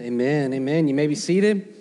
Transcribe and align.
Amen. 0.00 0.52
Amen. 0.52 0.88
You 0.88 0.94
may 0.94 1.06
be 1.06 1.14
seated. 1.14 1.75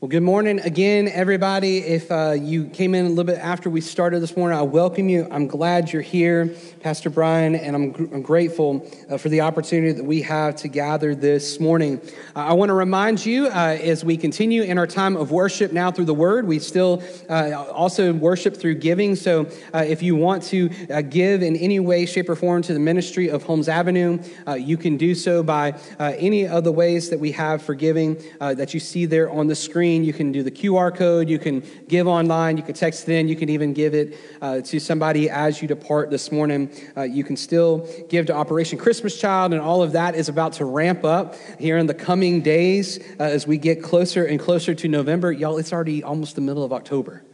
Well, 0.00 0.08
good 0.08 0.22
morning 0.22 0.60
again, 0.60 1.08
everybody. 1.08 1.78
If 1.78 2.08
uh, 2.12 2.36
you 2.38 2.66
came 2.66 2.94
in 2.94 3.06
a 3.06 3.08
little 3.08 3.24
bit 3.24 3.38
after 3.38 3.68
we 3.68 3.80
started 3.80 4.20
this 4.20 4.36
morning, 4.36 4.56
I 4.56 4.62
welcome 4.62 5.08
you. 5.08 5.26
I'm 5.28 5.48
glad 5.48 5.92
you're 5.92 6.02
here, 6.02 6.54
Pastor 6.82 7.10
Brian, 7.10 7.56
and 7.56 7.74
I'm, 7.74 7.90
gr- 7.90 8.14
I'm 8.14 8.22
grateful 8.22 8.88
uh, 9.10 9.18
for 9.18 9.28
the 9.28 9.40
opportunity 9.40 9.90
that 9.90 10.04
we 10.04 10.22
have 10.22 10.54
to 10.58 10.68
gather 10.68 11.16
this 11.16 11.58
morning. 11.58 12.00
Uh, 12.36 12.44
I 12.44 12.52
want 12.52 12.68
to 12.68 12.74
remind 12.74 13.26
you 13.26 13.48
uh, 13.48 13.76
as 13.82 14.04
we 14.04 14.16
continue 14.16 14.62
in 14.62 14.78
our 14.78 14.86
time 14.86 15.16
of 15.16 15.32
worship 15.32 15.72
now 15.72 15.90
through 15.90 16.04
the 16.04 16.14
Word, 16.14 16.46
we 16.46 16.60
still 16.60 17.02
uh, 17.28 17.64
also 17.72 18.12
worship 18.12 18.56
through 18.56 18.76
giving. 18.76 19.16
So 19.16 19.48
uh, 19.74 19.84
if 19.84 20.00
you 20.00 20.14
want 20.14 20.44
to 20.44 20.68
give 21.08 21.42
in 21.42 21.56
any 21.56 21.80
way, 21.80 22.06
shape, 22.06 22.28
or 22.28 22.36
form 22.36 22.62
to 22.62 22.72
the 22.72 22.78
ministry 22.78 23.30
of 23.30 23.42
Holmes 23.42 23.68
Avenue, 23.68 24.20
you 24.58 24.76
can 24.76 24.96
do 24.96 25.16
so 25.16 25.42
by 25.42 25.72
any 25.98 26.46
of 26.46 26.62
the 26.62 26.70
ways 26.70 27.10
that 27.10 27.18
we 27.18 27.32
have 27.32 27.62
for 27.62 27.74
giving 27.74 28.22
that 28.38 28.74
you 28.74 28.78
see 28.78 29.04
there 29.04 29.28
on 29.28 29.48
the 29.48 29.56
screen 29.56 29.87
screen. 29.88 30.04
You 30.04 30.12
can 30.12 30.32
do 30.32 30.42
the 30.42 30.50
QR 30.50 30.94
code. 30.94 31.30
You 31.30 31.38
can 31.38 31.62
give 31.88 32.06
online. 32.06 32.58
You 32.58 32.62
can 32.62 32.74
text 32.74 33.08
it 33.08 33.12
in. 33.14 33.26
You 33.26 33.36
can 33.36 33.48
even 33.48 33.72
give 33.72 33.94
it 33.94 34.18
uh, 34.42 34.60
to 34.60 34.78
somebody 34.78 35.30
as 35.30 35.62
you 35.62 35.68
depart 35.68 36.10
this 36.10 36.30
morning. 36.30 36.70
Uh, 36.94 37.02
you 37.02 37.24
can 37.24 37.36
still 37.36 37.88
give 38.10 38.26
to 38.26 38.34
Operation 38.34 38.78
Christmas 38.78 39.18
Child, 39.18 39.54
and 39.54 39.62
all 39.62 39.82
of 39.82 39.92
that 39.92 40.14
is 40.14 40.28
about 40.28 40.52
to 40.54 40.66
ramp 40.66 41.04
up 41.04 41.36
here 41.58 41.78
in 41.78 41.86
the 41.86 41.94
coming 41.94 42.42
days 42.42 42.98
uh, 43.18 43.22
as 43.22 43.46
we 43.46 43.56
get 43.56 43.82
closer 43.82 44.26
and 44.26 44.38
closer 44.38 44.74
to 44.74 44.88
November. 44.88 45.32
Y'all, 45.32 45.56
it's 45.56 45.72
already 45.72 46.02
almost 46.02 46.34
the 46.34 46.42
middle 46.42 46.64
of 46.64 46.72
October. 46.72 47.24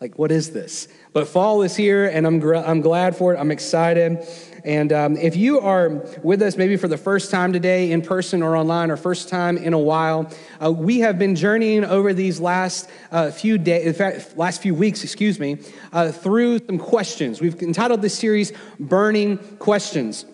Like, 0.00 0.18
what 0.18 0.30
is 0.30 0.52
this? 0.52 0.88
But 1.12 1.26
fall 1.26 1.62
is 1.62 1.74
here, 1.74 2.06
and 2.06 2.26
I'm, 2.26 2.38
gr- 2.38 2.56
I'm 2.56 2.82
glad 2.82 3.16
for 3.16 3.34
it. 3.34 3.38
I'm 3.38 3.50
excited. 3.50 4.18
And 4.66 4.92
um, 4.92 5.16
if 5.16 5.36
you 5.36 5.60
are 5.60 6.04
with 6.24 6.42
us 6.42 6.56
maybe 6.56 6.76
for 6.76 6.88
the 6.88 6.98
first 6.98 7.30
time 7.30 7.52
today, 7.52 7.92
in 7.92 8.02
person 8.02 8.42
or 8.42 8.56
online, 8.56 8.90
or 8.90 8.96
first 8.96 9.28
time 9.28 9.56
in 9.56 9.72
a 9.72 9.78
while, 9.78 10.28
uh, 10.60 10.72
we 10.72 10.98
have 10.98 11.20
been 11.20 11.36
journeying 11.36 11.84
over 11.84 12.12
these 12.12 12.40
last 12.40 12.90
uh, 13.12 13.30
few 13.30 13.58
days, 13.58 13.86
in 13.86 13.94
fact, 13.94 14.36
last 14.36 14.60
few 14.60 14.74
weeks, 14.74 15.04
excuse 15.04 15.38
me, 15.38 15.58
uh, 15.92 16.10
through 16.10 16.58
some 16.66 16.78
questions. 16.78 17.40
We've 17.40 17.62
entitled 17.62 18.02
this 18.02 18.18
series 18.18 18.52
"Burning 18.80 19.38
Questions." 19.60 20.26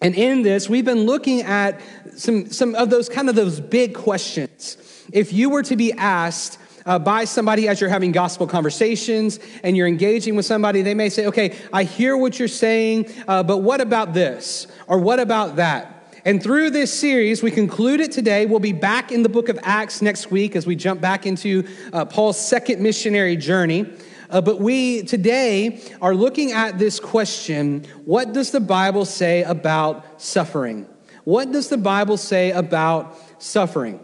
And 0.00 0.14
in 0.14 0.42
this, 0.42 0.68
we've 0.68 0.84
been 0.84 1.04
looking 1.06 1.42
at 1.42 1.80
some, 2.14 2.50
some 2.50 2.76
of 2.76 2.90
those 2.90 3.08
kind 3.08 3.28
of 3.28 3.34
those 3.34 3.58
big 3.58 3.94
questions. 3.94 4.76
If 5.12 5.32
you 5.32 5.50
were 5.50 5.64
to 5.64 5.74
be 5.74 5.92
asked, 5.94 6.58
uh, 6.86 6.98
by 6.98 7.24
somebody 7.24 7.68
as 7.68 7.80
you're 7.80 7.90
having 7.90 8.12
gospel 8.12 8.46
conversations 8.46 9.38
and 9.62 9.76
you're 9.76 9.86
engaging 9.86 10.36
with 10.36 10.46
somebody, 10.46 10.82
they 10.82 10.94
may 10.94 11.08
say, 11.08 11.26
okay, 11.26 11.56
I 11.72 11.84
hear 11.84 12.16
what 12.16 12.38
you're 12.38 12.48
saying, 12.48 13.10
uh, 13.26 13.42
but 13.42 13.58
what 13.58 13.80
about 13.80 14.14
this? 14.14 14.66
Or 14.86 14.98
what 14.98 15.20
about 15.20 15.56
that? 15.56 15.90
And 16.26 16.42
through 16.42 16.70
this 16.70 16.92
series, 16.92 17.42
we 17.42 17.50
conclude 17.50 18.00
it 18.00 18.10
today. 18.10 18.46
We'll 18.46 18.58
be 18.58 18.72
back 18.72 19.12
in 19.12 19.22
the 19.22 19.28
book 19.28 19.50
of 19.50 19.58
Acts 19.62 20.00
next 20.00 20.30
week 20.30 20.56
as 20.56 20.66
we 20.66 20.74
jump 20.74 21.00
back 21.00 21.26
into 21.26 21.68
uh, 21.92 22.06
Paul's 22.06 22.38
second 22.38 22.82
missionary 22.82 23.36
journey. 23.36 23.86
Uh, 24.30 24.40
but 24.40 24.58
we 24.58 25.02
today 25.02 25.82
are 26.00 26.14
looking 26.14 26.52
at 26.52 26.78
this 26.78 26.98
question 26.98 27.84
what 28.06 28.32
does 28.32 28.52
the 28.52 28.60
Bible 28.60 29.04
say 29.04 29.42
about 29.42 30.20
suffering? 30.20 30.86
What 31.24 31.52
does 31.52 31.68
the 31.68 31.76
Bible 31.76 32.16
say 32.16 32.52
about 32.52 33.16
suffering? 33.42 34.00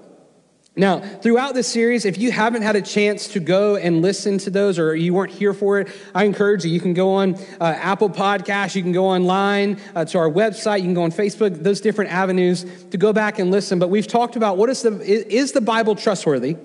Now, 0.76 1.00
throughout 1.00 1.54
this 1.54 1.66
series, 1.66 2.04
if 2.04 2.16
you 2.16 2.30
haven't 2.30 2.62
had 2.62 2.76
a 2.76 2.80
chance 2.80 3.26
to 3.28 3.40
go 3.40 3.74
and 3.74 4.02
listen 4.02 4.38
to 4.38 4.50
those 4.50 4.78
or 4.78 4.94
you 4.94 5.12
weren't 5.12 5.32
here 5.32 5.52
for 5.52 5.80
it, 5.80 5.88
I 6.14 6.24
encourage 6.24 6.64
you. 6.64 6.70
You 6.70 6.78
can 6.78 6.94
go 6.94 7.14
on 7.14 7.34
uh, 7.60 7.64
Apple 7.76 8.08
Podcasts, 8.08 8.76
you 8.76 8.82
can 8.82 8.92
go 8.92 9.06
online 9.06 9.80
uh, 9.96 10.04
to 10.04 10.18
our 10.18 10.30
website, 10.30 10.78
you 10.78 10.84
can 10.84 10.94
go 10.94 11.02
on 11.02 11.10
Facebook, 11.10 11.60
those 11.60 11.80
different 11.80 12.12
avenues 12.12 12.64
to 12.92 12.96
go 12.96 13.12
back 13.12 13.40
and 13.40 13.50
listen. 13.50 13.80
But 13.80 13.90
we've 13.90 14.06
talked 14.06 14.36
about 14.36 14.58
what 14.58 14.70
is 14.70 14.82
the, 14.82 15.00
is 15.02 15.50
the 15.50 15.60
Bible 15.60 15.96
trustworthy? 15.96 16.56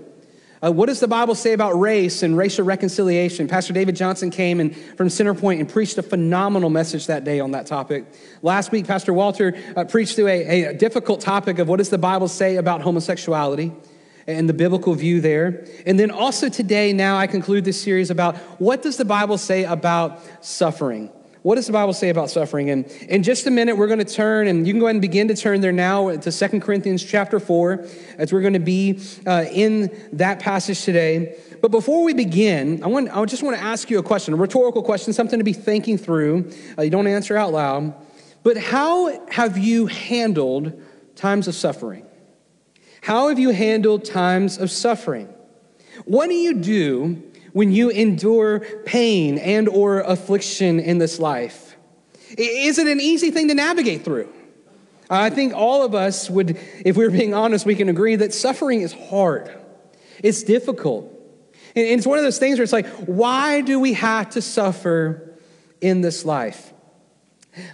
Uh, 0.63 0.71
what 0.71 0.85
does 0.85 0.99
the 0.99 1.07
Bible 1.07 1.35
say 1.35 1.53
about 1.53 1.77
race 1.77 2.21
and 2.21 2.37
racial 2.37 2.63
reconciliation? 2.63 3.47
Pastor 3.47 3.73
David 3.73 3.95
Johnson 3.95 4.29
came 4.29 4.59
and, 4.59 4.75
from 4.75 5.07
Centerpoint 5.07 5.59
and 5.59 5.67
preached 5.67 5.97
a 5.97 6.03
phenomenal 6.03 6.69
message 6.69 7.07
that 7.07 7.23
day 7.23 7.39
on 7.39 7.51
that 7.51 7.65
topic. 7.65 8.05
Last 8.43 8.71
week, 8.71 8.85
Pastor 8.85 9.13
Walter 9.13 9.57
uh, 9.75 9.83
preached 9.83 10.15
through 10.15 10.27
a, 10.27 10.65
a 10.65 10.73
difficult 10.73 11.21
topic 11.21 11.57
of 11.57 11.67
what 11.67 11.77
does 11.77 11.89
the 11.89 11.97
Bible 11.97 12.27
say 12.27 12.55
about 12.55 12.81
homosexuality? 12.81 13.73
And 14.27 14.49
the 14.49 14.53
biblical 14.53 14.93
view 14.95 15.21
there. 15.21 15.65
And 15.85 15.99
then 15.99 16.11
also 16.11 16.49
today, 16.49 16.93
now 16.93 17.17
I 17.17 17.27
conclude 17.27 17.65
this 17.65 17.79
series 17.81 18.09
about 18.09 18.37
what 18.59 18.81
does 18.81 18.97
the 18.97 19.05
Bible 19.05 19.37
say 19.37 19.65
about 19.65 20.21
suffering? 20.43 21.11
What 21.45 21.55
does 21.55 21.67
the 21.67 21.73
Bible 21.73 21.93
say 21.93 22.09
about 22.09 22.31
suffering? 22.31 22.71
And 22.71 22.87
in 23.07 23.21
just 23.21 23.45
a 23.45 23.51
minute, 23.51 23.77
we're 23.77 23.85
going 23.85 23.99
to 23.99 24.03
turn, 24.03 24.47
and 24.47 24.65
you 24.65 24.73
can 24.73 24.79
go 24.79 24.87
ahead 24.87 24.95
and 24.95 25.01
begin 25.01 25.27
to 25.27 25.35
turn 25.35 25.61
there 25.61 25.71
now 25.71 26.15
to 26.15 26.31
Second 26.31 26.61
Corinthians 26.61 27.03
chapter 27.03 27.39
4, 27.39 27.85
as 28.17 28.33
we're 28.33 28.41
going 28.41 28.53
to 28.53 28.59
be 28.59 28.99
uh, 29.27 29.45
in 29.51 29.95
that 30.13 30.39
passage 30.39 30.81
today. 30.81 31.37
But 31.61 31.69
before 31.69 32.03
we 32.03 32.15
begin, 32.15 32.83
I, 32.83 32.87
want, 32.87 33.15
I 33.15 33.23
just 33.25 33.43
want 33.43 33.57
to 33.57 33.61
ask 33.61 33.91
you 33.91 33.99
a 33.99 34.03
question, 34.03 34.33
a 34.33 34.37
rhetorical 34.37 34.81
question, 34.81 35.13
something 35.13 35.37
to 35.37 35.45
be 35.45 35.53
thinking 35.53 35.99
through. 35.99 36.51
Uh, 36.79 36.81
you 36.81 36.89
don't 36.89 37.05
answer 37.05 37.37
out 37.37 37.53
loud. 37.53 37.93
But 38.41 38.57
how 38.57 39.27
have 39.29 39.55
you 39.55 39.85
handled 39.85 40.81
times 41.15 41.47
of 41.47 41.53
suffering? 41.53 42.04
How 43.05 43.27
have 43.27 43.37
you 43.37 43.51
handled 43.51 44.03
times 44.03 44.57
of 44.57 44.71
suffering? 44.71 45.31
What 46.05 46.27
do 46.27 46.33
you 46.33 46.55
do 46.55 47.21
when 47.53 47.71
you 47.71 47.91
endure 47.91 48.61
pain 48.83 49.37
and 49.37 49.69
or 49.69 49.99
affliction 49.99 50.79
in 50.79 50.97
this 50.97 51.19
life? 51.19 51.75
Is 52.35 52.79
it 52.79 52.87
an 52.87 52.99
easy 52.99 53.29
thing 53.29 53.47
to 53.49 53.53
navigate 53.53 54.03
through? 54.03 54.33
I 55.07 55.29
think 55.29 55.53
all 55.53 55.85
of 55.85 55.93
us 55.93 56.31
would, 56.31 56.57
if 56.83 56.97
we 56.97 57.05
are 57.05 57.11
being 57.11 57.35
honest, 57.35 57.63
we 57.63 57.75
can 57.75 57.89
agree 57.89 58.15
that 58.15 58.33
suffering 58.33 58.81
is 58.81 58.91
hard. 58.91 59.55
It's 60.23 60.41
difficult. 60.41 61.05
And 61.75 61.85
it's 61.85 62.07
one 62.07 62.17
of 62.17 62.23
those 62.23 62.39
things 62.39 62.57
where 62.57 62.63
it's 62.63 62.73
like, 62.73 62.87
why 63.05 63.61
do 63.61 63.79
we 63.79 63.93
have 63.93 64.31
to 64.31 64.41
suffer 64.41 65.37
in 65.79 66.01
this 66.01 66.25
life? 66.25 66.73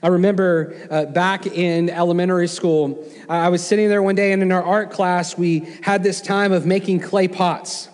I 0.01 0.07
remember 0.07 0.75
uh, 0.89 1.05
back 1.05 1.45
in 1.45 1.89
elementary 1.89 2.47
school, 2.47 3.05
I 3.29 3.49
was 3.49 3.65
sitting 3.65 3.89
there 3.89 4.03
one 4.03 4.15
day, 4.15 4.31
and 4.31 4.41
in 4.41 4.51
our 4.51 4.63
art 4.63 4.91
class, 4.91 5.37
we 5.37 5.67
had 5.81 6.03
this 6.03 6.21
time 6.21 6.51
of 6.51 6.65
making 6.65 7.01
clay 7.01 7.27
pots. 7.27 7.89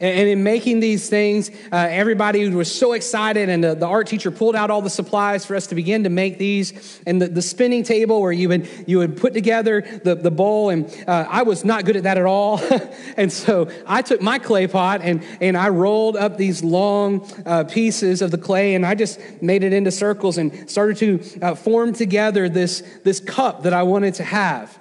And 0.00 0.28
in 0.28 0.42
making 0.42 0.80
these 0.80 1.08
things, 1.08 1.50
uh, 1.72 1.88
everybody 1.90 2.48
was 2.50 2.72
so 2.72 2.92
excited, 2.92 3.48
and 3.48 3.64
the, 3.64 3.74
the, 3.74 3.86
art 3.86 4.06
teacher 4.06 4.30
pulled 4.30 4.54
out 4.54 4.70
all 4.70 4.82
the 4.82 4.90
supplies 4.90 5.46
for 5.46 5.56
us 5.56 5.68
to 5.68 5.74
begin 5.74 6.04
to 6.04 6.10
make 6.10 6.38
these. 6.38 7.00
And 7.06 7.20
the, 7.20 7.28
the 7.28 7.42
spinning 7.42 7.82
table 7.82 8.20
where 8.20 8.32
you 8.32 8.48
would, 8.50 8.68
you 8.86 8.98
would 8.98 9.16
put 9.16 9.32
together 9.32 9.80
the, 9.80 10.14
the 10.14 10.30
bowl, 10.30 10.70
and 10.70 10.86
uh, 11.06 11.26
I 11.28 11.42
was 11.42 11.64
not 11.64 11.84
good 11.84 11.96
at 11.96 12.02
that 12.02 12.18
at 12.18 12.26
all. 12.26 12.60
and 13.16 13.32
so 13.32 13.70
I 13.86 14.02
took 14.02 14.20
my 14.20 14.38
clay 14.38 14.66
pot 14.66 15.00
and, 15.02 15.24
and 15.40 15.56
I 15.56 15.70
rolled 15.70 16.16
up 16.16 16.36
these 16.36 16.62
long 16.62 17.26
uh, 17.46 17.64
pieces 17.64 18.20
of 18.22 18.30
the 18.30 18.38
clay, 18.38 18.74
and 18.74 18.84
I 18.84 18.94
just 18.94 19.20
made 19.40 19.64
it 19.64 19.72
into 19.72 19.90
circles 19.90 20.36
and 20.36 20.68
started 20.70 20.96
to 20.98 21.40
uh, 21.40 21.54
form 21.54 21.92
together 21.92 22.48
this, 22.48 22.82
this 23.04 23.20
cup 23.20 23.62
that 23.62 23.72
I 23.72 23.82
wanted 23.82 24.14
to 24.14 24.24
have. 24.24 24.78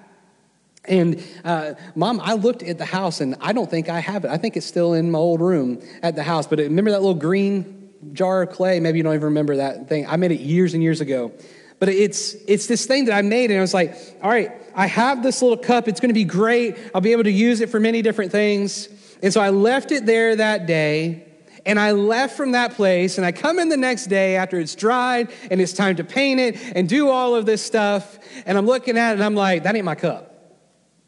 And 0.88 1.24
uh, 1.44 1.74
mom, 1.96 2.20
I 2.22 2.34
looked 2.34 2.64
at 2.64 2.78
the 2.78 2.86
house 2.86 3.22
and 3.22 3.36
I 3.42 3.54
don't 3.54 3.70
think 3.70 3.90
I 3.90 4.00
have 4.00 4.26
it. 4.26 4.32
I 4.32 4.38
think 4.38 4.56
it's 4.58 4.66
still 4.66 4.94
in 4.94 5.12
my 5.12 5.20
old 5.20 5.42
room 5.42 5.82
at 6.04 6.16
the 6.16 6.24
house. 6.24 6.48
But 6.48 6.60
remember 6.60 6.92
that 6.92 7.02
little 7.02 7.16
green 7.16 7.90
jar 8.14 8.44
of 8.44 8.52
clay? 8.52 8.80
Maybe 8.80 9.00
you 9.00 9.04
don't 9.04 9.14
even 9.14 9.26
remember 9.26 9.58
that 9.58 9.90
thing. 9.90 10.08
I 10.08 10.16
made 10.18 10.32
it 10.32 10.42
years 10.42 10.74
and 10.74 10.84
years 10.84 11.02
ago. 11.02 11.32
But 11.78 11.90
it's, 11.90 12.36
it's 12.48 12.68
this 12.68 12.86
thing 12.86 13.06
that 13.06 13.14
I 13.14 13.22
made, 13.22 13.52
and 13.52 13.58
I 13.58 13.62
was 13.62 13.74
like, 13.74 13.98
all 14.24 14.30
right, 14.30 14.52
I 14.76 14.88
have 14.88 15.22
this 15.22 15.42
little 15.42 15.58
cup. 15.58 15.90
It's 15.90 16.00
going 16.00 16.10
to 16.10 16.14
be 16.14 16.24
great. 16.24 16.78
I'll 16.94 17.02
be 17.02 17.12
able 17.12 17.26
to 17.26 17.32
use 17.32 17.60
it 17.60 17.70
for 17.70 17.82
many 17.82 18.02
different 18.02 18.32
things. 18.32 18.88
And 19.22 19.34
so 19.34 19.42
I 19.42 19.50
left 19.50 19.92
it 19.92 20.06
there 20.06 20.38
that 20.38 20.68
day, 20.68 21.26
and 21.66 21.78
I 21.78 21.92
left 21.92 22.38
from 22.38 22.54
that 22.54 22.76
place, 22.76 23.18
and 23.18 23.26
I 23.26 23.34
come 23.34 23.60
in 23.60 23.68
the 23.68 23.78
next 23.78 24.06
day 24.06 24.38
after 24.38 24.58
it's 24.58 24.74
dried, 24.74 25.34
and 25.52 25.60
it's 25.60 25.74
time 25.74 25.98
to 25.98 26.06
paint 26.06 26.40
it 26.40 26.58
and 26.76 26.88
do 26.88 27.10
all 27.10 27.36
of 27.36 27.46
this 27.46 27.62
stuff. 27.62 28.20
And 28.46 28.58
I'm 28.58 28.66
looking 28.66 28.98
at 28.98 29.12
it, 29.12 29.14
and 29.16 29.24
I'm 29.24 29.36
like, 29.36 29.64
that 29.64 29.76
ain't 29.76 29.84
my 29.84 29.96
cup. 29.96 30.35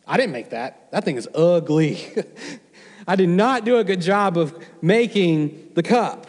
I 0.07 0.17
didn't 0.17 0.31
make 0.31 0.51
that. 0.51 0.91
That 0.91 1.03
thing 1.03 1.17
is 1.17 1.27
ugly. 1.35 2.07
I 3.07 3.15
did 3.15 3.29
not 3.29 3.65
do 3.65 3.77
a 3.77 3.83
good 3.83 4.01
job 4.01 4.37
of 4.37 4.57
making 4.81 5.71
the 5.75 5.83
cup. 5.83 6.27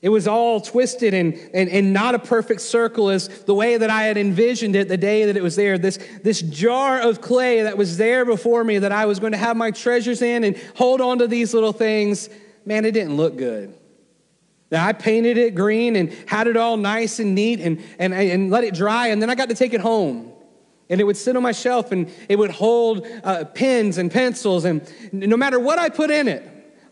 It 0.00 0.10
was 0.10 0.28
all 0.28 0.60
twisted 0.60 1.12
and, 1.12 1.34
and, 1.52 1.68
and 1.68 1.92
not 1.92 2.14
a 2.14 2.20
perfect 2.20 2.60
circle 2.60 3.10
as 3.10 3.28
the 3.44 3.54
way 3.54 3.76
that 3.76 3.90
I 3.90 4.04
had 4.04 4.16
envisioned 4.16 4.76
it 4.76 4.88
the 4.88 4.96
day 4.96 5.24
that 5.24 5.36
it 5.36 5.42
was 5.42 5.56
there. 5.56 5.76
This, 5.76 5.98
this 6.22 6.40
jar 6.40 7.00
of 7.00 7.20
clay 7.20 7.62
that 7.62 7.76
was 7.76 7.96
there 7.96 8.24
before 8.24 8.62
me 8.62 8.78
that 8.78 8.92
I 8.92 9.06
was 9.06 9.18
going 9.18 9.32
to 9.32 9.38
have 9.38 9.56
my 9.56 9.72
treasures 9.72 10.22
in 10.22 10.44
and 10.44 10.56
hold 10.76 11.00
on 11.00 11.18
to 11.18 11.26
these 11.26 11.52
little 11.52 11.72
things. 11.72 12.28
Man, 12.64 12.84
it 12.84 12.92
didn't 12.92 13.16
look 13.16 13.36
good. 13.36 13.74
Now, 14.70 14.86
I 14.86 14.92
painted 14.92 15.36
it 15.36 15.54
green 15.54 15.96
and 15.96 16.12
had 16.26 16.46
it 16.46 16.56
all 16.56 16.76
nice 16.76 17.18
and 17.18 17.34
neat 17.34 17.58
and, 17.58 17.82
and, 17.98 18.12
and 18.14 18.50
let 18.50 18.64
it 18.64 18.74
dry, 18.74 19.08
and 19.08 19.20
then 19.20 19.30
I 19.30 19.34
got 19.34 19.48
to 19.48 19.54
take 19.54 19.72
it 19.72 19.80
home. 19.80 20.32
And 20.90 21.00
it 21.00 21.04
would 21.04 21.16
sit 21.16 21.36
on 21.36 21.42
my 21.42 21.52
shelf 21.52 21.92
and 21.92 22.10
it 22.28 22.38
would 22.38 22.50
hold 22.50 23.06
uh, 23.22 23.44
pens 23.44 23.98
and 23.98 24.10
pencils. 24.10 24.64
And 24.64 24.82
no 25.12 25.36
matter 25.36 25.60
what 25.60 25.78
I 25.78 25.88
put 25.88 26.10
in 26.10 26.28
it, 26.28 26.42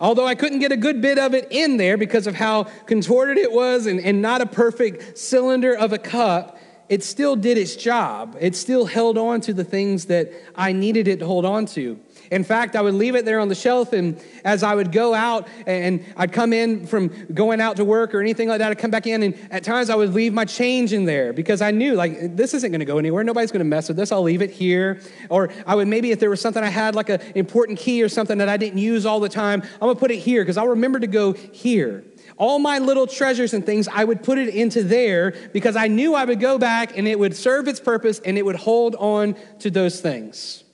although 0.00 0.26
I 0.26 0.34
couldn't 0.34 0.58
get 0.58 0.72
a 0.72 0.76
good 0.76 1.00
bit 1.00 1.18
of 1.18 1.34
it 1.34 1.48
in 1.50 1.78
there 1.78 1.96
because 1.96 2.26
of 2.26 2.34
how 2.34 2.64
contorted 2.86 3.38
it 3.38 3.52
was 3.52 3.86
and, 3.86 4.00
and 4.00 4.20
not 4.20 4.40
a 4.40 4.46
perfect 4.46 5.16
cylinder 5.16 5.74
of 5.74 5.92
a 5.92 5.98
cup, 5.98 6.58
it 6.88 7.02
still 7.02 7.36
did 7.36 7.58
its 7.58 7.74
job. 7.74 8.36
It 8.38 8.54
still 8.54 8.86
held 8.86 9.18
on 9.18 9.40
to 9.42 9.52
the 9.52 9.64
things 9.64 10.06
that 10.06 10.30
I 10.54 10.72
needed 10.72 11.08
it 11.08 11.18
to 11.20 11.26
hold 11.26 11.44
on 11.44 11.66
to. 11.66 11.98
In 12.30 12.44
fact, 12.44 12.76
I 12.76 12.82
would 12.82 12.94
leave 12.94 13.14
it 13.14 13.24
there 13.24 13.40
on 13.40 13.48
the 13.48 13.54
shelf, 13.54 13.92
and 13.92 14.22
as 14.44 14.62
I 14.62 14.74
would 14.74 14.92
go 14.92 15.14
out 15.14 15.48
and 15.66 16.04
I'd 16.16 16.32
come 16.32 16.52
in 16.52 16.86
from 16.86 17.08
going 17.32 17.60
out 17.60 17.76
to 17.76 17.84
work 17.84 18.14
or 18.14 18.20
anything 18.20 18.48
like 18.48 18.58
that, 18.58 18.70
I'd 18.70 18.78
come 18.78 18.90
back 18.90 19.06
in, 19.06 19.22
and 19.22 19.38
at 19.50 19.64
times 19.64 19.90
I 19.90 19.94
would 19.94 20.14
leave 20.14 20.32
my 20.32 20.44
change 20.44 20.92
in 20.92 21.04
there 21.04 21.32
because 21.32 21.62
I 21.62 21.70
knew, 21.70 21.94
like, 21.94 22.36
this 22.36 22.54
isn't 22.54 22.70
going 22.70 22.80
to 22.80 22.86
go 22.86 22.98
anywhere. 22.98 23.24
Nobody's 23.24 23.50
going 23.50 23.60
to 23.60 23.64
mess 23.64 23.88
with 23.88 23.96
this. 23.96 24.12
I'll 24.12 24.22
leave 24.22 24.42
it 24.42 24.50
here. 24.50 25.00
Or 25.30 25.50
I 25.66 25.74
would 25.74 25.88
maybe, 25.88 26.10
if 26.10 26.20
there 26.20 26.30
was 26.30 26.40
something 26.40 26.62
I 26.62 26.68
had, 26.68 26.94
like 26.94 27.08
an 27.08 27.20
important 27.34 27.78
key 27.78 28.02
or 28.02 28.08
something 28.08 28.38
that 28.38 28.48
I 28.48 28.56
didn't 28.56 28.78
use 28.78 29.06
all 29.06 29.20
the 29.20 29.28
time, 29.28 29.62
I'm 29.62 29.80
going 29.80 29.94
to 29.94 30.00
put 30.00 30.10
it 30.10 30.18
here 30.18 30.42
because 30.42 30.56
I'll 30.56 30.68
remember 30.68 31.00
to 31.00 31.06
go 31.06 31.32
here. 31.32 32.04
All 32.38 32.58
my 32.58 32.78
little 32.78 33.06
treasures 33.06 33.54
and 33.54 33.64
things, 33.64 33.88
I 33.88 34.04
would 34.04 34.22
put 34.22 34.38
it 34.38 34.54
into 34.54 34.82
there 34.82 35.34
because 35.52 35.76
I 35.76 35.88
knew 35.88 36.14
I 36.14 36.24
would 36.24 36.40
go 36.40 36.58
back 36.58 36.96
and 36.98 37.08
it 37.08 37.18
would 37.18 37.34
serve 37.34 37.68
its 37.68 37.80
purpose 37.80 38.20
and 38.20 38.36
it 38.36 38.44
would 38.44 38.56
hold 38.56 38.94
on 38.96 39.36
to 39.60 39.70
those 39.70 40.00
things. 40.00 40.64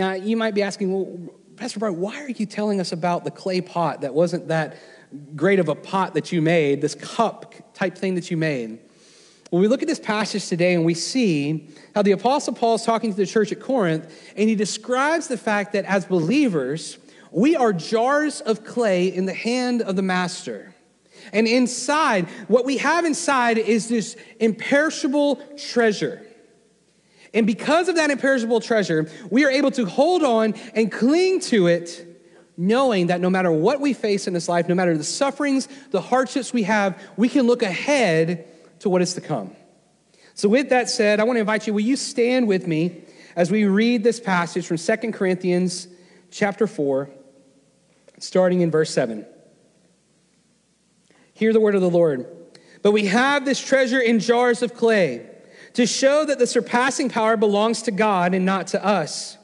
Now, 0.00 0.14
you 0.14 0.34
might 0.34 0.54
be 0.54 0.62
asking, 0.62 0.94
well, 0.94 1.14
Pastor 1.56 1.78
Brian, 1.78 2.00
why 2.00 2.22
are 2.22 2.30
you 2.30 2.46
telling 2.46 2.80
us 2.80 2.90
about 2.90 3.22
the 3.22 3.30
clay 3.30 3.60
pot 3.60 4.00
that 4.00 4.14
wasn't 4.14 4.48
that 4.48 4.78
great 5.36 5.58
of 5.58 5.68
a 5.68 5.74
pot 5.74 6.14
that 6.14 6.32
you 6.32 6.40
made, 6.40 6.80
this 6.80 6.94
cup 6.94 7.54
type 7.74 7.98
thing 7.98 8.14
that 8.14 8.30
you 8.30 8.38
made? 8.38 8.78
Well, 9.50 9.60
we 9.60 9.68
look 9.68 9.82
at 9.82 9.88
this 9.88 10.00
passage 10.00 10.48
today 10.48 10.72
and 10.72 10.86
we 10.86 10.94
see 10.94 11.68
how 11.94 12.00
the 12.00 12.12
Apostle 12.12 12.54
Paul 12.54 12.76
is 12.76 12.82
talking 12.82 13.10
to 13.10 13.16
the 13.18 13.26
church 13.26 13.52
at 13.52 13.60
Corinth, 13.60 14.10
and 14.38 14.48
he 14.48 14.54
describes 14.54 15.28
the 15.28 15.36
fact 15.36 15.74
that 15.74 15.84
as 15.84 16.06
believers, 16.06 16.96
we 17.30 17.54
are 17.54 17.74
jars 17.74 18.40
of 18.40 18.64
clay 18.64 19.08
in 19.08 19.26
the 19.26 19.34
hand 19.34 19.82
of 19.82 19.96
the 19.96 20.02
master. 20.02 20.74
And 21.34 21.46
inside, 21.46 22.26
what 22.48 22.64
we 22.64 22.78
have 22.78 23.04
inside 23.04 23.58
is 23.58 23.90
this 23.90 24.16
imperishable 24.38 25.36
treasure. 25.58 26.26
And 27.32 27.46
because 27.46 27.88
of 27.88 27.96
that 27.96 28.10
imperishable 28.10 28.60
treasure, 28.60 29.10
we 29.30 29.44
are 29.44 29.50
able 29.50 29.70
to 29.72 29.86
hold 29.86 30.22
on 30.22 30.54
and 30.74 30.90
cling 30.90 31.40
to 31.40 31.68
it, 31.68 32.06
knowing 32.56 33.06
that 33.06 33.20
no 33.20 33.30
matter 33.30 33.52
what 33.52 33.80
we 33.80 33.92
face 33.92 34.26
in 34.26 34.34
this 34.34 34.48
life, 34.48 34.68
no 34.68 34.74
matter 34.74 34.96
the 34.96 35.04
sufferings, 35.04 35.68
the 35.90 36.00
hardships 36.00 36.52
we 36.52 36.64
have, 36.64 37.00
we 37.16 37.28
can 37.28 37.46
look 37.46 37.62
ahead 37.62 38.46
to 38.80 38.88
what 38.88 39.00
is 39.00 39.14
to 39.14 39.20
come. 39.20 39.54
So, 40.34 40.48
with 40.48 40.70
that 40.70 40.88
said, 40.88 41.20
I 41.20 41.24
want 41.24 41.36
to 41.36 41.40
invite 41.40 41.66
you, 41.66 41.74
will 41.74 41.80
you 41.80 41.96
stand 41.96 42.48
with 42.48 42.66
me 42.66 43.02
as 43.36 43.50
we 43.50 43.64
read 43.64 44.02
this 44.02 44.18
passage 44.18 44.66
from 44.66 44.76
Second 44.76 45.12
Corinthians 45.12 45.86
chapter 46.30 46.66
4, 46.66 47.10
starting 48.18 48.60
in 48.60 48.70
verse 48.70 48.90
7. 48.90 49.24
Hear 51.34 51.52
the 51.52 51.60
word 51.60 51.74
of 51.74 51.80
the 51.80 51.90
Lord. 51.90 52.26
But 52.82 52.92
we 52.92 53.06
have 53.06 53.44
this 53.44 53.60
treasure 53.60 54.00
in 54.00 54.18
jars 54.18 54.62
of 54.62 54.74
clay 54.74 55.29
to 55.74 55.86
show 55.86 56.24
that 56.24 56.38
the 56.38 56.46
surpassing 56.46 57.08
power 57.08 57.36
belongs 57.36 57.82
to 57.82 57.90
God 57.90 58.34
and 58.34 58.44
not 58.44 58.68
to 58.68 58.84
us. 58.84 59.38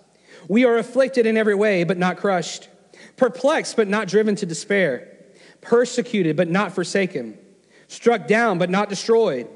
We 0.48 0.64
are 0.64 0.78
afflicted 0.78 1.26
in 1.26 1.36
every 1.36 1.54
way, 1.54 1.84
but 1.84 1.98
not 1.98 2.16
crushed, 2.16 2.68
perplexed, 3.16 3.76
but 3.76 3.88
not 3.88 4.08
driven 4.08 4.36
to 4.36 4.46
despair, 4.46 5.16
persecuted, 5.60 6.36
but 6.36 6.48
not 6.48 6.72
forsaken, 6.72 7.38
struck 7.88 8.26
down, 8.26 8.58
but 8.58 8.70
not 8.70 8.88
destroyed, 8.88 9.48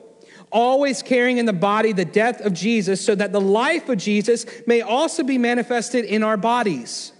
always 0.51 1.03
carrying 1.03 1.39
in 1.39 1.47
the 1.47 1.53
body 1.53 1.93
the 1.93 2.05
death 2.05 2.41
of 2.41 2.53
Jesus, 2.53 3.05
so 3.05 3.15
that 3.15 3.33
the 3.33 3.41
life 3.41 3.89
of 3.89 3.99
Jesus 3.99 4.47
may 4.67 4.81
also 4.81 5.23
be 5.23 5.39
manifested 5.39 6.05
in 6.05 6.23
our 6.23 6.37
bodies. 6.37 7.13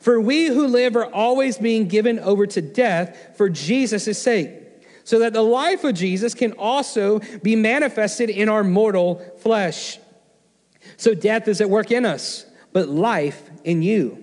For 0.00 0.18
we 0.18 0.46
who 0.46 0.66
live 0.66 0.96
are 0.96 1.12
always 1.12 1.58
being 1.58 1.86
given 1.88 2.18
over 2.18 2.46
to 2.46 2.62
death 2.62 3.36
for 3.36 3.50
Jesus' 3.50 4.20
sake 4.20 4.59
so 5.10 5.18
that 5.18 5.32
the 5.32 5.42
life 5.42 5.82
of 5.82 5.92
Jesus 5.92 6.34
can 6.34 6.52
also 6.52 7.18
be 7.42 7.56
manifested 7.56 8.30
in 8.30 8.48
our 8.48 8.62
mortal 8.62 9.16
flesh. 9.38 9.98
So 10.98 11.14
death 11.16 11.48
is 11.48 11.60
at 11.60 11.68
work 11.68 11.90
in 11.90 12.06
us, 12.06 12.46
but 12.72 12.88
life 12.88 13.50
in 13.64 13.82
you. 13.82 14.22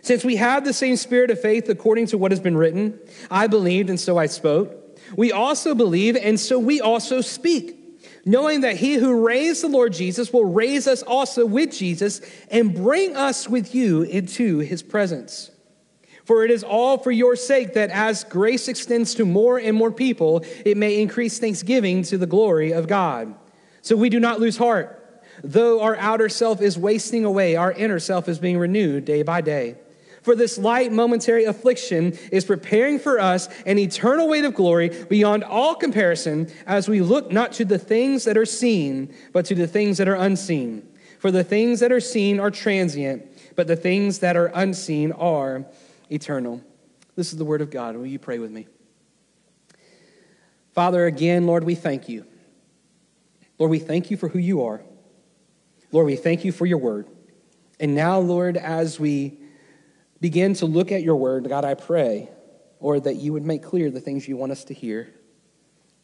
Since 0.00 0.24
we 0.24 0.36
have 0.36 0.64
the 0.64 0.72
same 0.72 0.94
spirit 0.94 1.32
of 1.32 1.40
faith 1.40 1.68
according 1.68 2.06
to 2.06 2.18
what 2.18 2.30
has 2.30 2.38
been 2.38 2.56
written, 2.56 3.00
I 3.32 3.48
believed 3.48 3.90
and 3.90 3.98
so 3.98 4.16
I 4.16 4.26
spoke. 4.26 5.00
We 5.16 5.32
also 5.32 5.74
believe 5.74 6.14
and 6.14 6.38
so 6.38 6.56
we 6.60 6.80
also 6.80 7.20
speak, 7.20 7.76
knowing 8.24 8.60
that 8.60 8.76
he 8.76 8.94
who 8.94 9.26
raised 9.26 9.64
the 9.64 9.68
Lord 9.68 9.92
Jesus 9.92 10.32
will 10.32 10.44
raise 10.44 10.86
us 10.86 11.02
also 11.02 11.46
with 11.46 11.72
Jesus 11.72 12.20
and 12.48 12.76
bring 12.76 13.16
us 13.16 13.48
with 13.48 13.74
you 13.74 14.02
into 14.02 14.60
his 14.60 14.84
presence. 14.84 15.50
For 16.28 16.44
it 16.44 16.50
is 16.50 16.62
all 16.62 16.98
for 16.98 17.10
your 17.10 17.36
sake 17.36 17.72
that 17.72 17.88
as 17.88 18.22
grace 18.22 18.68
extends 18.68 19.14
to 19.14 19.24
more 19.24 19.56
and 19.56 19.74
more 19.74 19.90
people, 19.90 20.44
it 20.62 20.76
may 20.76 21.00
increase 21.00 21.38
thanksgiving 21.38 22.02
to 22.02 22.18
the 22.18 22.26
glory 22.26 22.70
of 22.70 22.86
God. 22.86 23.34
So 23.80 23.96
we 23.96 24.10
do 24.10 24.20
not 24.20 24.38
lose 24.38 24.58
heart. 24.58 25.22
Though 25.42 25.80
our 25.80 25.96
outer 25.96 26.28
self 26.28 26.60
is 26.60 26.76
wasting 26.76 27.24
away, 27.24 27.56
our 27.56 27.72
inner 27.72 27.98
self 27.98 28.28
is 28.28 28.38
being 28.38 28.58
renewed 28.58 29.06
day 29.06 29.22
by 29.22 29.40
day. 29.40 29.76
For 30.20 30.36
this 30.36 30.58
light 30.58 30.92
momentary 30.92 31.46
affliction 31.46 32.18
is 32.30 32.44
preparing 32.44 32.98
for 32.98 33.18
us 33.18 33.48
an 33.64 33.78
eternal 33.78 34.28
weight 34.28 34.44
of 34.44 34.52
glory 34.52 34.90
beyond 35.08 35.44
all 35.44 35.76
comparison 35.76 36.52
as 36.66 36.90
we 36.90 37.00
look 37.00 37.32
not 37.32 37.52
to 37.52 37.64
the 37.64 37.78
things 37.78 38.24
that 38.24 38.36
are 38.36 38.44
seen, 38.44 39.14
but 39.32 39.46
to 39.46 39.54
the 39.54 39.66
things 39.66 39.96
that 39.96 40.08
are 40.08 40.14
unseen. 40.14 40.86
For 41.20 41.30
the 41.30 41.42
things 41.42 41.80
that 41.80 41.90
are 41.90 42.00
seen 42.00 42.38
are 42.38 42.50
transient, 42.50 43.24
but 43.56 43.66
the 43.66 43.76
things 43.76 44.18
that 44.18 44.36
are 44.36 44.52
unseen 44.54 45.12
are 45.12 45.64
eternal. 46.10 46.62
This 47.16 47.32
is 47.32 47.38
the 47.38 47.44
word 47.44 47.60
of 47.60 47.70
God. 47.70 47.96
Will 47.96 48.06
you 48.06 48.18
pray 48.18 48.38
with 48.38 48.50
me? 48.50 48.66
Father, 50.72 51.06
again, 51.06 51.46
Lord, 51.46 51.64
we 51.64 51.74
thank 51.74 52.08
you. 52.08 52.24
Lord, 53.58 53.70
we 53.70 53.80
thank 53.80 54.10
you 54.10 54.16
for 54.16 54.28
who 54.28 54.38
you 54.38 54.64
are. 54.64 54.82
Lord, 55.90 56.06
we 56.06 56.16
thank 56.16 56.44
you 56.44 56.52
for 56.52 56.66
your 56.66 56.78
word. 56.78 57.08
And 57.80 57.94
now, 57.94 58.18
Lord, 58.18 58.56
as 58.56 59.00
we 59.00 59.38
begin 60.20 60.54
to 60.54 60.66
look 60.66 60.92
at 60.92 61.02
your 61.02 61.16
word, 61.16 61.48
God, 61.48 61.64
I 61.64 61.74
pray, 61.74 62.28
Lord, 62.80 63.04
that 63.04 63.16
you 63.16 63.32
would 63.32 63.44
make 63.44 63.62
clear 63.62 63.90
the 63.90 64.00
things 64.00 64.28
you 64.28 64.36
want 64.36 64.52
us 64.52 64.64
to 64.64 64.74
hear. 64.74 65.12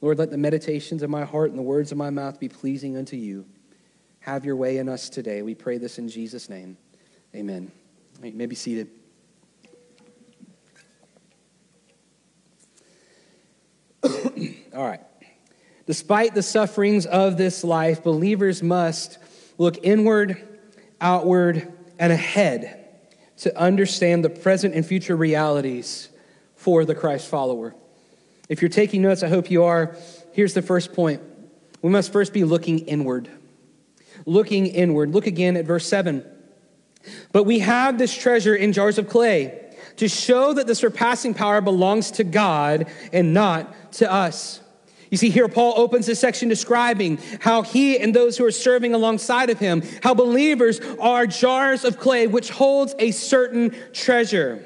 Lord, 0.01 0.19
let 0.19 0.31
the 0.31 0.39
meditations 0.39 1.03
of 1.03 1.11
my 1.11 1.25
heart 1.25 1.51
and 1.51 1.59
the 1.59 1.63
words 1.63 1.93
of 1.93 1.99
my 1.99 2.11
mouth 2.11 2.41
be 2.41 2.49
pleasing 2.49 2.97
unto 2.97 3.17
you. 3.17 3.47
Have 4.21 4.45
your 4.45 4.57
way 4.57 4.79
in 4.79 4.89
us 4.89 5.09
today. 5.09 5.43
We 5.43 5.55
pray 5.55 5.79
this 5.79 5.99
in 5.99 6.09
Jesus' 6.09 6.49
name. 6.49 6.77
Amen. 7.35 7.71
You 8.23 8.33
may 8.33 8.47
be 8.47 8.55
seated. 8.55 8.89
All 14.75 14.85
right. 14.85 15.01
Despite 15.87 16.35
the 16.35 16.43
sufferings 16.43 17.07
of 17.07 17.37
this 17.37 17.63
life, 17.63 18.03
believers 18.03 18.63
must 18.63 19.19
look 19.59 19.85
inward, 19.85 20.43
outward, 21.01 21.73
and 21.99 22.13
ahead 22.13 22.89
to 23.39 23.57
understand 23.59 24.25
the 24.25 24.31
present 24.31 24.75
and 24.75 24.85
future 24.85 25.17
realities 25.17 26.09
for 26.57 26.85
the 26.85 26.95
Christ 26.95 27.29
follower. 27.29 27.75
If 28.49 28.63
you're 28.63 28.69
taking 28.69 29.03
notes, 29.03 29.23
I 29.23 29.29
hope 29.29 29.51
you 29.51 29.65
are. 29.65 29.97
Here's 30.33 30.55
the 30.55 30.63
first 30.63 30.93
point 30.93 31.21
we 31.83 31.91
must 31.91 32.13
first 32.13 32.33
be 32.33 32.45
looking 32.45 32.81
inward. 32.81 33.29
Looking 34.27 34.67
inward. 34.67 35.11
Look 35.11 35.27
again 35.27 35.57
at 35.57 35.67
verse 35.67 35.87
7. 35.87 36.25
But 37.33 37.45
we 37.45 37.59
have 37.59 37.99
this 37.99 38.17
treasure 38.17 38.55
in 38.55 38.73
jars 38.73 38.97
of 38.97 39.09
clay 39.09 39.61
to 39.97 40.09
show 40.09 40.55
that 40.55 40.67
the 40.67 40.75
surpassing 40.75 41.35
power 41.35 41.61
belongs 41.61 42.11
to 42.13 42.25
God 42.25 42.87
and 43.13 43.35
not 43.35 43.93
to 43.93 44.11
us. 44.11 44.61
You 45.15 45.19
see, 45.19 45.31
here 45.31 45.47
Paul 45.47 45.75
opens 45.77 46.07
this 46.07 46.19
section 46.19 46.49
describing 46.49 47.21
how 47.39 47.63
he 47.63 48.01
and 48.01 48.13
those 48.13 48.37
who 48.37 48.45
are 48.47 48.51
serving 48.51 48.95
alongside 48.95 49.49
of 49.49 49.61
him, 49.61 49.85
how 50.03 50.13
believers 50.13 50.81
are 50.99 51.25
jars 51.25 51.85
of 51.85 52.01
clay 52.01 52.27
which 52.27 52.51
holds 52.51 52.97
a 52.99 53.13
certain 53.13 53.77
treasure. 53.93 54.65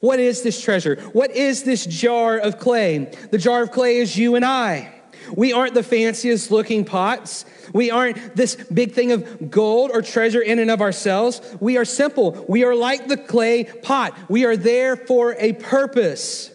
What 0.00 0.20
is 0.20 0.40
this 0.40 0.58
treasure? 0.58 0.96
What 1.12 1.32
is 1.32 1.64
this 1.64 1.84
jar 1.84 2.38
of 2.38 2.58
clay? 2.58 3.12
The 3.30 3.36
jar 3.36 3.60
of 3.60 3.70
clay 3.70 3.98
is 3.98 4.16
you 4.16 4.36
and 4.36 4.44
I. 4.46 4.90
We 5.36 5.52
aren't 5.52 5.74
the 5.74 5.82
fanciest 5.82 6.50
looking 6.50 6.86
pots. 6.86 7.44
We 7.74 7.90
aren't 7.90 8.36
this 8.36 8.54
big 8.54 8.92
thing 8.92 9.12
of 9.12 9.50
gold 9.50 9.90
or 9.92 10.00
treasure 10.00 10.40
in 10.40 10.60
and 10.60 10.70
of 10.70 10.80
ourselves. 10.80 11.42
We 11.60 11.76
are 11.76 11.84
simple. 11.84 12.42
We 12.48 12.64
are 12.64 12.74
like 12.74 13.06
the 13.06 13.18
clay 13.18 13.64
pot. 13.64 14.16
We 14.30 14.46
are 14.46 14.56
there 14.56 14.96
for 14.96 15.34
a 15.38 15.52
purpose. 15.52 16.54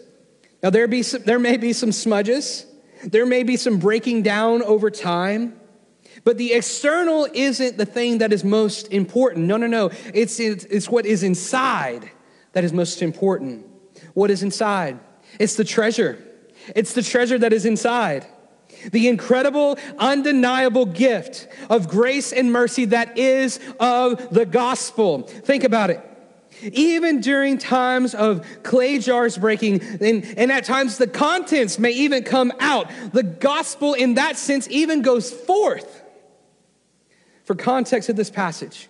Now, 0.63 0.71
there, 0.71 0.87
be 0.87 1.03
some, 1.03 1.21
there 1.21 1.37
may 1.37 1.57
be 1.57 1.73
some 1.73 1.91
smudges, 1.91 2.65
there 3.05 3.25
may 3.25 3.43
be 3.43 3.57
some 3.57 3.79
breaking 3.79 4.23
down 4.23 4.61
over 4.63 4.89
time. 4.89 5.59
But 6.23 6.37
the 6.37 6.53
external 6.53 7.27
isn't 7.33 7.77
the 7.77 7.85
thing 7.85 8.19
that 8.19 8.31
is 8.31 8.43
most 8.43 8.91
important. 8.93 9.45
No, 9.45 9.57
no, 9.57 9.67
no. 9.67 9.91
It's, 10.13 10.39
it's, 10.39 10.63
it's 10.65 10.87
what 10.87 11.05
is 11.05 11.23
inside 11.23 12.09
that 12.53 12.63
is 12.63 12.71
most 12.71 13.01
important. 13.01 13.65
What 14.13 14.31
is 14.31 14.43
inside? 14.43 14.99
It's 15.39 15.55
the 15.55 15.63
treasure. 15.63 16.23
It's 16.75 16.93
the 16.93 17.01
treasure 17.01 17.37
that 17.39 17.51
is 17.51 17.65
inside 17.65 18.25
the 18.91 19.07
incredible, 19.07 19.77
undeniable 19.97 20.85
gift 20.85 21.47
of 21.69 21.87
grace 21.87 22.33
and 22.33 22.51
mercy 22.51 22.85
that 22.85 23.17
is 23.17 23.59
of 23.79 24.29
the 24.33 24.45
gospel. 24.45 25.21
Think 25.21 25.63
about 25.63 25.89
it. 25.89 26.01
Even 26.71 27.21
during 27.21 27.57
times 27.57 28.15
of 28.15 28.45
clay 28.63 28.99
jars 28.99 29.37
breaking, 29.37 29.81
and, 29.81 30.23
and 30.37 30.51
at 30.51 30.63
times 30.63 30.97
the 30.97 31.07
contents 31.07 31.77
may 31.77 31.91
even 31.91 32.23
come 32.23 32.51
out, 32.59 32.89
the 33.11 33.23
gospel 33.23 33.93
in 33.93 34.15
that 34.15 34.37
sense 34.37 34.67
even 34.69 35.01
goes 35.01 35.31
forth. 35.31 36.01
For 37.43 37.55
context 37.55 38.09
of 38.09 38.15
this 38.15 38.29
passage, 38.29 38.87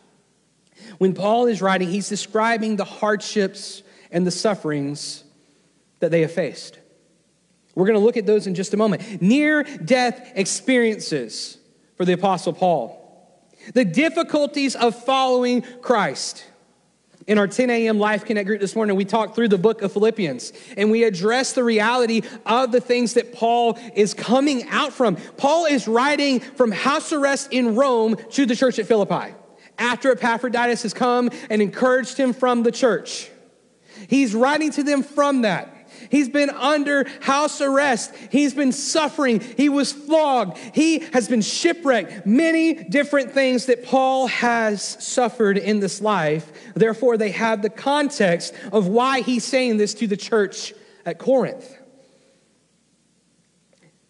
when 0.99 1.13
Paul 1.13 1.47
is 1.47 1.61
writing, 1.61 1.89
he's 1.89 2.09
describing 2.09 2.75
the 2.75 2.85
hardships 2.85 3.81
and 4.11 4.27
the 4.27 4.31
sufferings 4.31 5.23
that 5.99 6.11
they 6.11 6.21
have 6.21 6.31
faced. 6.31 6.77
We're 7.75 7.87
going 7.87 7.99
to 7.99 8.05
look 8.05 8.17
at 8.17 8.25
those 8.25 8.45
in 8.45 8.55
just 8.55 8.73
a 8.73 8.77
moment. 8.77 9.21
Near 9.21 9.63
death 9.63 10.31
experiences 10.35 11.57
for 11.97 12.05
the 12.05 12.13
Apostle 12.13 12.53
Paul, 12.53 12.99
the 13.73 13.85
difficulties 13.85 14.75
of 14.75 15.01
following 15.03 15.63
Christ. 15.81 16.45
In 17.25 17.37
our 17.37 17.47
10 17.47 17.69
a.m. 17.69 17.99
Life 17.99 18.25
Connect 18.25 18.47
group 18.47 18.59
this 18.59 18.75
morning, 18.75 18.97
we 18.97 19.05
talked 19.05 19.35
through 19.35 19.47
the 19.47 19.57
book 19.57 19.81
of 19.81 19.93
Philippians 19.93 20.51
and 20.75 20.91
we 20.91 21.05
addressed 21.05 21.55
the 21.55 21.63
reality 21.63 22.21
of 22.45 22.71
the 22.73 22.81
things 22.81 23.13
that 23.13 23.33
Paul 23.33 23.79
is 23.95 24.13
coming 24.13 24.67
out 24.67 24.91
from. 24.91 25.15
Paul 25.37 25.65
is 25.65 25.87
writing 25.87 26.41
from 26.41 26.71
house 26.71 27.13
arrest 27.13 27.53
in 27.53 27.75
Rome 27.75 28.17
to 28.31 28.45
the 28.45 28.55
church 28.55 28.77
at 28.77 28.87
Philippi 28.87 29.33
after 29.77 30.11
Epaphroditus 30.11 30.83
has 30.83 30.93
come 30.93 31.29
and 31.49 31.61
encouraged 31.61 32.17
him 32.17 32.33
from 32.33 32.63
the 32.63 32.71
church. 32.71 33.29
He's 34.09 34.35
writing 34.35 34.71
to 34.71 34.83
them 34.83 35.01
from 35.01 35.43
that. 35.43 35.82
He's 36.09 36.29
been 36.29 36.49
under 36.49 37.05
house 37.21 37.61
arrest. 37.61 38.13
He's 38.31 38.53
been 38.53 38.71
suffering. 38.71 39.39
He 39.39 39.69
was 39.69 39.91
flogged. 39.91 40.57
He 40.73 40.99
has 41.13 41.27
been 41.27 41.41
shipwrecked. 41.41 42.25
Many 42.25 42.73
different 42.73 43.31
things 43.31 43.67
that 43.67 43.85
Paul 43.85 44.27
has 44.27 44.81
suffered 44.83 45.57
in 45.57 45.79
this 45.79 46.01
life. 46.01 46.51
Therefore, 46.75 47.17
they 47.17 47.31
have 47.31 47.61
the 47.61 47.69
context 47.69 48.53
of 48.71 48.87
why 48.87 49.21
he's 49.21 49.43
saying 49.43 49.77
this 49.77 49.93
to 49.95 50.07
the 50.07 50.17
church 50.17 50.73
at 51.05 51.19
Corinth. 51.19 51.77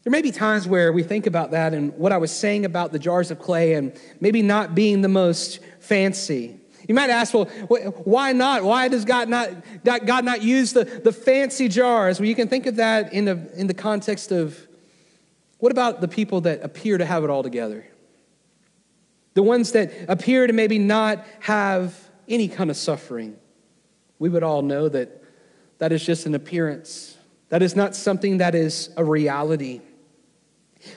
There 0.03 0.11
may 0.11 0.21
be 0.21 0.31
times 0.31 0.67
where 0.67 0.91
we 0.91 1.01
think 1.01 1.27
about 1.27 1.51
that 1.51 1.73
and 1.73 1.93
what 1.97 2.11
I 2.11 2.17
was 2.17 2.31
saying 2.31 2.65
about 2.65 2.91
the 2.91 2.99
jars 2.99 3.31
of 3.31 3.39
clay 3.39 3.73
and 3.73 3.97
maybe 4.19 4.41
not 4.41 4.75
being 4.75 5.01
the 5.01 5.07
most 5.07 5.59
fancy. 5.79 6.59
You 6.87 6.95
might 6.95 7.09
ask, 7.09 7.33
well, 7.33 7.45
why 7.45 8.33
not? 8.33 8.63
Why 8.63 8.87
does 8.87 9.05
God 9.05 9.29
not, 9.29 9.49
God 9.83 10.25
not 10.25 10.41
use 10.41 10.73
the, 10.73 10.83
the 10.83 11.11
fancy 11.11 11.67
jars? 11.67 12.19
Well, 12.19 12.27
you 12.27 12.35
can 12.35 12.47
think 12.47 12.65
of 12.65 12.75
that 12.75 13.13
in 13.13 13.25
the, 13.25 13.49
in 13.55 13.67
the 13.67 13.73
context 13.73 14.31
of 14.31 14.67
what 15.59 15.71
about 15.71 16.01
the 16.01 16.07
people 16.07 16.41
that 16.41 16.61
appear 16.61 16.97
to 16.97 17.05
have 17.05 17.23
it 17.23 17.29
all 17.29 17.43
together? 17.43 17.85
The 19.33 19.43
ones 19.43 19.71
that 19.71 19.91
appear 20.09 20.45
to 20.45 20.53
maybe 20.53 20.77
not 20.77 21.25
have 21.41 21.97
any 22.27 22.47
kind 22.47 22.69
of 22.69 22.77
suffering. 22.77 23.37
We 24.19 24.29
would 24.29 24.43
all 24.43 24.61
know 24.61 24.89
that 24.89 25.23
that 25.79 25.91
is 25.91 26.05
just 26.05 26.25
an 26.25 26.35
appearance, 26.35 27.17
that 27.49 27.61
is 27.61 27.75
not 27.75 27.95
something 27.95 28.37
that 28.37 28.55
is 28.55 28.89
a 28.97 29.03
reality. 29.03 29.81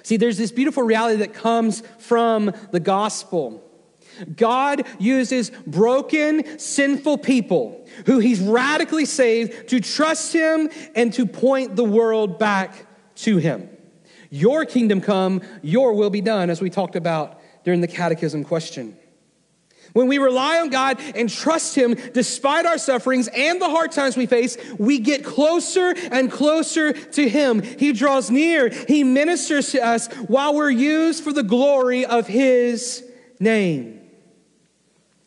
See, 0.03 0.17
there's 0.17 0.39
this 0.39 0.51
beautiful 0.51 0.83
reality 0.83 1.19
that 1.19 1.33
comes 1.33 1.83
from 1.99 2.53
the 2.73 2.81
gospel. 2.81 3.63
God 4.37 4.87
uses 4.99 5.51
broken, 5.67 6.59
sinful 6.59 7.19
people 7.19 7.87
who 8.07 8.19
he's 8.19 8.41
radically 8.41 9.05
saved 9.05 9.69
to 9.69 9.81
trust 9.81 10.33
him 10.33 10.71
and 10.95 11.13
to 11.15 11.27
point 11.27 11.77
the 11.77 11.85
world 11.85 12.39
back 12.39 12.87
to 13.17 13.39
him. 13.39 13.71
Your 14.31 14.65
kingdom 14.65 15.01
come, 15.01 15.43
your 15.63 15.93
will 15.93 16.11
be 16.11 16.21
done, 16.21 16.51
as 16.51 16.61
we 16.61 16.71
talked 16.71 16.97
about 16.97 17.41
during 17.65 17.81
the 17.81 17.89
catechism 17.89 18.45
question. 18.45 18.97
When 19.93 20.09
we 20.09 20.19
rely 20.19 20.61
on 20.61 20.69
God 20.69 21.01
and 21.15 21.27
trust 21.27 21.75
Him 21.75 21.95
despite 22.13 22.67
our 22.67 22.77
sufferings 22.77 23.29
and 23.29 23.63
the 23.63 23.71
hard 23.71 23.93
times 23.93 24.15
we 24.15 24.27
face, 24.27 24.59
we 24.79 24.99
get 24.99 25.25
closer 25.25 25.95
and 26.13 26.31
closer 26.31 26.93
to 26.93 27.29
Him. 27.29 27.63
He 27.63 27.95
draws 27.95 28.31
near, 28.31 28.69
He 28.69 29.05
ministers 29.05 29.71
to 29.73 29.83
us 29.83 30.09
while 30.27 30.55
we're 30.55 30.69
used 30.69 31.25
for 31.25 31.33
the 31.33 31.43
glory 31.43 32.05
of 32.05 32.27
His 32.27 33.09
name. 33.41 33.96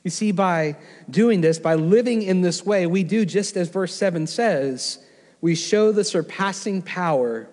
You 0.04 0.12
see, 0.12 0.32
by 0.32 0.78
doing 1.10 1.42
this, 1.42 1.60
by 1.60 1.76
living 1.76 2.22
in 2.22 2.42
this 2.42 2.66
way, 2.66 2.88
we 2.88 3.04
do 3.04 3.26
just 3.26 3.58
as 3.58 3.70
verse 3.70 3.94
7 3.94 4.28
says, 4.28 5.00
we 5.42 5.56
show 5.56 5.92
the 5.92 6.04
surpassing 6.04 6.82
power 6.82 7.50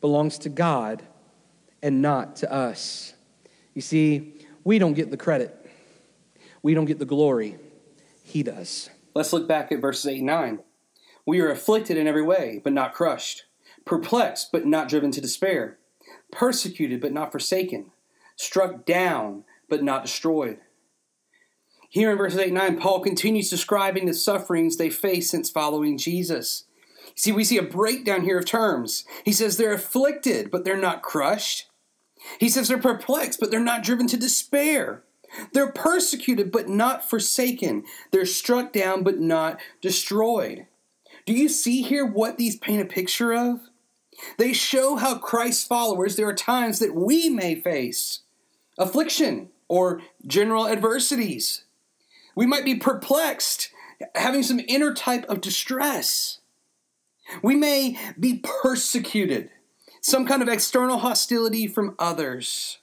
belongs 0.00 0.38
to 0.38 0.48
God 0.48 1.02
and 1.82 2.02
not 2.02 2.36
to 2.36 2.52
us. 2.52 3.14
You 3.74 3.80
see, 3.80 4.34
we 4.62 4.78
don't 4.78 4.92
get 4.92 5.10
the 5.10 5.16
credit, 5.16 5.56
we 6.62 6.74
don't 6.74 6.84
get 6.84 6.98
the 6.98 7.06
glory. 7.06 7.56
He 8.24 8.42
does. 8.42 8.90
Let's 9.14 9.32
look 9.32 9.48
back 9.48 9.72
at 9.72 9.80
verses 9.80 10.06
8 10.06 10.18
and 10.18 10.26
9. 10.26 10.58
We 11.26 11.40
are 11.40 11.50
afflicted 11.50 11.96
in 11.96 12.06
every 12.06 12.22
way, 12.22 12.60
but 12.62 12.72
not 12.72 12.94
crushed, 12.94 13.44
perplexed, 13.84 14.52
but 14.52 14.66
not 14.66 14.88
driven 14.88 15.10
to 15.12 15.20
despair, 15.20 15.78
persecuted, 16.30 17.00
but 17.00 17.12
not 17.12 17.32
forsaken, 17.32 17.90
struck 18.36 18.86
down, 18.86 19.44
but 19.68 19.82
not 19.82 20.02
destroyed 20.02 20.58
here 21.90 22.12
in 22.12 22.16
verses 22.16 22.38
8 22.38 22.46
and 22.46 22.54
9, 22.54 22.78
Paul 22.78 23.00
continues 23.00 23.50
describing 23.50 24.06
the 24.06 24.14
sufferings 24.14 24.76
they 24.76 24.90
face 24.90 25.28
since 25.28 25.50
following 25.50 25.98
Jesus. 25.98 26.64
See, 27.16 27.32
we 27.32 27.42
see 27.42 27.58
a 27.58 27.62
breakdown 27.62 28.22
here 28.22 28.38
of 28.38 28.46
terms. 28.46 29.04
He 29.24 29.32
says 29.32 29.56
they're 29.56 29.74
afflicted, 29.74 30.52
but 30.52 30.64
they're 30.64 30.76
not 30.76 31.02
crushed. 31.02 31.68
He 32.38 32.48
says 32.48 32.68
they're 32.68 32.78
perplexed, 32.78 33.40
but 33.40 33.50
they're 33.50 33.58
not 33.58 33.82
driven 33.82 34.06
to 34.06 34.16
despair. 34.16 35.02
They're 35.52 35.72
persecuted, 35.72 36.52
but 36.52 36.68
not 36.68 37.10
forsaken. 37.10 37.82
They're 38.12 38.24
struck 38.24 38.72
down, 38.72 39.02
but 39.02 39.18
not 39.18 39.58
destroyed. 39.80 40.66
Do 41.26 41.32
you 41.32 41.48
see 41.48 41.82
here 41.82 42.06
what 42.06 42.38
these 42.38 42.56
paint 42.56 42.82
a 42.82 42.84
picture 42.84 43.34
of? 43.34 43.62
They 44.38 44.52
show 44.52 44.94
how 44.94 45.18
Christ's 45.18 45.66
followers, 45.66 46.14
there 46.14 46.28
are 46.28 46.34
times 46.34 46.78
that 46.78 46.94
we 46.94 47.28
may 47.28 47.56
face 47.56 48.20
affliction 48.78 49.48
or 49.66 50.02
general 50.24 50.68
adversities. 50.68 51.64
We 52.34 52.46
might 52.46 52.64
be 52.64 52.74
perplexed, 52.74 53.70
having 54.14 54.42
some 54.42 54.60
inner 54.66 54.94
type 54.94 55.24
of 55.28 55.40
distress. 55.40 56.40
We 57.42 57.54
may 57.54 57.98
be 58.18 58.42
persecuted, 58.62 59.50
some 60.00 60.26
kind 60.26 60.42
of 60.42 60.48
external 60.48 60.98
hostility 60.98 61.66
from 61.66 61.94
others. 61.98 62.78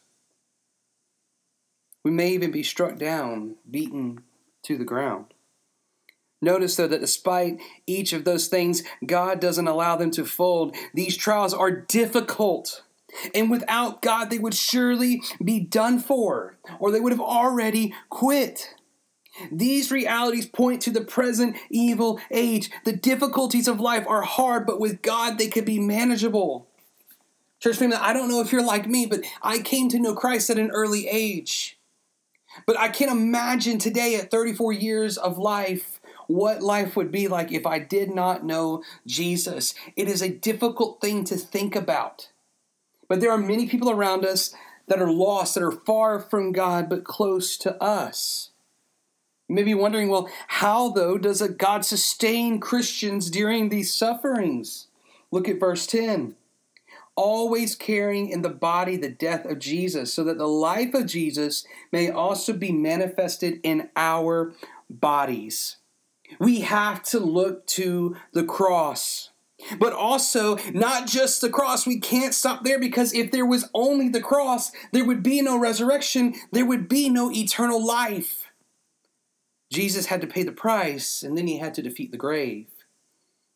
We 2.03 2.11
may 2.11 2.31
even 2.31 2.51
be 2.51 2.63
struck 2.63 2.97
down, 2.97 3.55
beaten 3.69 4.21
to 4.63 4.77
the 4.77 4.85
ground. 4.85 5.33
Notice, 6.41 6.75
though, 6.75 6.87
that 6.87 7.01
despite 7.01 7.59
each 7.87 8.13
of 8.13 8.23
those 8.23 8.47
things, 8.47 8.83
God 9.05 9.39
doesn't 9.39 9.67
allow 9.67 9.95
them 9.95 10.11
to 10.11 10.23
fold. 10.23 10.75
These 10.93 11.17
trials 11.17 11.53
are 11.53 11.71
difficult. 11.71 12.83
And 13.33 13.49
without 13.49 14.01
God, 14.01 14.29
they 14.29 14.37
would 14.37 14.53
surely 14.53 15.21
be 15.43 15.59
done 15.59 15.99
for, 15.99 16.57
or 16.79 16.91
they 16.91 16.99
would 16.99 17.11
have 17.11 17.21
already 17.21 17.93
quit. 18.09 18.75
These 19.51 19.91
realities 19.91 20.45
point 20.45 20.81
to 20.83 20.91
the 20.91 21.01
present 21.01 21.57
evil 21.69 22.19
age. 22.31 22.71
The 22.85 22.93
difficulties 22.93 23.67
of 23.67 23.79
life 23.79 24.05
are 24.07 24.23
hard, 24.23 24.65
but 24.65 24.79
with 24.79 25.01
God 25.01 25.37
they 25.37 25.47
can 25.47 25.65
be 25.65 25.79
manageable. 25.79 26.67
Church 27.59 27.77
family, 27.77 27.97
I 27.97 28.13
don't 28.13 28.29
know 28.29 28.41
if 28.41 28.51
you're 28.51 28.65
like 28.65 28.87
me, 28.87 29.05
but 29.05 29.21
I 29.41 29.59
came 29.59 29.89
to 29.89 29.99
know 29.99 30.13
Christ 30.13 30.49
at 30.49 30.59
an 30.59 30.71
early 30.71 31.07
age. 31.07 31.77
But 32.65 32.79
I 32.79 32.89
can't 32.89 33.11
imagine 33.11 33.77
today 33.77 34.15
at 34.15 34.31
34 34.31 34.73
years 34.73 35.17
of 35.17 35.37
life 35.37 35.99
what 36.27 36.61
life 36.61 36.95
would 36.95 37.11
be 37.11 37.27
like 37.27 37.51
if 37.51 37.65
I 37.65 37.79
did 37.79 38.13
not 38.13 38.45
know 38.45 38.83
Jesus. 39.05 39.73
It 39.95 40.07
is 40.07 40.21
a 40.21 40.29
difficult 40.29 41.01
thing 41.01 41.23
to 41.25 41.37
think 41.37 41.75
about. 41.75 42.29
But 43.07 43.21
there 43.21 43.31
are 43.31 43.37
many 43.37 43.67
people 43.67 43.89
around 43.89 44.25
us 44.25 44.53
that 44.87 45.01
are 45.01 45.11
lost, 45.11 45.55
that 45.55 45.63
are 45.63 45.71
far 45.71 46.19
from 46.19 46.51
God, 46.51 46.89
but 46.89 47.03
close 47.03 47.57
to 47.57 47.81
us. 47.81 48.46
You 49.47 49.55
may 49.55 49.63
be 49.63 49.73
wondering, 49.73 50.09
well, 50.09 50.29
how 50.47 50.89
though 50.89 51.17
does 51.17 51.41
God 51.41 51.85
sustain 51.85 52.59
Christians 52.59 53.29
during 53.29 53.69
these 53.69 53.93
sufferings? 53.93 54.87
Look 55.31 55.47
at 55.47 55.59
verse 55.59 55.87
10. 55.87 56.35
Always 57.15 57.73
carrying 57.73 58.29
in 58.29 58.41
the 58.41 58.49
body 58.49 58.95
the 58.95 59.09
death 59.09 59.45
of 59.45 59.59
Jesus, 59.59 60.13
so 60.13 60.23
that 60.25 60.37
the 60.37 60.47
life 60.47 60.93
of 60.93 61.07
Jesus 61.07 61.65
may 61.91 62.11
also 62.11 62.53
be 62.53 62.71
manifested 62.71 63.59
in 63.63 63.89
our 63.95 64.53
bodies. 64.89 65.77
We 66.39 66.61
have 66.61 67.01
to 67.03 67.19
look 67.19 67.65
to 67.67 68.17
the 68.33 68.43
cross. 68.43 69.29
But 69.79 69.93
also, 69.93 70.57
not 70.71 71.07
just 71.07 71.41
the 71.41 71.49
cross. 71.49 71.87
We 71.87 71.99
can't 71.99 72.35
stop 72.35 72.63
there 72.63 72.79
because 72.79 73.13
if 73.13 73.31
there 73.31 73.45
was 73.45 73.69
only 73.73 74.07
the 74.09 74.21
cross, 74.21 74.71
there 74.91 75.05
would 75.05 75.23
be 75.23 75.41
no 75.41 75.57
resurrection, 75.57 76.35
there 76.51 76.65
would 76.65 76.87
be 76.87 77.09
no 77.09 77.31
eternal 77.31 77.83
life. 77.83 78.46
Jesus 79.71 80.07
had 80.07 80.21
to 80.21 80.27
pay 80.27 80.43
the 80.43 80.51
price, 80.51 81.23
and 81.23 81.37
then 81.37 81.47
he 81.47 81.57
had 81.57 81.73
to 81.75 81.81
defeat 81.81 82.11
the 82.11 82.17
grave. 82.17 82.67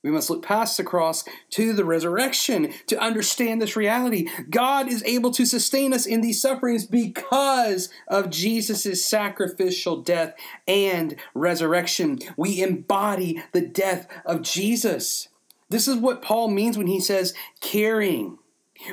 We 0.04 0.10
must 0.10 0.30
look 0.32 0.42
past 0.44 0.78
the 0.78 0.84
cross 0.84 1.24
to 1.52 1.74
the 1.74 1.86
resurrection 1.86 2.74
to 2.88 3.00
understand 3.00 3.62
this 3.62 3.76
reality. 3.76 4.28
God 4.50 4.88
is 4.88 5.04
able 5.04 5.30
to 5.32 5.46
sustain 5.46 5.94
us 5.94 6.08
in 6.08 6.22
these 6.22 6.42
sufferings 6.42 6.86
because 6.86 7.90
of 8.08 8.32
Jesus' 8.32 9.06
sacrificial 9.06 10.02
death 10.02 10.34
and 10.68 11.16
resurrection. 11.36 12.18
We 12.36 12.64
embody 12.64 13.44
the 13.52 13.62
death 13.62 14.08
of 14.26 14.42
Jesus. 14.42 15.28
This 15.70 15.88
is 15.88 15.98
what 15.98 16.24
Paul 16.24 16.48
means 16.48 16.78
when 16.78 16.88
he 16.88 17.00
says 17.00 17.36
carrying. 17.62 18.40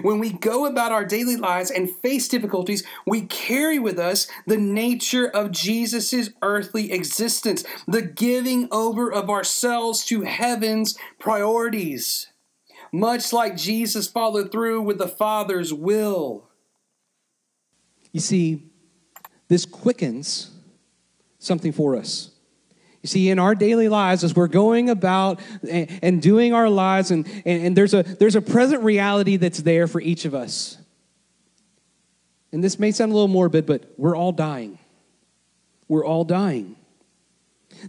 When 0.02 0.18
we 0.18 0.33
go 0.33 0.66
about 0.66 0.92
our 0.92 1.04
daily 1.04 1.37
lives 1.37 1.71
and 1.71 1.90
face 1.90 2.28
difficulties, 2.28 2.85
we 3.07 3.23
carry 3.23 3.78
with 3.78 3.99
us 3.99 4.26
the 4.47 4.57
nature 4.57 5.28
of 5.28 5.50
Jesus' 5.50 6.30
earthly 6.42 6.92
existence, 6.92 7.64
the 7.87 8.02
giving 8.02 8.68
over 8.71 9.12
of 9.12 9.30
ourselves 9.30 10.04
to 10.07 10.23
heaven's 10.23 10.97
priorities, 11.18 12.28
much 12.92 13.33
like 13.33 13.57
Jesus 13.57 14.09
followed 14.09 14.52
through 14.52 14.83
with 14.83 14.99
the 14.99 15.09
Father's 15.09 15.73
will. 15.73 16.49
You 18.12 18.21
see, 18.21 18.64
this 19.49 19.64
quickens 19.64 20.50
something 21.38 21.73
for 21.73 21.97
us. 21.97 22.30
You 23.02 23.06
see, 23.06 23.30
in 23.30 23.38
our 23.38 23.54
daily 23.54 23.88
lives, 23.88 24.24
as 24.24 24.34
we're 24.34 24.48
going 24.48 24.90
about 24.90 25.40
and, 25.70 26.20
doing 26.20 26.52
our 26.52 26.68
lives, 26.68 27.10
and, 27.10 27.26
and, 27.46 27.66
and 27.66 27.76
there's, 27.76 27.94
a, 27.94 28.02
there's 28.02 28.34
a 28.34 28.42
present 28.42 28.82
reality 28.82 29.36
that's 29.36 29.62
there 29.62 29.86
for 29.86 30.00
each 30.00 30.24
of 30.24 30.34
us. 30.34 30.78
And 32.50 32.64
this 32.64 32.78
may 32.78 32.90
sound 32.90 33.12
a 33.12 33.14
little 33.14 33.28
morbid, 33.28 33.66
but 33.66 33.92
we're 33.96 34.16
all 34.16 34.32
dying. 34.32 34.78
We're 35.86 36.04
all 36.04 36.24
dying. 36.24 36.76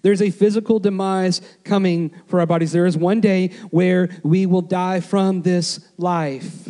There's 0.04 0.22
a 0.22 0.30
physical 0.30 0.80
demise 0.80 1.42
coming 1.64 2.12
for 2.28 2.40
our 2.40 2.46
bodies. 2.46 2.72
There 2.72 2.86
is 2.86 2.96
one 2.96 3.22
day 3.22 3.48
where 3.72 4.10
we 4.24 4.46
will 4.46 4.62
die 4.62 5.00
from 5.00 5.42
this 5.42 5.80
life. 5.98 6.70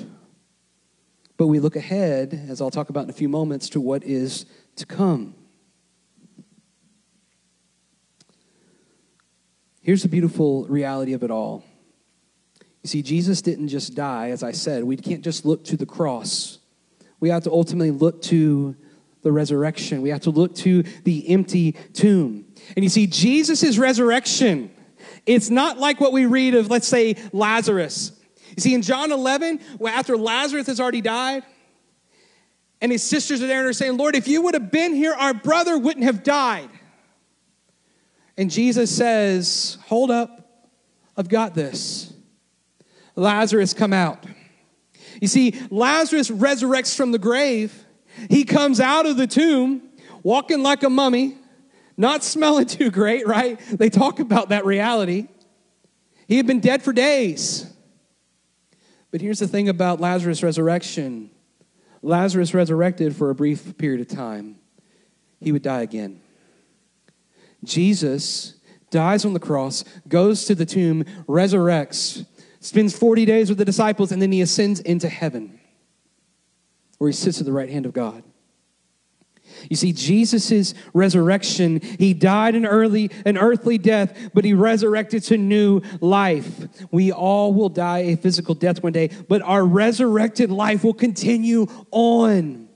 But 1.35 1.47
we 1.47 1.59
look 1.59 1.75
ahead, 1.75 2.47
as 2.49 2.61
I'll 2.61 2.71
talk 2.71 2.89
about 2.89 3.05
in 3.05 3.09
a 3.09 3.13
few 3.13 3.29
moments, 3.29 3.69
to 3.69 3.81
what 3.81 4.03
is 4.03 4.45
to 4.77 4.85
come. 4.85 5.35
Here's 9.89 10.03
the 10.03 10.07
beautiful 10.07 10.65
reality 10.65 11.13
of 11.13 11.23
it 11.23 11.31
all. 11.31 11.63
You 12.83 12.89
see, 12.89 13.01
Jesus 13.01 13.41
didn't 13.41 13.69
just 13.69 13.95
die, 13.95 14.29
as 14.29 14.43
I 14.43 14.51
said. 14.51 14.83
We 14.83 14.95
can't 14.95 15.23
just 15.23 15.45
look 15.45 15.63
to 15.63 15.77
the 15.77 15.87
cross. 15.87 16.59
We 17.19 17.29
have 17.29 17.41
to 17.45 17.51
ultimately 17.51 17.89
look 17.89 18.21
to 18.25 18.75
the 19.23 19.31
resurrection. 19.31 20.03
We 20.03 20.09
have 20.09 20.21
to 20.21 20.29
look 20.29 20.53
to 20.57 20.83
the 20.83 21.27
empty 21.29 21.71
tomb. 21.93 22.45
And 22.75 22.85
you 22.85 22.89
see, 22.89 23.07
Jesus' 23.07 23.79
resurrection, 23.79 24.69
it's 25.25 25.49
not 25.49 25.79
like 25.79 25.99
what 25.99 26.13
we 26.13 26.27
read 26.27 26.53
of, 26.53 26.69
let's 26.69 26.87
say, 26.87 27.15
Lazarus. 27.33 28.11
You 28.57 28.61
see, 28.61 28.75
in 28.75 28.83
John 28.83 29.11
11, 29.11 29.59
after 29.87 30.15
Lazarus 30.15 30.67
has 30.67 30.79
already 30.79 31.01
died, 31.01 31.41
and 32.79 32.91
his 32.91 33.01
sisters 33.01 33.41
are 33.41 33.47
there 33.47 33.61
and 33.61 33.69
are 33.69 33.73
saying, 33.73 33.97
Lord, 33.97 34.15
if 34.15 34.27
you 34.27 34.43
would 34.43 34.53
have 34.53 34.69
been 34.69 34.93
here, 34.93 35.15
our 35.15 35.33
brother 35.33 35.79
wouldn't 35.79 36.05
have 36.05 36.21
died. 36.21 36.69
And 38.39 38.49
Jesus 38.49 38.89
says, 38.95 39.77
Hold 39.87 40.09
up, 40.09 40.63
I've 41.17 41.27
got 41.27 41.53
this. 41.53 42.13
Lazarus, 43.17 43.73
come 43.73 43.91
out. 43.91 44.23
You 45.21 45.27
see, 45.27 45.59
Lazarus 45.69 46.29
resurrects 46.29 46.95
from 46.95 47.11
the 47.11 47.19
grave. 47.19 47.83
He 48.29 48.45
comes 48.45 48.79
out 48.79 49.05
of 49.05 49.17
the 49.17 49.27
tomb 49.27 49.81
walking 50.23 50.63
like 50.63 50.83
a 50.83 50.89
mummy, 50.89 51.35
not 51.97 52.23
smelling 52.23 52.65
too 52.65 52.89
great, 52.91 53.27
right? 53.27 53.59
They 53.73 53.89
talk 53.89 54.21
about 54.21 54.49
that 54.49 54.65
reality. 54.65 55.27
He 56.29 56.37
had 56.37 56.47
been 56.47 56.61
dead 56.61 56.81
for 56.81 56.93
days. 56.93 57.69
But 59.11 59.19
here's 59.19 59.39
the 59.39 59.49
thing 59.49 59.67
about 59.67 59.99
Lazarus' 59.99 60.41
resurrection 60.41 61.29
Lazarus 62.01 62.53
resurrected 62.53 63.17
for 63.17 63.31
a 63.31 63.35
brief 63.35 63.77
period 63.77 63.99
of 63.99 64.07
time, 64.07 64.55
he 65.41 65.51
would 65.51 65.61
die 65.61 65.81
again. 65.81 66.21
Jesus 67.63 68.55
dies 68.89 69.25
on 69.25 69.33
the 69.33 69.39
cross, 69.39 69.83
goes 70.07 70.45
to 70.45 70.55
the 70.55 70.65
tomb, 70.65 71.03
resurrects, 71.27 72.25
spends 72.59 72.97
40 72.97 73.25
days 73.25 73.49
with 73.49 73.57
the 73.57 73.65
disciples, 73.65 74.11
and 74.11 74.21
then 74.21 74.31
he 74.31 74.41
ascends 74.41 74.79
into 74.79 75.09
heaven, 75.09 75.59
where 76.97 77.09
he 77.09 77.13
sits 77.13 77.39
at 77.39 77.45
the 77.45 77.53
right 77.53 77.69
hand 77.69 77.85
of 77.85 77.93
God. 77.93 78.23
You 79.69 79.75
see, 79.75 79.91
Jesus' 79.91 80.73
resurrection, 80.93 81.81
he 81.81 82.13
died 82.13 82.55
an 82.55 82.65
early, 82.65 83.11
an 83.25 83.37
earthly 83.37 83.77
death, 83.77 84.29
but 84.33 84.45
he 84.45 84.53
resurrected 84.53 85.23
to 85.23 85.37
new 85.37 85.81
life. 86.01 86.67
We 86.91 87.11
all 87.11 87.53
will 87.53 87.69
die 87.69 87.99
a 87.99 88.15
physical 88.15 88.55
death 88.55 88.83
one 88.83 88.93
day, 88.93 89.09
but 89.27 89.41
our 89.41 89.65
resurrected 89.65 90.51
life 90.51 90.83
will 90.83 90.93
continue 90.93 91.67
on. 91.91 92.69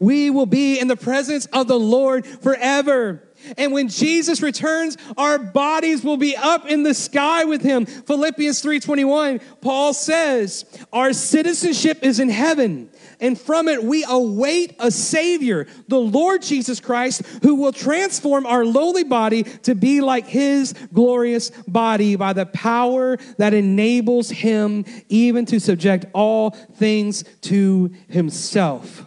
We 0.00 0.30
will 0.30 0.46
be 0.46 0.80
in 0.80 0.88
the 0.88 0.96
presence 0.96 1.46
of 1.46 1.68
the 1.68 1.78
Lord 1.78 2.26
forever. 2.26 3.22
And 3.56 3.72
when 3.72 3.88
Jesus 3.88 4.42
returns, 4.42 4.96
our 5.16 5.38
bodies 5.38 6.02
will 6.02 6.16
be 6.16 6.36
up 6.36 6.66
in 6.66 6.82
the 6.82 6.94
sky 6.94 7.44
with 7.44 7.62
him. 7.62 7.86
Philippians 7.86 8.60
3:21, 8.60 9.40
Paul 9.60 9.92
says, 9.92 10.64
"Our 10.92 11.12
citizenship 11.12 11.98
is 12.02 12.20
in 12.20 12.28
heaven, 12.28 12.88
and 13.20 13.38
from 13.38 13.68
it 13.68 13.84
we 13.84 14.04
await 14.08 14.74
a 14.78 14.90
savior, 14.90 15.66
the 15.88 16.00
Lord 16.00 16.42
Jesus 16.42 16.80
Christ, 16.80 17.22
who 17.42 17.54
will 17.54 17.72
transform 17.72 18.46
our 18.46 18.64
lowly 18.64 19.04
body 19.04 19.44
to 19.62 19.74
be 19.74 20.00
like 20.00 20.26
his 20.26 20.74
glorious 20.92 21.50
body 21.68 22.16
by 22.16 22.32
the 22.32 22.46
power 22.46 23.18
that 23.38 23.54
enables 23.54 24.30
him 24.30 24.84
even 25.08 25.44
to 25.46 25.60
subject 25.60 26.06
all 26.12 26.50
things 26.76 27.24
to 27.42 27.90
himself." 28.08 29.06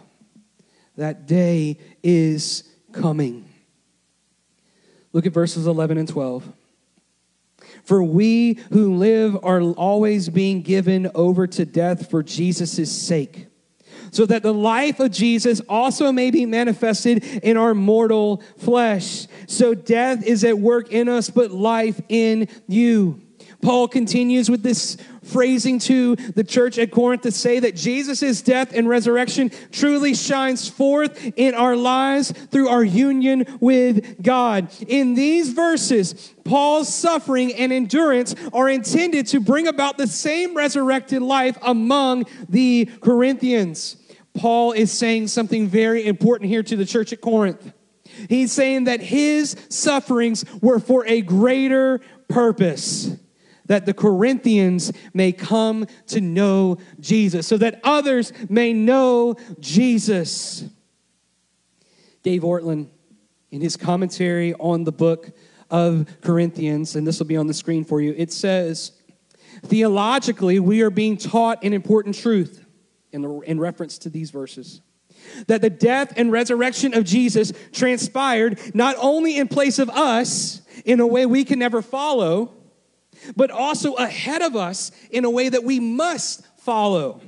That 0.96 1.26
day 1.26 1.78
is 2.02 2.64
coming. 2.92 3.44
Look 5.12 5.26
at 5.26 5.32
verses 5.32 5.66
11 5.66 5.98
and 5.98 6.08
12. 6.08 6.52
For 7.84 8.02
we 8.02 8.54
who 8.70 8.96
live 8.96 9.36
are 9.42 9.60
always 9.62 10.28
being 10.28 10.62
given 10.62 11.10
over 11.14 11.46
to 11.46 11.64
death 11.64 12.10
for 12.10 12.22
Jesus' 12.22 12.92
sake, 12.92 13.46
so 14.10 14.26
that 14.26 14.42
the 14.42 14.54
life 14.54 15.00
of 15.00 15.10
Jesus 15.10 15.60
also 15.68 16.12
may 16.12 16.30
be 16.30 16.46
manifested 16.46 17.24
in 17.42 17.56
our 17.56 17.74
mortal 17.74 18.42
flesh. 18.58 19.26
So 19.46 19.74
death 19.74 20.24
is 20.24 20.44
at 20.44 20.58
work 20.58 20.92
in 20.92 21.08
us, 21.08 21.30
but 21.30 21.50
life 21.50 22.00
in 22.08 22.48
you. 22.66 23.20
Paul 23.60 23.88
continues 23.88 24.48
with 24.48 24.62
this 24.62 24.96
phrasing 25.24 25.78
to 25.80 26.14
the 26.16 26.44
church 26.44 26.78
at 26.78 26.92
Corinth 26.92 27.22
to 27.22 27.32
say 27.32 27.58
that 27.58 27.74
Jesus' 27.74 28.40
death 28.40 28.72
and 28.72 28.88
resurrection 28.88 29.50
truly 29.72 30.14
shines 30.14 30.68
forth 30.68 31.32
in 31.36 31.54
our 31.54 31.76
lives 31.76 32.30
through 32.30 32.68
our 32.68 32.84
union 32.84 33.44
with 33.60 34.22
God. 34.22 34.70
In 34.86 35.14
these 35.14 35.52
verses, 35.52 36.32
Paul's 36.44 36.92
suffering 36.92 37.52
and 37.52 37.72
endurance 37.72 38.34
are 38.52 38.68
intended 38.68 39.26
to 39.28 39.40
bring 39.40 39.66
about 39.66 39.98
the 39.98 40.06
same 40.06 40.56
resurrected 40.56 41.20
life 41.20 41.58
among 41.62 42.26
the 42.48 42.86
Corinthians. 43.00 43.96
Paul 44.34 44.70
is 44.72 44.92
saying 44.92 45.28
something 45.28 45.66
very 45.66 46.06
important 46.06 46.48
here 46.48 46.62
to 46.62 46.76
the 46.76 46.86
church 46.86 47.12
at 47.12 47.20
Corinth. 47.20 47.72
He's 48.28 48.52
saying 48.52 48.84
that 48.84 49.00
his 49.00 49.56
sufferings 49.68 50.44
were 50.62 50.78
for 50.78 51.04
a 51.06 51.20
greater 51.22 52.00
purpose 52.28 53.16
that 53.68 53.86
the 53.86 53.94
Corinthians 53.94 54.92
may 55.14 55.32
come 55.32 55.86
to 56.08 56.20
know 56.20 56.78
Jesus, 57.00 57.46
so 57.46 57.56
that 57.58 57.80
others 57.84 58.32
may 58.48 58.72
know 58.72 59.36
Jesus. 59.60 60.64
Dane 62.22 62.40
Ortlund, 62.40 62.88
in 63.50 63.60
his 63.60 63.76
commentary 63.76 64.52
on 64.54 64.84
the 64.84 64.92
book 64.92 65.30
of 65.70 66.06
Corinthians, 66.20 66.96
and 66.96 67.06
this 67.06 67.18
will 67.18 67.26
be 67.26 67.36
on 67.36 67.46
the 67.46 67.54
screen 67.54 67.84
for 67.84 68.00
you, 68.00 68.14
it 68.16 68.32
says, 68.32 68.92
Theologically, 69.62 70.60
we 70.60 70.82
are 70.82 70.90
being 70.90 71.16
taught 71.16 71.64
an 71.64 71.72
important 71.72 72.14
truth 72.14 72.64
in, 73.12 73.24
in 73.44 73.58
reference 73.58 73.98
to 73.98 74.10
these 74.10 74.30
verses 74.30 74.82
that 75.46 75.60
the 75.60 75.70
death 75.70 76.12
and 76.16 76.32
resurrection 76.32 76.94
of 76.94 77.04
Jesus 77.04 77.52
transpired 77.72 78.58
not 78.74 78.96
only 78.98 79.36
in 79.36 79.48
place 79.48 79.78
of 79.78 79.90
us 79.90 80.62
in 80.84 81.00
a 81.00 81.06
way 81.06 81.26
we 81.26 81.44
can 81.44 81.58
never 81.58 81.82
follow, 81.82 82.54
but 83.36 83.50
also 83.50 83.94
ahead 83.94 84.42
of 84.42 84.56
us 84.56 84.90
in 85.10 85.24
a 85.24 85.30
way 85.30 85.48
that 85.48 85.64
we 85.64 85.80
must 85.80 86.46
follow. 86.58 87.20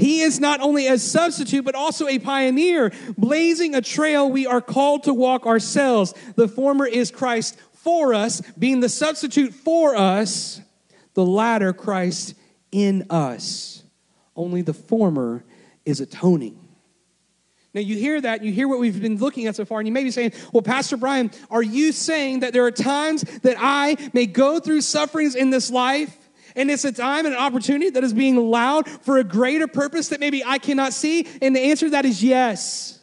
He 0.00 0.20
is 0.22 0.40
not 0.40 0.60
only 0.60 0.88
a 0.88 0.98
substitute, 0.98 1.64
but 1.64 1.74
also 1.74 2.08
a 2.08 2.18
pioneer, 2.18 2.92
blazing 3.16 3.74
a 3.74 3.80
trail 3.80 4.28
we 4.30 4.46
are 4.46 4.60
called 4.60 5.04
to 5.04 5.14
walk 5.14 5.46
ourselves. 5.46 6.12
The 6.34 6.48
former 6.48 6.86
is 6.86 7.10
Christ 7.10 7.56
for 7.72 8.14
us, 8.14 8.40
being 8.58 8.80
the 8.80 8.88
substitute 8.88 9.54
for 9.54 9.94
us, 9.94 10.60
the 11.14 11.24
latter, 11.24 11.72
Christ 11.72 12.34
in 12.72 13.06
us. 13.10 13.84
Only 14.34 14.62
the 14.62 14.74
former 14.74 15.44
is 15.84 16.00
atoning. 16.00 16.65
Now, 17.76 17.82
you 17.82 17.98
hear 17.98 18.18
that, 18.22 18.42
you 18.42 18.52
hear 18.52 18.68
what 18.68 18.78
we've 18.78 19.02
been 19.02 19.18
looking 19.18 19.46
at 19.48 19.54
so 19.54 19.66
far, 19.66 19.80
and 19.80 19.86
you 19.86 19.92
may 19.92 20.02
be 20.02 20.10
saying, 20.10 20.32
Well, 20.50 20.62
Pastor 20.62 20.96
Brian, 20.96 21.30
are 21.50 21.62
you 21.62 21.92
saying 21.92 22.40
that 22.40 22.54
there 22.54 22.64
are 22.64 22.70
times 22.70 23.20
that 23.40 23.56
I 23.58 23.98
may 24.14 24.24
go 24.24 24.58
through 24.58 24.80
sufferings 24.80 25.34
in 25.34 25.50
this 25.50 25.70
life? 25.70 26.16
And 26.56 26.70
it's 26.70 26.86
a 26.86 26.92
time 26.92 27.26
and 27.26 27.34
an 27.34 27.40
opportunity 27.40 27.90
that 27.90 28.02
is 28.02 28.14
being 28.14 28.38
allowed 28.38 28.88
for 28.88 29.18
a 29.18 29.24
greater 29.24 29.68
purpose 29.68 30.08
that 30.08 30.20
maybe 30.20 30.42
I 30.42 30.56
cannot 30.56 30.94
see? 30.94 31.28
And 31.42 31.54
the 31.54 31.60
answer 31.60 31.84
to 31.84 31.90
that 31.90 32.06
is 32.06 32.24
yes. 32.24 32.98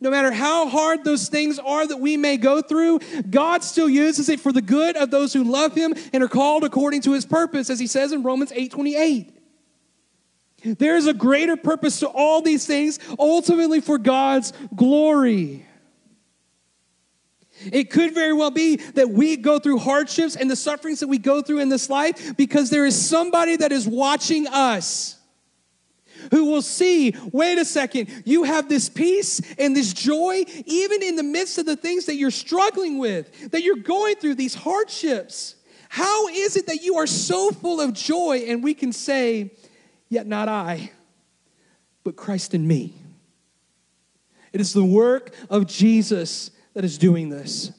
No 0.00 0.10
matter 0.10 0.32
how 0.32 0.68
hard 0.68 1.04
those 1.04 1.28
things 1.28 1.60
are 1.60 1.86
that 1.86 1.98
we 1.98 2.16
may 2.16 2.36
go 2.36 2.62
through, 2.62 2.98
God 3.30 3.62
still 3.62 3.88
uses 3.88 4.28
it 4.28 4.40
for 4.40 4.50
the 4.50 4.60
good 4.60 4.96
of 4.96 5.12
those 5.12 5.32
who 5.32 5.44
love 5.44 5.72
him 5.76 5.94
and 6.12 6.20
are 6.20 6.28
called 6.28 6.64
according 6.64 7.02
to 7.02 7.12
his 7.12 7.26
purpose, 7.26 7.70
as 7.70 7.78
he 7.78 7.86
says 7.86 8.10
in 8.10 8.24
Romans 8.24 8.50
8 8.52 8.72
28. 8.72 9.35
There 10.74 10.96
is 10.96 11.06
a 11.06 11.14
greater 11.14 11.56
purpose 11.56 12.00
to 12.00 12.08
all 12.08 12.42
these 12.42 12.66
things, 12.66 12.98
ultimately 13.18 13.80
for 13.80 13.98
God's 13.98 14.52
glory. 14.74 15.66
It 17.72 17.90
could 17.90 18.12
very 18.14 18.32
well 18.32 18.50
be 18.50 18.76
that 18.76 19.10
we 19.10 19.36
go 19.36 19.58
through 19.58 19.78
hardships 19.78 20.36
and 20.36 20.50
the 20.50 20.56
sufferings 20.56 21.00
that 21.00 21.08
we 21.08 21.18
go 21.18 21.40
through 21.40 21.60
in 21.60 21.68
this 21.68 21.88
life 21.88 22.36
because 22.36 22.68
there 22.68 22.84
is 22.84 23.08
somebody 23.08 23.56
that 23.56 23.72
is 23.72 23.88
watching 23.88 24.46
us 24.46 25.16
who 26.30 26.46
will 26.46 26.62
see 26.62 27.14
wait 27.32 27.58
a 27.58 27.64
second, 27.64 28.10
you 28.24 28.44
have 28.44 28.68
this 28.68 28.88
peace 28.88 29.40
and 29.58 29.76
this 29.76 29.92
joy, 29.92 30.44
even 30.66 31.02
in 31.02 31.16
the 31.16 31.22
midst 31.22 31.58
of 31.58 31.66
the 31.66 31.76
things 31.76 32.06
that 32.06 32.16
you're 32.16 32.30
struggling 32.30 32.98
with, 32.98 33.50
that 33.52 33.62
you're 33.62 33.76
going 33.76 34.16
through 34.16 34.34
these 34.34 34.54
hardships. 34.54 35.56
How 35.88 36.28
is 36.28 36.56
it 36.56 36.66
that 36.66 36.82
you 36.82 36.96
are 36.96 37.06
so 37.06 37.50
full 37.50 37.80
of 37.80 37.92
joy? 37.92 38.44
And 38.48 38.62
we 38.62 38.74
can 38.74 38.92
say, 38.92 39.52
Yet 40.08 40.26
not 40.26 40.48
I, 40.48 40.90
but 42.04 42.16
Christ 42.16 42.54
in 42.54 42.66
me. 42.66 42.94
It 44.52 44.60
is 44.60 44.72
the 44.72 44.84
work 44.84 45.34
of 45.50 45.66
Jesus 45.66 46.50
that 46.74 46.84
is 46.84 46.98
doing 46.98 47.28
this. 47.28 47.72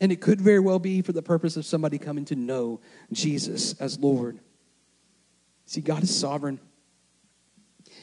And 0.00 0.10
it 0.10 0.20
could 0.20 0.40
very 0.40 0.58
well 0.58 0.78
be 0.78 1.00
for 1.00 1.12
the 1.12 1.22
purpose 1.22 1.56
of 1.56 1.64
somebody 1.64 1.96
coming 1.96 2.24
to 2.26 2.36
know 2.36 2.80
Jesus 3.12 3.74
as 3.80 3.98
Lord. 3.98 4.38
See, 5.64 5.80
God 5.80 6.02
is 6.02 6.14
sovereign. 6.14 6.60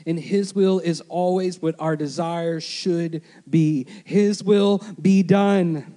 And 0.05 0.17
His 0.17 0.55
will 0.55 0.79
is 0.79 1.01
always 1.01 1.61
what 1.61 1.75
our 1.77 1.95
desires 1.95 2.63
should 2.63 3.21
be. 3.49 3.85
His 4.05 4.41
will 4.41 4.81
be 5.01 5.23
done 5.23 5.93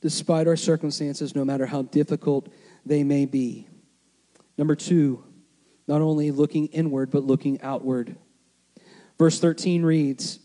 despite 0.00 0.46
our 0.46 0.56
circumstances, 0.56 1.34
no 1.34 1.44
matter 1.44 1.66
how 1.66 1.82
difficult 1.82 2.48
they 2.84 3.04
may 3.04 3.24
be. 3.24 3.66
Number 4.58 4.74
two, 4.74 5.24
not 5.86 6.00
only 6.00 6.30
looking 6.30 6.66
inward, 6.66 7.10
but 7.10 7.24
looking 7.24 7.60
outward. 7.62 8.16
Verse 9.18 9.38
13 9.40 9.82
reads 9.82 10.38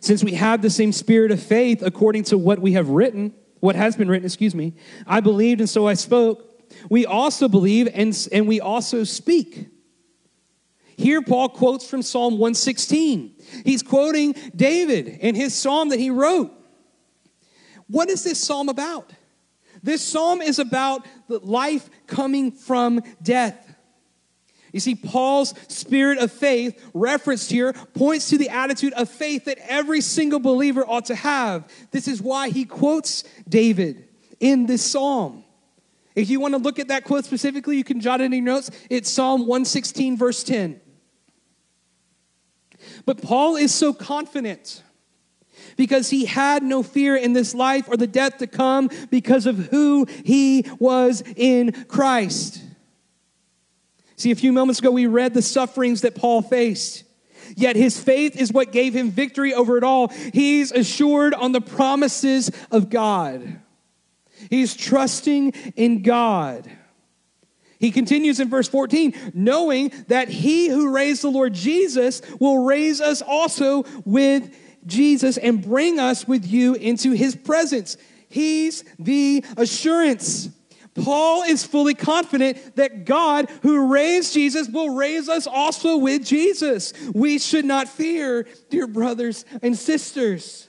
Since 0.00 0.24
we 0.24 0.32
have 0.32 0.62
the 0.62 0.70
same 0.70 0.92
spirit 0.92 1.30
of 1.30 1.42
faith 1.42 1.82
according 1.82 2.24
to 2.24 2.38
what 2.38 2.58
we 2.58 2.72
have 2.72 2.88
written, 2.88 3.34
what 3.60 3.76
has 3.76 3.96
been 3.96 4.08
written, 4.08 4.26
excuse 4.26 4.54
me, 4.54 4.74
I 5.06 5.20
believed 5.20 5.60
and 5.60 5.70
so 5.70 5.86
I 5.86 5.94
spoke. 5.94 6.48
We 6.88 7.06
also 7.06 7.48
believe 7.48 7.88
and, 7.92 8.28
and 8.32 8.48
we 8.48 8.60
also 8.60 9.04
speak. 9.04 9.68
Here, 10.96 11.22
Paul 11.22 11.48
quotes 11.48 11.88
from 11.88 12.02
Psalm 12.02 12.34
116. 12.34 13.34
He's 13.64 13.82
quoting 13.82 14.34
David 14.54 15.18
and 15.22 15.36
his 15.36 15.54
psalm 15.54 15.88
that 15.90 15.98
he 15.98 16.10
wrote. 16.10 16.52
What 17.86 18.08
is 18.08 18.24
this 18.24 18.40
psalm 18.40 18.68
about? 18.68 19.12
This 19.82 20.02
psalm 20.02 20.40
is 20.40 20.58
about 20.58 21.06
the 21.28 21.38
life 21.40 21.90
coming 22.06 22.52
from 22.52 23.02
death. 23.22 23.71
You 24.72 24.80
see, 24.80 24.94
Paul's 24.94 25.54
spirit 25.68 26.18
of 26.18 26.32
faith, 26.32 26.82
referenced 26.94 27.50
here, 27.50 27.74
points 27.94 28.30
to 28.30 28.38
the 28.38 28.48
attitude 28.48 28.94
of 28.94 29.08
faith 29.08 29.44
that 29.44 29.58
every 29.68 30.00
single 30.00 30.40
believer 30.40 30.84
ought 30.86 31.04
to 31.06 31.14
have. 31.14 31.70
This 31.90 32.08
is 32.08 32.22
why 32.22 32.48
he 32.48 32.64
quotes 32.64 33.22
David 33.48 34.08
in 34.40 34.66
this 34.66 34.82
psalm. 34.82 35.44
If 36.14 36.30
you 36.30 36.40
want 36.40 36.54
to 36.54 36.58
look 36.58 36.78
at 36.78 36.88
that 36.88 37.04
quote 37.04 37.24
specifically, 37.24 37.76
you 37.76 37.84
can 37.84 38.00
jot 38.00 38.20
it 38.20 38.24
in 38.24 38.32
your 38.32 38.42
notes. 38.42 38.70
It's 38.90 39.10
Psalm 39.10 39.42
116, 39.42 40.16
verse 40.16 40.42
10. 40.42 40.80
But 43.04 43.22
Paul 43.22 43.56
is 43.56 43.74
so 43.74 43.92
confident 43.92 44.82
because 45.76 46.10
he 46.10 46.26
had 46.26 46.62
no 46.62 46.82
fear 46.82 47.16
in 47.16 47.32
this 47.32 47.54
life 47.54 47.88
or 47.88 47.96
the 47.96 48.06
death 48.06 48.38
to 48.38 48.46
come 48.46 48.90
because 49.10 49.46
of 49.46 49.56
who 49.68 50.06
he 50.24 50.66
was 50.78 51.22
in 51.36 51.84
Christ. 51.88 52.62
See, 54.22 54.30
a 54.30 54.36
few 54.36 54.52
moments 54.52 54.78
ago, 54.78 54.92
we 54.92 55.08
read 55.08 55.34
the 55.34 55.42
sufferings 55.42 56.02
that 56.02 56.14
Paul 56.14 56.42
faced. 56.42 57.02
Yet 57.56 57.74
his 57.74 57.98
faith 57.98 58.40
is 58.40 58.52
what 58.52 58.70
gave 58.70 58.94
him 58.94 59.10
victory 59.10 59.52
over 59.52 59.76
it 59.76 59.82
all. 59.82 60.10
He's 60.32 60.70
assured 60.70 61.34
on 61.34 61.50
the 61.50 61.60
promises 61.60 62.48
of 62.70 62.88
God. 62.88 63.58
He's 64.48 64.76
trusting 64.76 65.50
in 65.74 66.02
God. 66.02 66.70
He 67.80 67.90
continues 67.90 68.38
in 68.38 68.48
verse 68.48 68.68
14, 68.68 69.32
knowing 69.34 69.90
that 70.06 70.28
he 70.28 70.68
who 70.68 70.94
raised 70.94 71.22
the 71.22 71.28
Lord 71.28 71.52
Jesus 71.52 72.22
will 72.38 72.62
raise 72.64 73.00
us 73.00 73.22
also 73.22 73.84
with 74.04 74.56
Jesus 74.86 75.36
and 75.36 75.60
bring 75.60 75.98
us 75.98 76.28
with 76.28 76.46
you 76.46 76.74
into 76.74 77.10
his 77.10 77.34
presence. 77.34 77.96
He's 78.28 78.84
the 79.00 79.44
assurance. 79.56 80.48
Paul 80.94 81.42
is 81.44 81.64
fully 81.64 81.94
confident 81.94 82.76
that 82.76 83.04
God, 83.04 83.48
who 83.62 83.92
raised 83.92 84.34
Jesus, 84.34 84.68
will 84.68 84.94
raise 84.94 85.28
us 85.28 85.46
also 85.46 85.96
with 85.96 86.24
Jesus. 86.24 86.92
We 87.14 87.38
should 87.38 87.64
not 87.64 87.88
fear, 87.88 88.46
dear 88.68 88.86
brothers 88.86 89.44
and 89.62 89.76
sisters. 89.76 90.68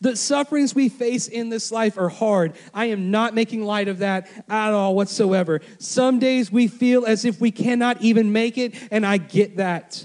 The 0.00 0.16
sufferings 0.16 0.74
we 0.74 0.88
face 0.88 1.28
in 1.28 1.48
this 1.48 1.72
life 1.72 1.98
are 1.98 2.08
hard. 2.08 2.52
I 2.72 2.86
am 2.86 3.10
not 3.10 3.34
making 3.34 3.64
light 3.64 3.88
of 3.88 3.98
that 3.98 4.28
at 4.48 4.72
all 4.72 4.94
whatsoever. 4.94 5.60
Some 5.78 6.18
days 6.18 6.52
we 6.52 6.68
feel 6.68 7.04
as 7.04 7.24
if 7.24 7.40
we 7.40 7.50
cannot 7.50 8.00
even 8.02 8.32
make 8.32 8.58
it, 8.58 8.74
and 8.90 9.04
I 9.04 9.16
get 9.16 9.56
that. 9.56 10.04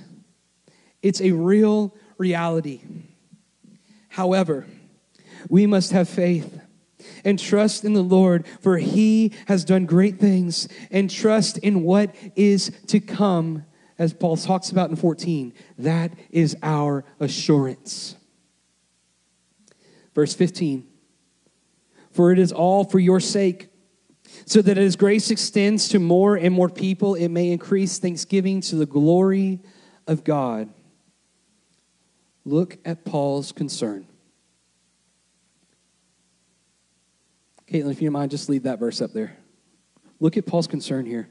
It's 1.02 1.22
a 1.22 1.32
real 1.32 1.94
reality. 2.18 2.82
However, 4.10 4.66
we 5.50 5.68
must 5.68 5.92
have 5.92 6.10
faith 6.10 6.60
and 7.24 7.38
trust 7.38 7.86
in 7.86 7.94
the 7.94 8.02
Lord, 8.02 8.46
for 8.62 8.78
he 8.78 9.34
has 9.48 9.66
done 9.66 9.86
great 9.86 10.20
things, 10.20 10.68
and 10.92 11.10
trust 11.10 11.58
in 11.60 11.84
what 11.84 12.16
is 12.36 12.72
to 12.88 13.00
come, 13.00 13.66
as 14.00 14.14
Paul 14.14 14.38
talks 14.38 14.70
about 14.70 14.90
in 14.90 14.96
14. 14.96 15.54
That 15.78 16.14
is 16.30 16.56
our 16.64 17.06
assurance. 17.20 18.16
Verse 20.16 20.34
15 20.34 20.88
For 22.12 22.32
it 22.32 22.40
is 22.40 22.52
all 22.52 22.84
for 22.84 23.00
your 23.00 23.20
sake, 23.20 23.70
so 24.46 24.62
that 24.62 24.78
as 24.78 24.96
grace 24.96 25.30
extends 25.30 25.90
to 25.90 26.00
more 26.00 26.36
and 26.36 26.54
more 26.54 26.70
people, 26.70 27.16
it 27.16 27.30
may 27.30 27.52
increase 27.52 28.00
thanksgiving 28.00 28.62
to 28.62 28.76
the 28.76 28.86
glory 28.86 29.60
of 30.08 30.24
God. 30.24 30.70
Look 32.46 32.78
at 32.86 33.04
Paul's 33.04 33.52
concern. 33.52 34.08
Caitlin, 37.72 37.92
if 37.92 38.02
you 38.02 38.08
don't 38.08 38.14
mind, 38.14 38.32
just 38.32 38.50
leave 38.50 38.64
that 38.64 38.80
verse 38.80 39.02
up 39.02 39.14
there. 39.14 39.38
Look 40.20 40.38
at 40.38 40.46
Paul's 40.46 40.68
concern 40.68 41.06
here. 41.06 41.30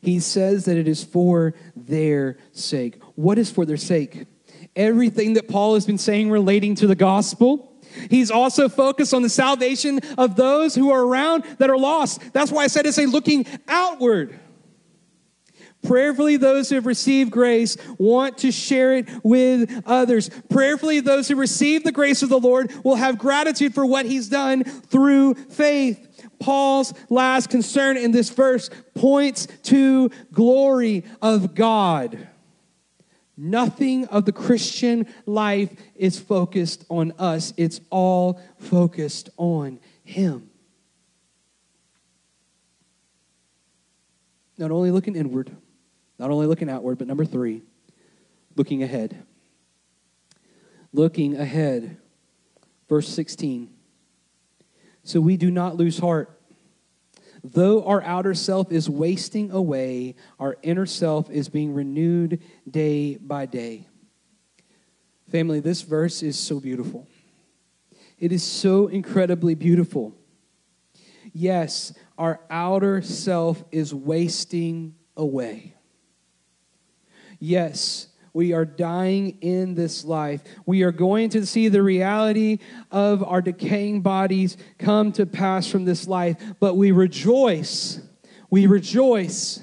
He 0.00 0.20
says 0.20 0.64
that 0.66 0.76
it 0.76 0.88
is 0.88 1.02
for 1.02 1.54
their 1.76 2.36
sake. 2.52 3.02
What 3.14 3.38
is 3.38 3.50
for 3.50 3.64
their 3.64 3.76
sake? 3.76 4.26
Everything 4.76 5.34
that 5.34 5.48
Paul 5.48 5.74
has 5.74 5.86
been 5.86 5.98
saying 5.98 6.30
relating 6.30 6.74
to 6.76 6.86
the 6.86 6.94
gospel. 6.94 7.72
He's 8.10 8.30
also 8.30 8.68
focused 8.68 9.14
on 9.14 9.22
the 9.22 9.28
salvation 9.28 10.00
of 10.18 10.36
those 10.36 10.74
who 10.74 10.90
are 10.90 11.04
around 11.04 11.44
that 11.58 11.70
are 11.70 11.78
lost. 11.78 12.32
That's 12.32 12.50
why 12.50 12.64
I 12.64 12.66
said 12.66 12.86
it's 12.86 12.98
a 12.98 13.06
looking 13.06 13.46
outward. 13.68 14.38
Prayerfully, 15.84 16.36
those 16.38 16.68
who 16.68 16.76
have 16.76 16.86
received 16.86 17.30
grace 17.30 17.76
want 17.98 18.38
to 18.38 18.50
share 18.50 18.96
it 18.96 19.08
with 19.22 19.82
others. 19.86 20.30
Prayerfully, 20.48 21.00
those 21.00 21.28
who 21.28 21.36
receive 21.36 21.84
the 21.84 21.92
grace 21.92 22.22
of 22.22 22.30
the 22.30 22.38
Lord 22.38 22.72
will 22.84 22.96
have 22.96 23.18
gratitude 23.18 23.74
for 23.74 23.84
what 23.84 24.06
he's 24.06 24.28
done 24.28 24.64
through 24.64 25.34
faith. 25.34 26.28
Paul's 26.40 26.94
last 27.10 27.50
concern 27.50 27.96
in 27.96 28.10
this 28.10 28.30
verse 28.30 28.70
points 28.94 29.46
to 29.64 30.10
glory 30.32 31.04
of 31.20 31.54
God. 31.54 32.28
Nothing 33.36 34.06
of 34.06 34.24
the 34.24 34.32
Christian 34.32 35.06
life 35.26 35.70
is 35.96 36.18
focused 36.18 36.84
on 36.88 37.12
us. 37.18 37.52
It's 37.56 37.80
all 37.90 38.40
focused 38.58 39.28
on 39.36 39.80
him. 40.04 40.50
Not 44.56 44.70
only 44.70 44.92
looking 44.92 45.16
inward, 45.16 45.50
not 46.18 46.30
only 46.30 46.46
looking 46.46 46.70
outward, 46.70 46.98
but 46.98 47.06
number 47.06 47.24
three, 47.24 47.62
looking 48.56 48.82
ahead. 48.82 49.24
Looking 50.92 51.36
ahead. 51.36 51.96
Verse 52.88 53.08
16. 53.08 53.70
So 55.02 55.20
we 55.20 55.36
do 55.36 55.50
not 55.50 55.76
lose 55.76 55.98
heart. 55.98 56.40
Though 57.42 57.84
our 57.84 58.02
outer 58.02 58.32
self 58.32 58.72
is 58.72 58.88
wasting 58.88 59.50
away, 59.50 60.14
our 60.38 60.56
inner 60.62 60.86
self 60.86 61.28
is 61.30 61.50
being 61.50 61.74
renewed 61.74 62.42
day 62.70 63.16
by 63.16 63.44
day. 63.44 63.86
Family, 65.30 65.60
this 65.60 65.82
verse 65.82 66.22
is 66.22 66.38
so 66.38 66.58
beautiful. 66.58 67.06
It 68.18 68.32
is 68.32 68.42
so 68.42 68.86
incredibly 68.86 69.54
beautiful. 69.54 70.14
Yes, 71.34 71.92
our 72.16 72.40
outer 72.48 73.02
self 73.02 73.62
is 73.72 73.92
wasting 73.92 74.94
away. 75.16 75.74
Yes, 77.44 78.06
we 78.32 78.54
are 78.54 78.64
dying 78.64 79.36
in 79.42 79.74
this 79.74 80.02
life. 80.02 80.40
We 80.64 80.82
are 80.82 80.90
going 80.90 81.28
to 81.30 81.44
see 81.44 81.68
the 81.68 81.82
reality 81.82 82.58
of 82.90 83.22
our 83.22 83.42
decaying 83.42 84.00
bodies 84.00 84.56
come 84.78 85.12
to 85.12 85.26
pass 85.26 85.66
from 85.66 85.84
this 85.84 86.08
life, 86.08 86.42
but 86.58 86.74
we 86.74 86.90
rejoice. 86.90 88.00
We 88.48 88.66
rejoice 88.66 89.62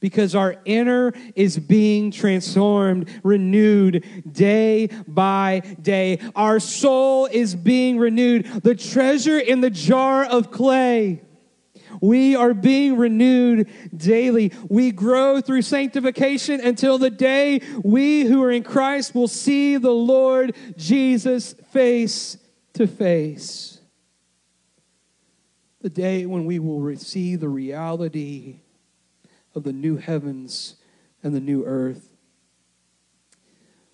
because 0.00 0.34
our 0.34 0.56
inner 0.64 1.12
is 1.36 1.56
being 1.56 2.10
transformed, 2.10 3.08
renewed 3.22 4.04
day 4.32 4.88
by 5.06 5.60
day. 5.80 6.18
Our 6.34 6.58
soul 6.58 7.26
is 7.26 7.54
being 7.54 7.96
renewed. 7.96 8.64
The 8.64 8.74
treasure 8.74 9.38
in 9.38 9.60
the 9.60 9.70
jar 9.70 10.24
of 10.24 10.50
clay 10.50 11.22
we 12.00 12.36
are 12.36 12.54
being 12.54 12.96
renewed 12.96 13.68
daily. 13.96 14.52
We 14.68 14.90
grow 14.90 15.40
through 15.40 15.62
sanctification 15.62 16.60
until 16.60 16.98
the 16.98 17.10
day 17.10 17.60
we 17.82 18.22
who 18.22 18.42
are 18.42 18.50
in 18.50 18.62
Christ 18.62 19.14
will 19.14 19.28
see 19.28 19.76
the 19.76 19.90
Lord 19.90 20.54
Jesus 20.76 21.54
face 21.72 22.38
to 22.74 22.86
face. 22.86 23.80
The 25.80 25.90
day 25.90 26.26
when 26.26 26.44
we 26.44 26.58
will 26.58 26.80
receive 26.80 27.40
the 27.40 27.48
reality 27.48 28.60
of 29.54 29.64
the 29.64 29.72
new 29.72 29.96
heavens 29.96 30.76
and 31.22 31.34
the 31.34 31.40
new 31.40 31.64
earth. 31.64 32.10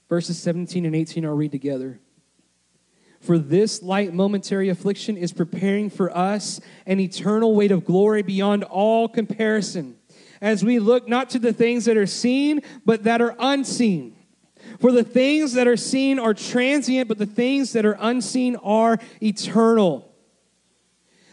Verses 0.08 0.38
17 0.38 0.84
and 0.84 0.94
18 0.94 1.24
I'll 1.24 1.32
read 1.32 1.52
together. 1.52 1.98
For 3.24 3.38
this 3.38 3.82
light 3.82 4.12
momentary 4.12 4.68
affliction 4.68 5.16
is 5.16 5.32
preparing 5.32 5.88
for 5.88 6.14
us 6.14 6.60
an 6.84 7.00
eternal 7.00 7.54
weight 7.54 7.72
of 7.72 7.86
glory 7.86 8.20
beyond 8.22 8.64
all 8.64 9.08
comparison, 9.08 9.96
as 10.42 10.62
we 10.62 10.78
look 10.78 11.08
not 11.08 11.30
to 11.30 11.38
the 11.38 11.54
things 11.54 11.86
that 11.86 11.96
are 11.96 12.06
seen, 12.06 12.60
but 12.84 13.04
that 13.04 13.22
are 13.22 13.34
unseen. 13.38 14.14
For 14.78 14.92
the 14.92 15.04
things 15.04 15.54
that 15.54 15.66
are 15.66 15.76
seen 15.78 16.18
are 16.18 16.34
transient, 16.34 17.08
but 17.08 17.16
the 17.16 17.24
things 17.24 17.72
that 17.72 17.86
are 17.86 17.96
unseen 17.98 18.56
are 18.56 18.98
eternal. 19.22 20.12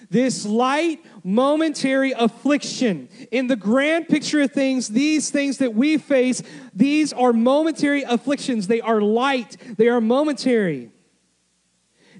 This 0.09 0.45
light, 0.45 1.03
momentary 1.25 2.13
affliction. 2.13 3.09
In 3.31 3.47
the 3.47 3.57
grand 3.57 4.07
picture 4.07 4.41
of 4.41 4.51
things, 4.51 4.87
these 4.87 5.29
things 5.29 5.57
that 5.57 5.73
we 5.73 5.97
face, 5.97 6.41
these 6.73 7.11
are 7.11 7.33
momentary 7.33 8.03
afflictions. 8.03 8.67
They 8.67 8.79
are 8.79 9.01
light, 9.01 9.57
they 9.77 9.89
are 9.89 9.99
momentary. 9.99 10.91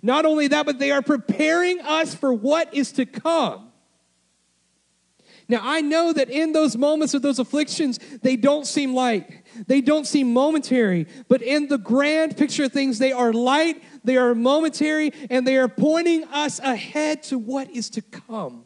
Not 0.02 0.26
only 0.26 0.48
that, 0.48 0.66
but 0.66 0.80
they 0.80 0.92
are 0.92 1.02
preparing 1.02 1.80
us 1.82 2.16
for 2.16 2.34
what 2.34 2.74
is 2.74 2.92
to 2.94 3.06
come. 3.06 3.72
Now, 5.48 5.60
I 5.62 5.82
know 5.82 6.14
that 6.14 6.30
in 6.30 6.54
those 6.54 6.78
moments 6.78 7.14
of 7.14 7.22
those 7.22 7.38
afflictions, 7.38 8.00
they 8.22 8.38
don't 8.38 8.66
seem 8.66 8.94
light. 8.94 9.44
They 9.68 9.82
don't 9.82 10.08
seem 10.08 10.32
momentary. 10.34 11.08
But 11.28 11.42
in 11.42 11.68
the 11.68 11.78
grand 11.78 12.38
picture 12.38 12.64
of 12.64 12.72
things, 12.72 13.00
they 13.00 13.12
are 13.12 13.34
light, 13.34 13.84
they 14.04 14.16
are 14.16 14.34
momentary, 14.34 15.12
and 15.30 15.46
they 15.46 15.58
are 15.58 15.68
pointing 15.68 16.24
us 16.26 16.60
ahead 16.60 17.24
to 17.24 17.38
what 17.38 17.70
is 17.70 17.90
to 17.92 18.02
come. 18.02 18.64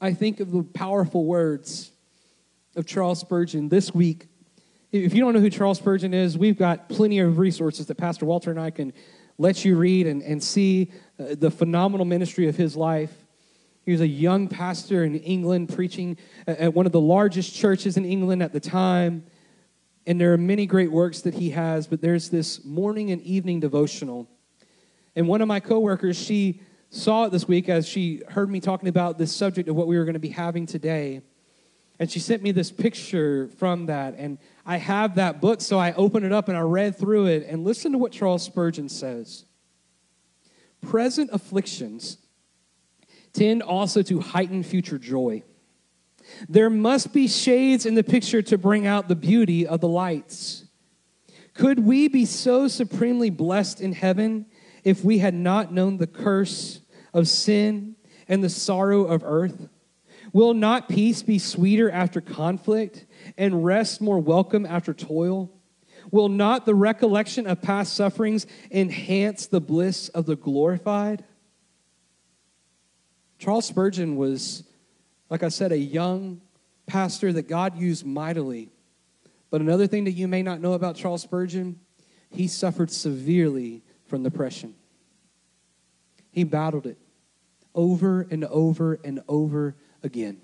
I 0.00 0.12
think 0.12 0.40
of 0.40 0.50
the 0.50 0.64
powerful 0.64 1.24
words 1.24 1.92
of 2.74 2.84
Charles 2.84 3.20
Spurgeon 3.20 3.68
this 3.68 3.94
week 3.94 4.26
if 5.04 5.14
you 5.14 5.20
don't 5.20 5.34
know 5.34 5.40
who 5.40 5.50
Charles 5.50 5.78
Spurgeon 5.78 6.14
is, 6.14 6.38
we've 6.38 6.58
got 6.58 6.88
plenty 6.88 7.18
of 7.18 7.38
resources 7.38 7.86
that 7.86 7.96
Pastor 7.96 8.26
Walter 8.26 8.50
and 8.50 8.60
I 8.60 8.70
can 8.70 8.92
let 9.38 9.64
you 9.64 9.76
read 9.76 10.06
and, 10.06 10.22
and 10.22 10.42
see 10.42 10.92
uh, 11.18 11.34
the 11.38 11.50
phenomenal 11.50 12.06
ministry 12.06 12.48
of 12.48 12.56
his 12.56 12.76
life. 12.76 13.12
He 13.84 13.92
was 13.92 14.00
a 14.00 14.06
young 14.06 14.48
pastor 14.48 15.04
in 15.04 15.14
England 15.16 15.72
preaching 15.74 16.16
at 16.46 16.74
one 16.74 16.86
of 16.86 16.92
the 16.92 17.00
largest 17.00 17.54
churches 17.54 17.96
in 17.96 18.04
England 18.04 18.42
at 18.42 18.52
the 18.52 18.60
time. 18.60 19.24
And 20.06 20.20
there 20.20 20.32
are 20.32 20.38
many 20.38 20.66
great 20.66 20.90
works 20.90 21.20
that 21.22 21.34
he 21.34 21.50
has, 21.50 21.86
but 21.86 22.00
there's 22.00 22.28
this 22.28 22.64
morning 22.64 23.10
and 23.10 23.22
evening 23.22 23.60
devotional. 23.60 24.28
And 25.14 25.28
one 25.28 25.40
of 25.40 25.48
my 25.48 25.60
coworkers, 25.60 26.16
she 26.16 26.60
saw 26.90 27.24
it 27.24 27.32
this 27.32 27.46
week 27.46 27.68
as 27.68 27.86
she 27.86 28.22
heard 28.28 28.50
me 28.50 28.60
talking 28.60 28.88
about 28.88 29.18
this 29.18 29.34
subject 29.34 29.68
of 29.68 29.76
what 29.76 29.86
we 29.86 29.96
were 29.98 30.04
going 30.04 30.14
to 30.14 30.20
be 30.20 30.28
having 30.30 30.66
today. 30.66 31.22
And 31.98 32.10
she 32.10 32.18
sent 32.18 32.42
me 32.42 32.52
this 32.52 32.70
picture 32.70 33.48
from 33.58 33.86
that. 33.86 34.14
And 34.18 34.38
I 34.66 34.76
have 34.76 35.14
that 35.14 35.40
book, 35.40 35.60
so 35.60 35.78
I 35.78 35.92
opened 35.92 36.26
it 36.26 36.32
up 36.32 36.48
and 36.48 36.56
I 36.56 36.60
read 36.60 36.96
through 36.96 37.26
it. 37.26 37.46
And 37.48 37.64
listen 37.64 37.92
to 37.92 37.98
what 37.98 38.12
Charles 38.12 38.42
Spurgeon 38.42 38.88
says 38.88 39.44
Present 40.82 41.30
afflictions 41.32 42.18
tend 43.32 43.62
also 43.62 44.02
to 44.02 44.20
heighten 44.20 44.62
future 44.62 44.98
joy. 44.98 45.42
There 46.48 46.70
must 46.70 47.12
be 47.12 47.28
shades 47.28 47.86
in 47.86 47.94
the 47.94 48.04
picture 48.04 48.42
to 48.42 48.58
bring 48.58 48.86
out 48.86 49.08
the 49.08 49.16
beauty 49.16 49.66
of 49.66 49.80
the 49.80 49.88
lights. 49.88 50.64
Could 51.54 51.80
we 51.80 52.08
be 52.08 52.24
so 52.24 52.68
supremely 52.68 53.30
blessed 53.30 53.80
in 53.80 53.92
heaven 53.92 54.46
if 54.84 55.04
we 55.04 55.18
had 55.18 55.34
not 55.34 55.72
known 55.72 55.96
the 55.96 56.06
curse 56.06 56.80
of 57.14 57.28
sin 57.28 57.96
and 58.28 58.42
the 58.44 58.50
sorrow 58.50 59.04
of 59.04 59.22
earth? 59.24 59.68
Will 60.36 60.52
not 60.52 60.90
peace 60.90 61.22
be 61.22 61.38
sweeter 61.38 61.90
after 61.90 62.20
conflict 62.20 63.06
and 63.38 63.64
rest 63.64 64.02
more 64.02 64.18
welcome 64.18 64.66
after 64.66 64.92
toil? 64.92 65.50
Will 66.10 66.28
not 66.28 66.66
the 66.66 66.74
recollection 66.74 67.46
of 67.46 67.62
past 67.62 67.94
sufferings 67.94 68.46
enhance 68.70 69.46
the 69.46 69.62
bliss 69.62 70.10
of 70.10 70.26
the 70.26 70.36
glorified? 70.36 71.24
Charles 73.38 73.64
Spurgeon 73.64 74.16
was, 74.16 74.64
like 75.30 75.42
I 75.42 75.48
said, 75.48 75.72
a 75.72 75.78
young 75.78 76.42
pastor 76.84 77.32
that 77.32 77.48
God 77.48 77.78
used 77.78 78.04
mightily. 78.04 78.68
But 79.48 79.62
another 79.62 79.86
thing 79.86 80.04
that 80.04 80.12
you 80.12 80.28
may 80.28 80.42
not 80.42 80.60
know 80.60 80.74
about 80.74 80.96
Charles 80.96 81.22
Spurgeon, 81.22 81.80
he 82.28 82.46
suffered 82.46 82.90
severely 82.90 83.84
from 84.04 84.22
depression. 84.22 84.74
He 86.30 86.44
battled 86.44 86.84
it 86.84 86.98
over 87.74 88.26
and 88.30 88.44
over 88.44 89.00
and 89.02 89.22
over 89.28 89.76
again. 90.02 90.40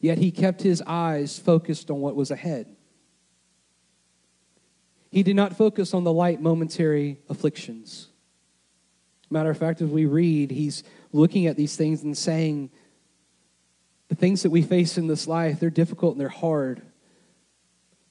Yet 0.00 0.18
he 0.18 0.30
kept 0.30 0.62
his 0.62 0.82
eyes 0.86 1.38
focused 1.38 1.90
on 1.90 2.00
what 2.00 2.16
was 2.16 2.30
ahead. 2.30 2.74
He 5.10 5.22
did 5.22 5.36
not 5.36 5.56
focus 5.56 5.92
on 5.92 6.04
the 6.04 6.12
light 6.12 6.40
momentary 6.40 7.18
afflictions. 7.28 8.08
Matter 9.28 9.50
of 9.50 9.58
fact, 9.58 9.80
as 9.82 9.88
we 9.88 10.06
read, 10.06 10.50
he's 10.50 10.82
looking 11.12 11.46
at 11.46 11.56
these 11.56 11.76
things 11.76 12.02
and 12.02 12.16
saying, 12.16 12.70
the 14.08 14.14
things 14.14 14.42
that 14.42 14.50
we 14.50 14.62
face 14.62 14.98
in 14.98 15.06
this 15.06 15.28
life, 15.28 15.60
they're 15.60 15.70
difficult 15.70 16.14
and 16.14 16.20
they're 16.20 16.28
hard. 16.28 16.82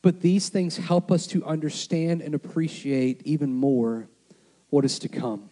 But 0.01 0.21
these 0.21 0.47
things 0.47 0.77
help 0.77 1.11
us 1.11 1.27
to 1.27 1.43
understand 1.43 2.21
and 2.21 2.33
appreciate 2.33 3.21
even 3.25 3.53
more 3.53 4.07
what 4.69 4.85
is 4.85 4.99
to 4.99 5.09
come. 5.09 5.49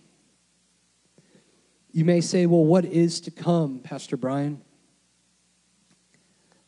You 1.98 2.06
may 2.06 2.22
say, 2.22 2.46
well, 2.46 2.64
what 2.64 2.86
is 2.86 3.20
to 3.22 3.32
come, 3.32 3.80
Pastor 3.80 4.18
Brian? 4.18 4.62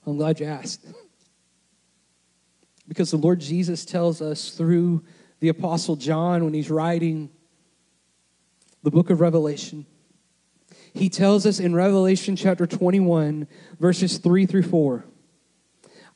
I'm 0.07 0.17
glad 0.17 0.39
you 0.39 0.47
asked. 0.47 0.83
Because 2.87 3.11
the 3.11 3.17
Lord 3.17 3.39
Jesus 3.39 3.85
tells 3.85 4.23
us 4.23 4.49
through 4.49 5.03
the 5.39 5.49
Apostle 5.49 5.97
John 5.97 6.45
when 6.45 6.55
he's 6.55 6.71
writing 6.71 7.29
the 8.81 8.89
book 8.89 9.11
of 9.11 9.21
Revelation. 9.21 9.85
He 10.95 11.09
tells 11.09 11.45
us 11.45 11.59
in 11.59 11.75
Revelation 11.75 12.35
chapter 12.35 12.65
21, 12.65 13.47
verses 13.79 14.17
3 14.17 14.47
through 14.47 14.63
4. 14.63 15.05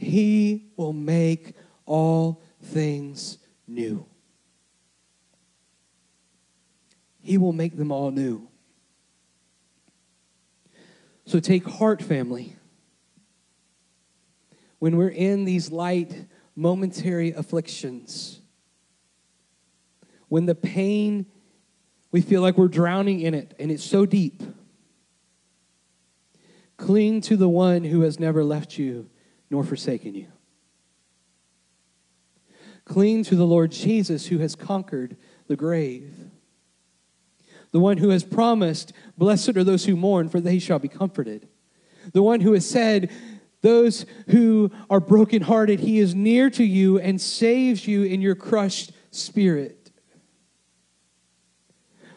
He 0.00 0.72
will 0.76 0.94
make 0.94 1.52
all 1.84 2.40
things 2.62 3.36
new. 3.68 4.06
He 7.20 7.36
will 7.36 7.52
make 7.52 7.76
them 7.76 7.92
all 7.92 8.10
new. 8.10 8.48
So 11.26 11.38
take 11.38 11.68
heart, 11.68 12.00
family. 12.00 12.56
When 14.78 14.96
we're 14.96 15.08
in 15.08 15.44
these 15.44 15.70
light, 15.70 16.24
momentary 16.56 17.32
afflictions, 17.32 18.40
when 20.28 20.46
the 20.46 20.54
pain, 20.54 21.26
we 22.10 22.22
feel 22.22 22.40
like 22.40 22.56
we're 22.56 22.68
drowning 22.68 23.20
in 23.20 23.34
it 23.34 23.52
and 23.58 23.70
it's 23.70 23.84
so 23.84 24.06
deep, 24.06 24.42
cling 26.78 27.20
to 27.20 27.36
the 27.36 27.50
one 27.50 27.84
who 27.84 28.00
has 28.00 28.18
never 28.18 28.42
left 28.42 28.78
you 28.78 29.10
nor 29.50 29.64
forsaken 29.64 30.14
you. 30.14 30.26
Cling 32.84 33.24
to 33.24 33.36
the 33.36 33.46
Lord 33.46 33.72
Jesus 33.72 34.26
who 34.26 34.38
has 34.38 34.54
conquered 34.54 35.16
the 35.46 35.56
grave. 35.56 36.12
The 37.72 37.80
one 37.80 37.98
who 37.98 38.08
has 38.08 38.24
promised, 38.24 38.92
Blessed 39.16 39.56
are 39.56 39.64
those 39.64 39.84
who 39.84 39.96
mourn, 39.96 40.28
for 40.28 40.40
they 40.40 40.58
shall 40.58 40.78
be 40.78 40.88
comforted. 40.88 41.48
The 42.12 42.22
one 42.22 42.40
who 42.40 42.52
has 42.54 42.68
said, 42.68 43.12
Those 43.62 44.06
who 44.28 44.70
are 44.88 45.00
brokenhearted, 45.00 45.80
he 45.80 45.98
is 45.98 46.14
near 46.14 46.50
to 46.50 46.64
you 46.64 46.98
and 46.98 47.20
saves 47.20 47.86
you 47.86 48.02
in 48.02 48.20
your 48.20 48.34
crushed 48.34 48.92
spirit. 49.10 49.92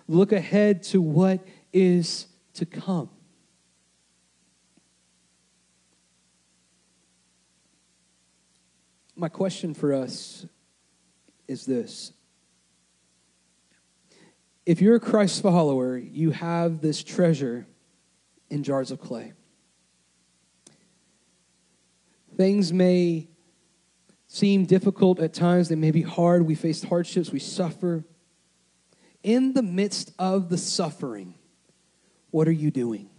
Look 0.07 0.31
ahead 0.31 0.83
to 0.83 1.01
what 1.01 1.45
is 1.71 2.27
to 2.55 2.65
come. 2.65 3.09
My 9.23 9.29
question 9.29 9.73
for 9.73 9.93
us 9.93 10.45
is 11.47 11.65
this 11.65 12.11
if 14.65 14.81
you're 14.81 14.95
a 14.95 14.99
Christ 14.99 15.41
follower, 15.41 15.95
you 15.95 16.31
have 16.31 16.81
this 16.81 17.01
treasure 17.01 17.65
in 18.49 18.63
jars 18.63 18.91
of 18.91 18.99
clay. 18.99 19.31
Things 22.35 22.73
may 22.73 23.29
seem 24.27 24.65
difficult 24.65 25.21
at 25.21 25.33
times, 25.33 25.69
they 25.69 25.75
may 25.75 25.91
be 25.91 26.01
hard. 26.01 26.45
We 26.45 26.55
face 26.55 26.83
hardships, 26.83 27.31
we 27.31 27.39
suffer. 27.39 28.03
In 29.23 29.53
the 29.53 29.63
midst 29.63 30.11
of 30.19 30.49
the 30.49 30.57
suffering, 30.57 31.35
what 32.29 32.45
are 32.49 32.51
you 32.51 32.71
doing? 32.71 33.09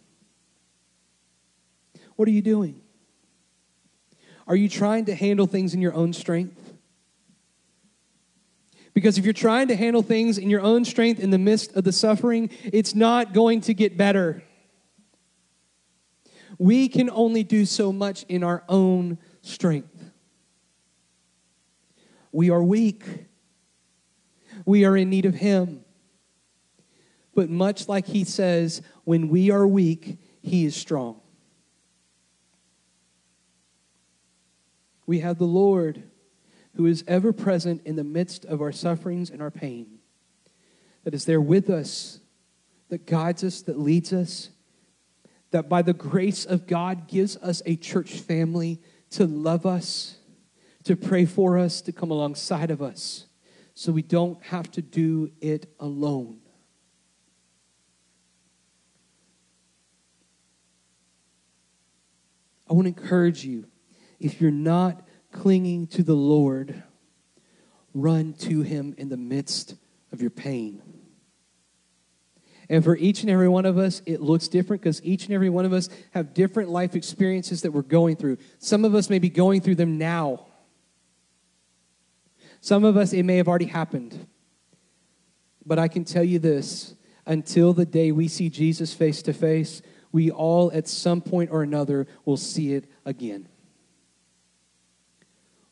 What 2.17 2.29
are 2.29 2.33
you 2.33 2.43
doing? 2.43 2.84
Are 4.47 4.57
you 4.57 4.69
trying 4.69 5.07
to 5.07 5.15
handle 5.15 5.47
things 5.47 5.75
in 5.75 5.81
your 5.81 5.95
own 5.95 6.13
strength? 6.13 6.75
Because 8.93 9.19
if 9.19 9.25
you're 9.25 9.33
trying 9.33 9.69
to 9.69 9.77
handle 9.77 10.03
things 10.03 10.39
in 10.39 10.49
your 10.49 10.61
own 10.61 10.85
strength 10.85 11.21
in 11.21 11.31
the 11.31 11.39
midst 11.39 11.75
of 11.75 11.85
the 11.85 11.93
suffering, 11.93 12.51
it's 12.65 12.95
not 12.95 13.33
going 13.33 13.61
to 13.63 13.75
get 13.75 13.97
better. 13.97 14.43
We 16.59 16.89
can 16.89 17.11
only 17.11 17.43
do 17.43 17.67
so 17.67 17.93
much 17.93 18.25
in 18.29 18.45
our 18.45 18.63
own 18.69 19.19
strength. 19.43 20.13
We 22.31 22.51
are 22.51 22.63
weak. 22.63 23.05
We 24.65 24.85
are 24.85 24.97
in 24.97 25.11
need 25.11 25.25
of 25.25 25.35
Him. 25.35 25.85
But 27.35 27.51
much 27.51 27.89
like 27.89 28.07
He 28.07 28.23
says, 28.23 28.81
when 29.03 29.29
we 29.29 29.51
are 29.51 29.67
weak, 29.67 30.19
He 30.41 30.65
is 30.65 30.77
strong. 30.77 31.21
We 35.07 35.21
have 35.21 35.39
the 35.39 35.45
Lord 35.45 36.05
who 36.77 36.87
is 36.87 37.05
ever 37.07 37.33
present 37.33 37.83
in 37.85 37.97
the 37.97 38.05
midst 38.05 38.45
of 38.45 38.61
our 38.61 38.73
sufferings 38.73 39.31
and 39.31 39.41
our 39.41 39.51
pain, 39.51 39.99
that 41.05 41.15
is 41.15 41.25
there 41.25 41.41
with 41.41 41.71
us, 41.71 42.21
that 42.89 43.07
guides 43.07 43.45
us, 43.45 43.63
that 43.63 43.79
leads 43.79 44.13
us, 44.13 44.51
that 45.51 45.69
by 45.69 45.83
the 45.83 45.93
grace 45.93 46.45
of 46.45 46.67
God 46.67 47.07
gives 47.07 47.37
us 47.37 47.63
a 47.65 47.77
church 47.77 48.19
family 48.21 48.81
to 49.11 49.27
love 49.27 49.67
us, 49.67 50.17
to 50.83 50.97
pray 50.97 51.25
for 51.25 51.59
us, 51.59 51.81
to 51.83 51.93
come 51.93 52.11
alongside 52.11 52.71
of 52.71 52.83
us, 52.83 53.27
so 53.75 53.93
we 53.93 54.03
don't 54.03 54.43
have 54.45 54.71
to 54.73 54.83
do 54.83 55.31
it 55.41 55.67
alone. 55.79 56.41
I 62.69 62.73
want 62.73 62.87
to 62.87 63.03
encourage 63.03 63.45
you 63.45 63.67
if 64.21 64.41
you're 64.41 64.51
not 64.51 65.07
clinging 65.33 65.87
to 65.89 66.03
the 66.03 66.15
Lord, 66.15 66.83
run 67.93 68.33
to 68.35 68.63
Him 68.63 68.95
in 68.99 69.09
the 69.09 69.17
midst 69.17 69.75
of 70.13 70.21
your 70.21 70.31
pain. 70.31 70.83
And 72.69 72.83
for 72.83 72.97
each 72.97 73.23
and 73.23 73.31
every 73.31 73.49
one 73.49 73.67
of 73.67 73.77
us, 73.77 74.01
it 74.07 74.21
looks 74.23 74.49
different 74.49 74.83
because 74.83 75.05
each 75.05 75.27
and 75.27 75.35
every 75.35 75.51
one 75.51 75.65
of 75.65 75.73
us 75.73 75.89
have 76.13 76.33
different 76.33 76.71
life 76.71 76.95
experiences 76.95 77.63
that 77.63 77.73
we're 77.73 77.83
going 77.83 78.17
through. 78.17 78.39
Some 78.59 78.85
of 78.85 78.95
us 78.95 79.11
may 79.11 79.19
be 79.19 79.29
going 79.29 79.61
through 79.61 79.75
them 79.75 79.99
now. 79.99 80.47
Some 82.61 82.85
of 82.85 82.97
us, 82.97 83.13
it 83.13 83.25
may 83.25 83.37
have 83.37 83.49
already 83.49 83.67
happened. 83.67 84.27
But 85.67 85.79
I 85.79 85.89
can 85.89 86.05
tell 86.05 86.25
you 86.25 86.39
this 86.39 86.95
until 87.27 87.75
the 87.75 87.87
day 87.87 88.13
we 88.13 88.29
see 88.29 88.49
Jesus 88.49 88.95
face 88.95 89.23
to 89.23 89.35
face, 89.35 89.83
we 90.13 90.31
all 90.31 90.71
at 90.73 90.89
some 90.89 91.21
point 91.21 91.51
or 91.51 91.63
another 91.63 92.07
will 92.25 92.37
see 92.37 92.73
it 92.73 92.87
again. 93.05 93.49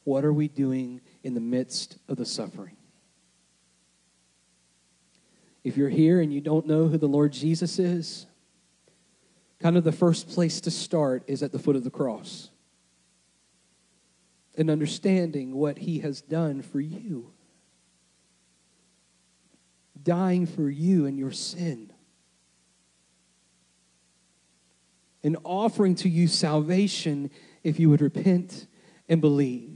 What 0.05 0.25
are 0.25 0.33
we 0.33 0.49
doing 0.49 1.01
in 1.23 1.35
the 1.35 1.41
midst 1.41 1.99
of 2.09 2.17
the 2.17 2.27
suffering? 2.27 2.77
If 5.65 5.77
you're 5.77 5.88
here 5.88 6.21
and 6.21 6.33
you 6.33 6.41
don't 6.41 6.67
know 6.67 6.88
who 6.88 6.99
the 6.99 7.07
Lord 7.07 7.33
Jesus 7.33 7.79
is, 7.79 8.27
kind 9.61 9.77
of 9.77 9.85
the 9.85 9.93
first 9.93 10.29
place 10.29 10.61
to 10.62 10.71
start 10.71 11.23
is 11.29 11.43
at 11.43 11.53
the 11.53 11.59
foot 11.59 11.77
of 11.77 11.85
the 11.85 11.91
cross 11.91 12.51
and 14.57 14.69
understanding 14.69 15.55
what 15.55 15.79
he 15.79 16.01
has 16.01 16.21
done 16.21 16.62
for 16.62 16.81
you, 16.81 17.31
dying 20.03 20.47
for 20.47 20.69
you 20.69 21.07
and 21.07 21.17
your 21.17 21.31
sin, 21.31 21.93
and 25.23 25.37
offering 25.45 25.95
to 25.95 26.09
you 26.09 26.27
salvation 26.27 27.31
if 27.62 27.79
you 27.79 27.88
would 27.88 28.01
repent 28.01 28.67
and 29.09 29.21
believe. 29.21 29.72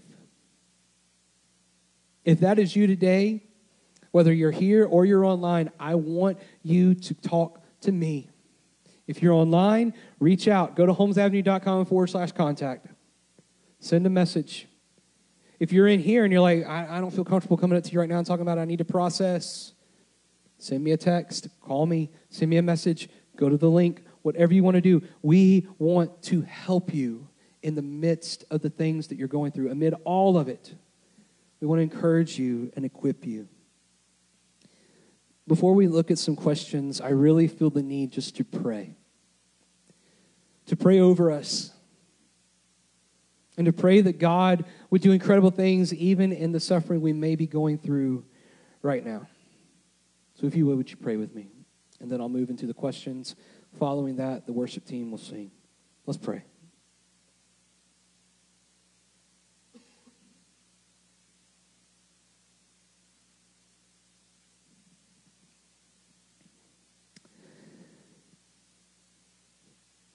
If 2.27 2.41
that 2.41 2.59
is 2.59 2.75
you 2.75 2.89
today, 2.89 3.45
whether 4.11 4.33
you're 4.33 4.51
here 4.51 4.85
or 4.85 5.07
you're 5.07 5.25
online, 5.25 5.71
I 5.79 5.95
want 5.95 6.39
you 6.62 6.95
to 6.97 7.15
talk 7.15 7.62
to 7.83 7.93
me. 7.93 8.29
If 9.07 9.23
you're 9.23 9.33
online, 9.33 9.95
reach 10.19 10.49
out. 10.49 10.75
Go 10.75 10.85
to 10.87 10.93
holmesavenue.com 10.93 11.87
forward 11.87 12.09
slash 12.09 12.33
contact. 12.33 12.89
Send 13.79 14.05
a 14.07 14.11
message. 14.11 14.67
If 15.61 15.73
you're 15.73 15.87
in 15.87 16.01
here 16.01 16.25
and 16.25 16.33
you're 16.33 16.43
like, 16.43 16.67
I, 16.67 16.97
I 16.97 17.01
don't 17.01 17.12
feel 17.12 17.25
comfortable 17.25 17.57
coming 17.57 17.79
up 17.79 17.85
to 17.85 17.93
you 17.93 18.01
right 18.01 18.09
now 18.09 18.19
and 18.19 18.27
talking 18.27 18.43
about 18.43 18.59
it, 18.59 18.62
I 18.62 18.65
need 18.65 18.79
to 18.79 18.85
process, 18.85 19.73
send 20.59 20.83
me 20.83 20.91
a 20.91 20.97
text, 20.97 21.49
call 21.61 21.87
me, 21.87 22.11
send 22.29 22.51
me 22.51 22.57
a 22.57 22.62
message, 22.62 23.09
go 23.37 23.49
to 23.49 23.57
the 23.57 23.71
link, 23.71 24.03
whatever 24.23 24.53
you 24.53 24.65
want 24.65 24.75
to 24.75 24.81
do. 24.81 25.01
We 25.23 25.69
want 25.79 26.23
to 26.25 26.43
help 26.43 26.93
you 26.93 27.29
in 27.62 27.77
the 27.77 27.83
midst 27.83 28.45
of 28.51 28.62
the 28.62 28.71
things 28.71 29.07
that 29.09 29.17
you're 29.17 29.29
going 29.29 29.53
through, 29.53 29.71
amid 29.71 29.95
all 30.05 30.37
of 30.37 30.49
it. 30.49 30.75
We 31.61 31.66
want 31.66 31.79
to 31.79 31.83
encourage 31.83 32.38
you 32.38 32.71
and 32.77 32.85
equip 32.85 33.27
you. 33.27 33.49
Before 35.49 35.75
we 35.75 35.87
look 35.87 36.11
at 36.11 36.19
some 36.19 36.37
questions, 36.37 37.01
I 37.01 37.11
really 37.11 37.47
feel 37.47 37.71
the 37.71 37.83
need 37.83 38.11
just 38.11 38.37
to 38.37 38.45
pray. 38.45 38.97
To 40.66 40.77
pray 40.77 41.01
over 41.01 41.31
us. 41.31 41.73
And 43.57 43.64
to 43.66 43.73
pray 43.73 44.01
that 44.03 44.19
God 44.19 44.64
would 44.90 45.01
do 45.01 45.12
incredible 45.12 45.51
things 45.51 45.95
even 45.95 46.33
in 46.33 46.53
the 46.53 46.61
suffering 46.61 47.01
we 47.01 47.12
may 47.12 47.37
be 47.37 47.47
going 47.47 47.79
through 47.79 48.25
right 48.83 49.05
now. 49.05 49.29
So, 50.35 50.47
if 50.47 50.55
you 50.55 50.66
would, 50.66 50.77
would 50.77 50.90
you 50.90 50.99
pray 50.99 51.16
with 51.16 51.35
me? 51.35 51.49
And 52.01 52.11
then 52.11 52.21
I'll 52.21 52.29
move 52.29 52.51
into 52.51 52.66
the 52.66 52.75
questions. 52.75 53.37
Following 53.79 54.16
that, 54.16 54.47
the 54.47 54.53
worship 54.53 54.85
team 54.85 55.11
will 55.11 55.19
sing. 55.19 55.51
Let's 56.05 56.19
pray. 56.19 56.42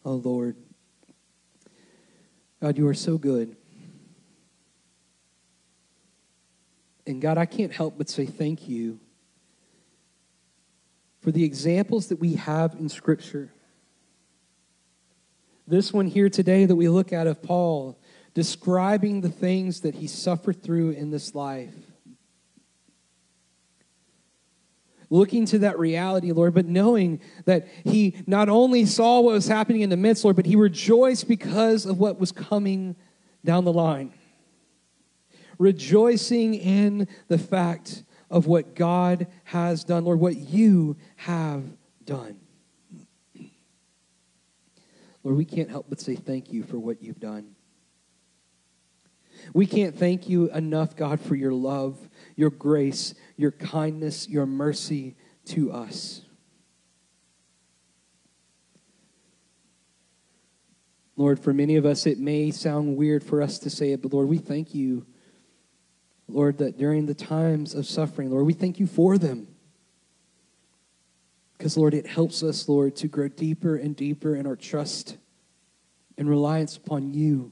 Oh 0.04 0.14
Lord. 0.14 0.56
God, 2.62 2.78
you 2.78 2.88
are 2.88 2.94
so 2.94 3.18
good. 3.18 3.56
And 7.08 7.22
God, 7.22 7.38
I 7.38 7.46
can't 7.46 7.72
help 7.72 7.98
but 7.98 8.10
say 8.10 8.26
thank 8.26 8.70
you 8.70 9.00
for 11.22 11.32
the 11.32 11.44
examples 11.44 12.08
that 12.08 12.20
we 12.20 12.36
have 12.36 12.76
in 12.80 12.90
Scripture. 12.90 13.52
This 15.68 15.94
one 15.94 16.08
here 16.08 16.30
today 16.30 16.66
that 16.66 16.76
we 16.76 16.90
look 16.90 17.14
at 17.14 17.28
of 17.28 17.42
Paul 17.42 18.00
describing 18.34 19.22
the 19.22 19.30
things 19.30 19.82
that 19.82 19.96
he 19.96 20.08
suffered 20.08 20.64
through 20.64 20.92
in 20.92 21.12
this 21.12 21.36
life. 21.36 21.91
Looking 25.12 25.46
to 25.46 25.60
that 25.60 25.78
reality, 25.78 26.32
Lord, 26.32 26.56
but 26.56 26.66
knowing 26.66 27.20
that 27.46 27.68
he 27.84 28.16
not 28.26 28.50
only 28.50 28.86
saw 28.86 29.20
what 29.20 29.34
was 29.34 29.48
happening 29.48 29.82
in 29.82 29.90
the 29.90 29.98
midst, 29.98 30.24
Lord, 30.24 30.38
but 30.38 30.48
he 30.48 30.56
rejoiced 30.56 31.28
because 31.28 31.86
of 31.86 32.00
what 32.00 32.20
was 32.20 32.32
coming 32.32 32.96
down 33.46 33.66
the 33.66 33.74
line. 33.74 34.14
Rejoicing 35.60 36.56
in 36.56 37.08
the 37.28 37.38
fact 37.38 38.04
of 38.32 38.48
what 38.48 38.74
God 38.74 39.28
has 39.44 39.84
done, 39.84 40.06
Lord, 40.06 40.20
what 40.20 40.38
you 40.38 40.96
have 41.18 41.64
done. 42.06 42.40
Lord, 45.24 45.38
we 45.38 45.46
can't 45.46 45.70
help 45.70 45.88
but 45.90 46.00
say 46.00 46.16
thank 46.16 46.52
you 46.52 46.64
for 46.64 46.80
what 46.80 47.04
you've 47.04 47.20
done. 47.20 47.56
We 49.54 49.66
can't 49.66 49.98
thank 49.98 50.30
you 50.30 50.50
enough, 50.52 50.96
God, 50.96 51.20
for 51.20 51.36
your 51.36 51.54
love, 51.54 51.98
your 52.42 52.50
grace, 52.50 53.14
your 53.38 53.52
kindness, 53.52 54.28
your 54.28 54.48
mercy 54.48 55.16
to 55.46 55.72
us. 55.72 56.24
Lord, 61.16 61.40
for 61.40 61.54
many 61.54 61.76
of 61.76 61.86
us, 61.86 62.08
it 62.08 62.18
may 62.18 62.50
sound 62.50 62.98
weird 62.98 63.24
for 63.24 63.44
us 63.44 63.60
to 63.60 63.70
say 63.70 63.92
it, 63.92 64.02
but 64.02 64.12
Lord, 64.12 64.28
we 64.28 64.40
thank 64.40 64.74
you, 64.74 65.06
Lord, 66.28 66.58
that 66.58 66.80
during 66.80 67.06
the 67.06 67.14
times 67.14 67.76
of 67.76 67.86
suffering, 67.86 68.32
Lord, 68.32 68.48
we 68.48 68.54
thank 68.54 68.80
you 68.80 68.88
for 68.88 69.20
them. 69.20 69.48
Because, 71.56 71.78
Lord, 71.78 71.94
it 71.94 72.08
helps 72.08 72.42
us, 72.42 72.68
Lord, 72.68 72.96
to 72.96 73.08
grow 73.08 73.28
deeper 73.28 73.76
and 73.76 73.96
deeper 73.96 74.36
in 74.36 74.48
our 74.48 74.56
trust 74.56 75.18
and 76.18 76.28
reliance 76.28 76.76
upon 76.76 77.14
you. 77.14 77.52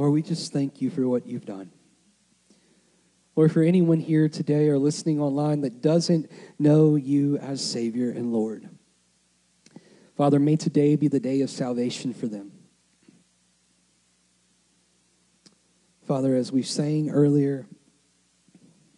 Lord, 0.00 0.14
we 0.14 0.22
just 0.22 0.50
thank 0.50 0.80
you 0.80 0.88
for 0.88 1.06
what 1.06 1.26
you've 1.26 1.44
done. 1.44 1.70
Lord, 3.36 3.52
for 3.52 3.62
anyone 3.62 4.00
here 4.00 4.30
today 4.30 4.70
or 4.70 4.78
listening 4.78 5.20
online 5.20 5.60
that 5.60 5.82
doesn't 5.82 6.30
know 6.58 6.96
you 6.96 7.36
as 7.36 7.62
Savior 7.62 8.08
and 8.08 8.32
Lord, 8.32 8.66
Father, 10.16 10.38
may 10.38 10.56
today 10.56 10.96
be 10.96 11.08
the 11.08 11.20
day 11.20 11.42
of 11.42 11.50
salvation 11.50 12.14
for 12.14 12.28
them. 12.28 12.50
Father, 16.06 16.34
as 16.34 16.50
we've 16.50 16.66
sang 16.66 17.10
earlier, 17.10 17.66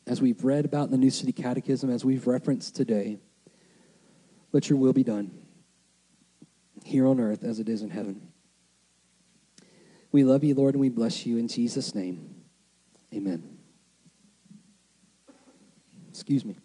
as 0.07 0.23
we've 0.23 0.45
read 0.45 0.65
about 0.65 0.85
in 0.85 0.93
the 0.93 0.99
New 0.99 1.11
City 1.11 1.33
Catechism, 1.33 1.91
as 1.91 2.05
we've 2.05 2.29
referenced 2.29 2.77
today, 2.77 3.19
let 4.53 4.71
your 4.71 4.79
will 4.79 4.93
be 4.93 5.03
done 5.03 5.33
here 6.85 7.09
on 7.09 7.19
earth 7.19 7.43
as 7.43 7.59
it 7.59 7.69
is 7.69 7.83
in 7.83 7.91
heaven. 7.91 8.32
We 10.13 10.25
love 10.25 10.45
you, 10.45 10.55
Lord, 10.55 10.75
and 10.75 10.81
we 10.83 10.91
bless 10.91 11.25
you 11.25 11.39
in 11.39 11.49
Jesus' 11.49 11.95
name. 11.95 12.35
Amen. 13.15 13.57
Excuse 16.11 16.45
me. 16.45 16.59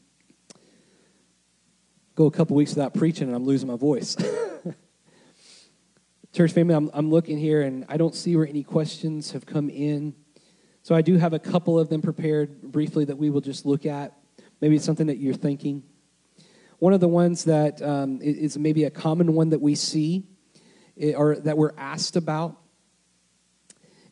Go 2.16 2.26
a 2.26 2.32
couple 2.32 2.58
weeks 2.58 2.76
without 2.76 2.94
preaching 2.94 3.28
and 3.28 3.36
I'm 3.36 3.46
losing 3.46 3.70
my 3.70 3.78
voice. 3.78 4.18
Church 6.34 6.52
family, 6.52 6.76
I'm, 6.76 6.92
I'm 6.94 7.10
looking 7.10 7.38
here 7.38 7.62
and 7.62 7.86
I 7.88 7.96
don't 7.96 8.14
see 8.14 8.36
where 8.36 8.46
any 8.46 8.64
questions 8.64 9.32
have 9.32 9.46
come 9.46 9.70
in. 9.70 10.14
So 10.84 10.94
I 10.94 11.02
do 11.02 11.16
have 11.16 11.32
a 11.32 11.40
couple 11.40 11.80
of 11.80 11.88
them 11.88 12.02
prepared 12.02 12.62
briefly 12.62 13.06
that 13.06 13.18
we 13.18 13.30
will 13.30 13.40
just 13.40 13.66
look 13.66 13.86
at. 13.86 14.14
Maybe 14.60 14.76
it's 14.76 14.84
something 14.86 15.08
that 15.08 15.20
you're 15.20 15.34
thinking. 15.34 15.84
One 16.80 16.92
of 16.92 17.00
the 17.00 17.08
ones 17.08 17.46
that 17.46 17.82
um, 17.82 18.20
is 18.22 18.58
maybe 18.58 18.84
a 18.84 18.92
common 18.92 19.34
one 19.36 19.52
that 19.52 19.62
we 19.62 19.76
see 19.76 20.26
eh, 21.00 21.14
or 21.14 21.38
that 21.38 21.58
we're 21.58 21.74
asked 21.78 22.18
about 22.18 22.58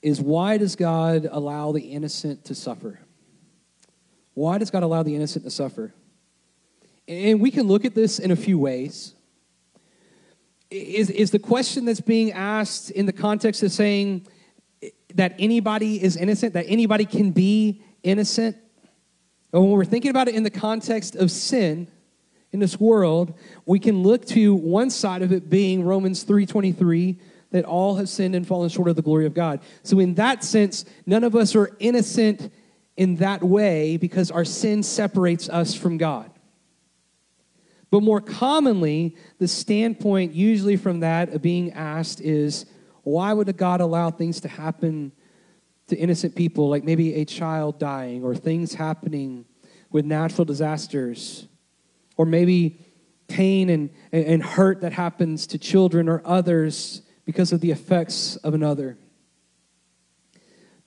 is 0.06 0.22
why 0.22 0.58
does 0.58 0.76
God 0.76 1.28
allow 1.32 1.72
the 1.72 1.82
innocent 1.82 2.46
to 2.46 2.56
suffer? 2.56 3.00
Why 4.36 4.60
does 4.60 4.70
God 4.70 4.84
allow 4.84 5.02
the 5.02 5.16
innocent 5.16 5.46
to 5.46 5.52
suffer? 5.52 5.94
And 7.08 7.42
we 7.42 7.50
can 7.50 7.64
look 7.64 7.86
at 7.86 7.96
this 7.96 8.20
in 8.20 8.30
a 8.30 8.36
few 8.36 8.60
ways. 8.60 9.16
Is, 10.70 11.10
is 11.10 11.32
the 11.32 11.40
question 11.40 11.86
that's 11.86 12.02
being 12.02 12.32
asked 12.32 12.92
in 12.92 13.08
the 13.08 13.14
context 13.14 13.64
of 13.64 13.72
saying, 13.72 14.28
that 15.16 15.34
anybody 15.40 16.04
is 16.04 16.18
innocent, 16.18 16.54
that 16.54 16.66
anybody 16.68 17.06
can 17.06 17.32
be 17.32 17.82
innocent. 18.04 18.58
And 19.52 19.64
when 19.64 19.72
we're 19.72 19.86
thinking 19.86 20.12
about 20.12 20.28
it 20.28 20.36
in 20.36 20.44
the 20.44 20.50
context 20.50 21.16
of 21.16 21.32
sin 21.32 21.88
in 22.52 22.60
this 22.60 22.80
world, 22.80 23.34
we 23.66 23.80
can 23.80 24.04
look 24.04 24.26
to 24.28 24.54
one 24.54 24.90
side 24.90 25.22
of 25.22 25.32
it 25.32 25.50
being 25.50 25.84
Romans 25.84 26.26
3:23 26.26 27.18
that 27.52 27.66
all 27.66 27.96
have 27.96 28.10
sinned 28.10 28.36
and 28.36 28.48
fallen 28.48 28.70
short 28.70 28.90
of 28.90 28.96
the 28.96 29.02
glory 29.02 29.26
of 29.26 29.34
God. 29.34 29.62
So 29.84 30.00
in 30.00 30.16
that 30.16 30.44
sense, 30.44 30.86
none 31.06 31.24
of 31.24 31.36
us 31.36 31.56
are 31.56 31.72
innocent 31.80 32.52
in 32.98 33.18
that 33.18 33.44
way 33.44 33.98
because 33.98 34.32
our 34.32 34.46
sin 34.46 34.84
separates 34.84 35.50
us 35.50 35.76
from 35.76 35.98
God. 35.98 36.32
But 37.92 38.02
more 38.02 38.22
commonly, 38.22 39.16
the 39.38 39.48
standpoint 39.48 40.34
usually 40.34 40.76
from 40.76 41.02
that 41.02 41.30
of 41.30 41.42
being 41.42 41.72
asked 41.74 42.20
is 42.20 42.66
why 43.04 43.32
would 43.32 43.56
God 43.56 43.82
allow 43.82 44.10
things 44.12 44.42
to 44.42 44.48
happen 44.48 45.12
to 45.88 45.96
innocent 45.96 46.36
people, 46.36 46.70
like 46.70 46.84
maybe 46.84 47.14
a 47.16 47.26
child 47.26 47.78
dying 47.80 48.24
or 48.24 48.36
things 48.36 48.74
happening 48.74 49.46
with 49.92 50.04
natural 50.04 50.44
disasters, 50.44 51.48
or 52.18 52.26
maybe 52.26 52.80
pain 53.28 53.70
and, 53.70 53.90
and 54.12 54.44
hurt 54.44 54.82
that 54.82 54.94
happens 54.94 55.48
to 55.48 55.58
children 55.58 56.10
or 56.10 56.22
others 56.26 57.02
because 57.26 57.52
of 57.52 57.60
the 57.60 57.72
effects 57.72 58.36
of 58.38 58.54
another? 58.54 58.98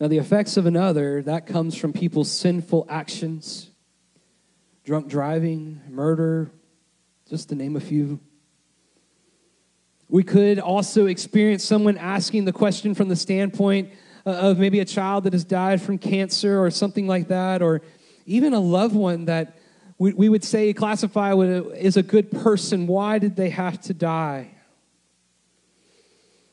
Now, 0.00 0.06
the 0.06 0.18
effects 0.18 0.56
of 0.56 0.64
another, 0.66 1.22
that 1.22 1.46
comes 1.46 1.76
from 1.76 1.92
people's 1.92 2.30
sinful 2.30 2.86
actions 2.88 3.70
drunk 4.84 5.06
driving, 5.06 5.82
murder, 5.90 6.50
just 7.28 7.50
to 7.50 7.54
name 7.54 7.76
a 7.76 7.80
few. 7.80 8.18
We 10.08 10.22
could 10.22 10.58
also 10.58 11.04
experience 11.04 11.62
someone 11.62 11.98
asking 11.98 12.46
the 12.46 12.54
question 12.54 12.94
from 12.94 13.08
the 13.08 13.16
standpoint 13.16 13.90
of 14.24 14.58
maybe 14.58 14.80
a 14.80 14.86
child 14.86 15.24
that 15.24 15.34
has 15.34 15.44
died 15.44 15.82
from 15.82 15.98
cancer 15.98 16.58
or 16.58 16.70
something 16.70 17.06
like 17.06 17.28
that, 17.28 17.60
or 17.60 17.82
even 18.24 18.54
a 18.54 18.60
loved 18.60 18.94
one 18.94 19.26
that 19.26 19.58
we, 19.98 20.14
we 20.14 20.30
would 20.30 20.42
say 20.42 20.72
classify 20.72 21.34
as 21.34 21.98
a 21.98 22.02
good 22.02 22.30
person. 22.30 22.86
Why 22.86 23.18
did 23.18 23.36
they 23.36 23.50
have 23.50 23.78
to 23.82 23.92
die? 23.92 24.52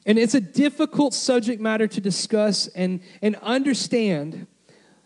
And 0.06 0.20
it's 0.20 0.36
a 0.36 0.42
difficult 0.42 1.14
subject 1.14 1.62
matter 1.62 1.88
to 1.88 2.02
discuss 2.02 2.68
and, 2.68 3.02
and 3.22 3.36
understand, 3.38 4.46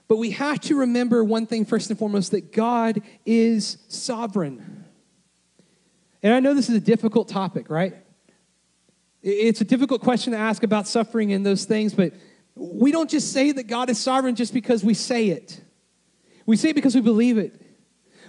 but 0.08 0.18
we 0.18 0.32
have 0.32 0.60
to 0.62 0.76
remember 0.76 1.24
one 1.24 1.46
thing 1.46 1.66
first 1.66 1.90
and 1.90 1.98
foremost 1.98 2.32
that 2.32 2.52
God 2.52 3.02
is 3.26 3.78
sovereign. 3.88 4.86
And 6.22 6.34
I 6.34 6.40
know 6.42 6.54
this 6.54 6.70
is 6.70 6.76
a 6.76 6.82
difficult 6.82 7.30
topic, 7.30 7.70
right? 7.70 7.96
It's 9.22 9.62
a 9.62 9.66
difficult 9.66 10.02
question 10.02 10.34
to 10.34 10.40
ask 10.40 10.64
about 10.64 10.88
suffering 10.88 11.32
and 11.32 11.46
those 11.46 11.66
things, 11.66 11.94
but 11.94 12.14
we 12.56 12.92
don't 12.92 13.10
just 13.10 13.32
say 13.32 13.52
that 13.54 13.68
God 13.68 13.90
is 13.90 13.98
sovereign 14.00 14.36
just 14.36 14.54
because 14.54 14.84
we 14.84 14.94
say 14.94 15.30
it. 15.30 15.62
We 16.46 16.58
say 16.58 16.70
it 16.70 16.74
because 16.74 16.96
we 16.96 17.02
believe 17.02 17.38
it. 17.38 17.62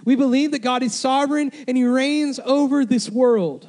We 0.05 0.15
believe 0.15 0.51
that 0.51 0.59
God 0.59 0.83
is 0.83 0.93
sovereign 0.93 1.51
and 1.67 1.75
He 1.75 1.83
reigns 1.83 2.39
over 2.43 2.85
this 2.85 3.09
world. 3.09 3.67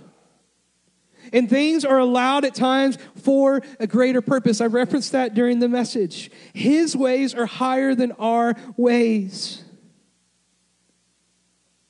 And 1.32 1.48
things 1.48 1.84
are 1.84 1.98
allowed 1.98 2.44
at 2.44 2.54
times 2.54 2.98
for 3.16 3.62
a 3.80 3.86
greater 3.86 4.20
purpose. 4.20 4.60
I 4.60 4.66
referenced 4.66 5.12
that 5.12 5.34
during 5.34 5.60
the 5.60 5.68
message. 5.68 6.30
His 6.52 6.96
ways 6.96 7.34
are 7.34 7.46
higher 7.46 7.94
than 7.94 8.12
our 8.12 8.54
ways. 8.76 9.64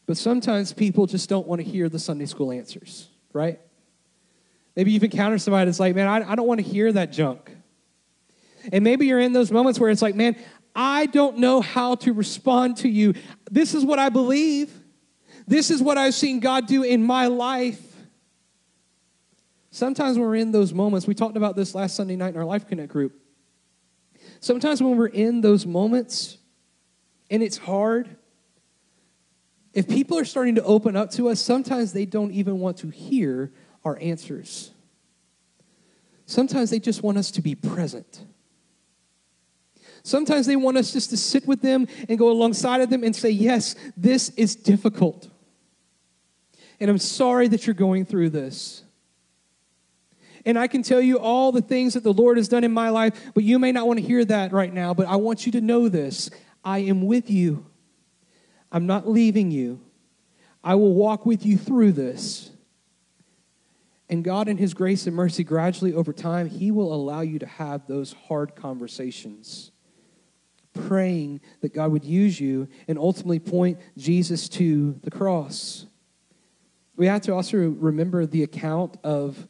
But 0.07 0.17
sometimes 0.17 0.73
people 0.73 1.07
just 1.07 1.29
don't 1.29 1.47
want 1.47 1.61
to 1.61 1.67
hear 1.67 1.89
the 1.89 1.99
Sunday 1.99 2.27
school 2.27 2.53
answers, 2.53 3.09
right? 3.33 3.61
Maybe 4.77 4.93
you've 4.93 5.05
encountered 5.05 5.41
somebody 5.41 5.67
that's 5.67 5.81
like, 5.81 5.95
man, 5.95 6.09
I, 6.09 6.33
I 6.33 6.35
don't 6.35 6.47
want 6.47 6.61
to 6.61 6.67
hear 6.67 6.93
that 6.93 7.13
junk. 7.13 7.51
And 8.73 8.85
maybe 8.85 9.07
you're 9.07 9.21
in 9.21 9.33
those 9.33 9.51
moments 9.51 9.81
where 9.81 9.91
it's 9.91 10.03
like, 10.03 10.15
man, 10.15 10.37
I 10.75 11.07
don't 11.07 11.39
know 11.39 11.61
how 11.61 11.97
to 11.97 12.13
respond 12.13 12.79
to 12.79 12.89
you. 12.89 13.15
This 13.51 13.75
is 13.75 13.85
what 13.85 13.99
I 13.99 14.09
believe. 14.09 14.73
This 15.47 15.71
is 15.71 15.83
what 15.83 15.99
I've 15.99 16.15
seen 16.15 16.41
God 16.41 16.67
do 16.67 16.83
in 16.83 17.03
my 17.03 17.27
life. 17.27 17.92
Sometimes 19.73 20.19
when 20.19 20.29
we're 20.29 20.37
in 20.37 20.53
those 20.53 20.75
moments, 20.75 21.07
we 21.07 21.15
talked 21.15 21.39
about 21.39 21.57
this 21.57 21.75
last 21.75 21.97
Sunday 21.97 22.15
night 22.15 22.35
in 22.35 22.37
our 22.37 22.45
Life 22.45 22.69
Connect 22.69 22.93
group. 22.93 23.19
Sometimes 24.39 24.83
when 24.83 24.99
we're 24.99 25.07
in 25.07 25.41
those 25.41 25.65
moments 25.65 26.37
and 27.31 27.43
it's 27.43 27.57
hard, 27.57 28.17
if 29.73 29.89
people 29.89 30.19
are 30.19 30.27
starting 30.27 30.57
to 30.57 30.63
open 30.63 30.95
up 30.95 31.11
to 31.13 31.31
us, 31.31 31.41
sometimes 31.41 31.95
they 31.95 32.05
don't 32.05 32.33
even 32.33 32.61
want 32.61 32.77
to 32.79 32.91
hear 32.91 33.51
our 33.83 33.99
answers. 33.99 34.73
Sometimes 36.27 36.69
they 36.69 36.79
just 36.79 37.03
want 37.03 37.17
us 37.17 37.31
to 37.31 37.41
be 37.41 37.55
present. 37.55 38.27
Sometimes 40.03 40.45
they 40.45 40.57
want 40.57 40.77
us 40.77 40.93
just 40.93 41.09
to 41.11 41.17
sit 41.17 41.49
with 41.49 41.63
them 41.63 41.89
and 42.11 42.19
go 42.19 42.31
alongside 42.31 42.83
of 42.83 42.91
them 42.91 43.03
and 43.05 43.17
say, 43.17 43.31
Yes, 43.31 43.75
this 43.97 44.29
is 44.31 44.55
difficult. 44.55 45.31
And 46.79 46.91
I'm 46.91 46.99
sorry 46.99 47.49
that 47.49 47.67
you're 47.67 47.73
going 47.73 48.05
through 48.05 48.31
this. 48.31 48.83
And 50.45 50.59
I 50.59 50.67
can 50.67 50.83
tell 50.83 51.01
you 51.01 51.19
all 51.19 51.53
the 51.53 51.63
things 51.63 51.95
that 51.95 52.03
the 52.03 52.13
Lord 52.13 52.37
has 52.37 52.49
done 52.49 52.65
in 52.65 52.73
my 52.73 52.89
life, 52.89 53.33
but 53.35 53.45
you 53.45 53.59
may 53.59 53.73
not 53.73 53.87
want 53.87 54.01
to 54.01 54.07
hear 54.07 54.25
that 54.25 54.53
right 54.53 54.73
now. 54.73 54.95
But 54.95 55.07
I 55.07 55.17
want 55.17 55.47
you 55.47 55.53
to 55.53 55.61
know 55.61 55.89
this 55.89 56.31
I 56.65 56.79
am 56.79 57.07
with 57.07 57.31
you. 57.31 57.67
I'm 58.71 58.87
not 58.87 59.09
leaving 59.09 59.51
you. 59.51 59.81
I 60.65 60.75
will 60.77 60.95
walk 60.95 61.27
with 61.27 61.45
you 61.45 61.59
through 61.59 61.93
this. 61.93 62.51
And 64.09 64.23
God, 64.23 64.49
in 64.49 64.59
His 64.59 64.75
grace 64.75 65.07
and 65.07 65.17
mercy, 65.17 65.43
gradually 65.45 65.95
over 65.95 66.13
time, 66.13 66.49
He 66.49 66.71
will 66.71 66.93
allow 66.93 67.21
you 67.21 67.39
to 67.39 67.47
have 67.47 67.87
those 67.87 68.15
hard 68.29 68.55
conversations, 68.55 69.71
praying 70.75 71.41
that 71.61 71.75
God 71.75 71.93
would 71.93 72.05
use 72.05 72.39
you 72.39 72.69
and 72.89 72.99
ultimately 72.99 73.39
point 73.39 73.79
Jesus 73.97 74.49
to 74.51 74.99
the 75.03 75.11
cross. 75.11 75.87
We 76.97 77.07
have 77.07 77.23
to 77.23 77.33
also 77.33 77.57
remember 77.57 78.27
the 78.27 78.43
account 78.43 78.99
of 79.03 79.49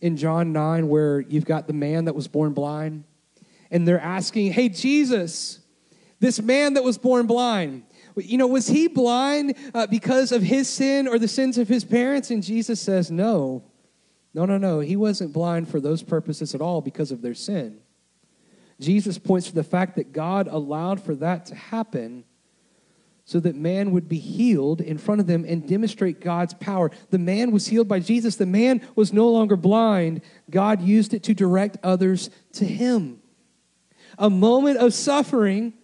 in 0.00 0.16
John 0.16 0.52
9 0.52 0.88
where 0.88 1.20
you've 1.20 1.44
got 1.44 1.66
the 1.66 1.72
man 1.72 2.06
that 2.06 2.14
was 2.14 2.28
born 2.28 2.52
blind, 2.52 3.04
and 3.70 3.86
they're 3.86 4.00
asking, 4.00 4.52
Hey, 4.52 4.68
Jesus, 4.68 5.60
this 6.18 6.40
man 6.40 6.74
that 6.74 6.84
was 6.84 6.98
born 6.98 7.26
blind, 7.26 7.84
you 8.16 8.38
know, 8.38 8.46
was 8.46 8.66
he 8.66 8.88
blind 8.88 9.54
uh, 9.74 9.86
because 9.86 10.32
of 10.32 10.42
his 10.42 10.68
sin 10.68 11.06
or 11.06 11.18
the 11.18 11.28
sins 11.28 11.58
of 11.58 11.68
his 11.68 11.84
parents? 11.84 12.30
And 12.30 12.42
Jesus 12.42 12.80
says, 12.80 13.10
No. 13.10 13.64
No, 14.32 14.44
no, 14.44 14.58
no. 14.58 14.80
He 14.80 14.96
wasn't 14.96 15.32
blind 15.32 15.68
for 15.68 15.80
those 15.80 16.02
purposes 16.02 16.54
at 16.54 16.60
all 16.60 16.80
because 16.80 17.10
of 17.10 17.20
their 17.20 17.34
sin. 17.34 17.80
Jesus 18.78 19.18
points 19.18 19.48
to 19.48 19.54
the 19.54 19.64
fact 19.64 19.96
that 19.96 20.12
God 20.12 20.46
allowed 20.48 21.00
for 21.00 21.14
that 21.16 21.46
to 21.46 21.54
happen 21.54 22.24
so 23.30 23.38
that 23.38 23.54
man 23.54 23.92
would 23.92 24.08
be 24.08 24.18
healed 24.18 24.80
in 24.80 24.98
front 24.98 25.20
of 25.20 25.28
them 25.28 25.44
and 25.46 25.64
demonstrate 25.64 26.20
God's 26.20 26.52
power. 26.54 26.90
The 27.10 27.18
man 27.18 27.52
was 27.52 27.68
healed 27.68 27.86
by 27.86 28.00
Jesus. 28.00 28.34
The 28.34 28.44
man 28.44 28.80
was 28.96 29.12
no 29.12 29.28
longer 29.28 29.54
blind. 29.54 30.22
God 30.50 30.82
used 30.82 31.14
it 31.14 31.22
to 31.22 31.32
direct 31.32 31.76
others 31.84 32.28
to 32.54 32.64
him. 32.64 33.22
A 34.18 34.28
moment 34.28 34.78
of 34.78 34.92
suffering 34.92 35.74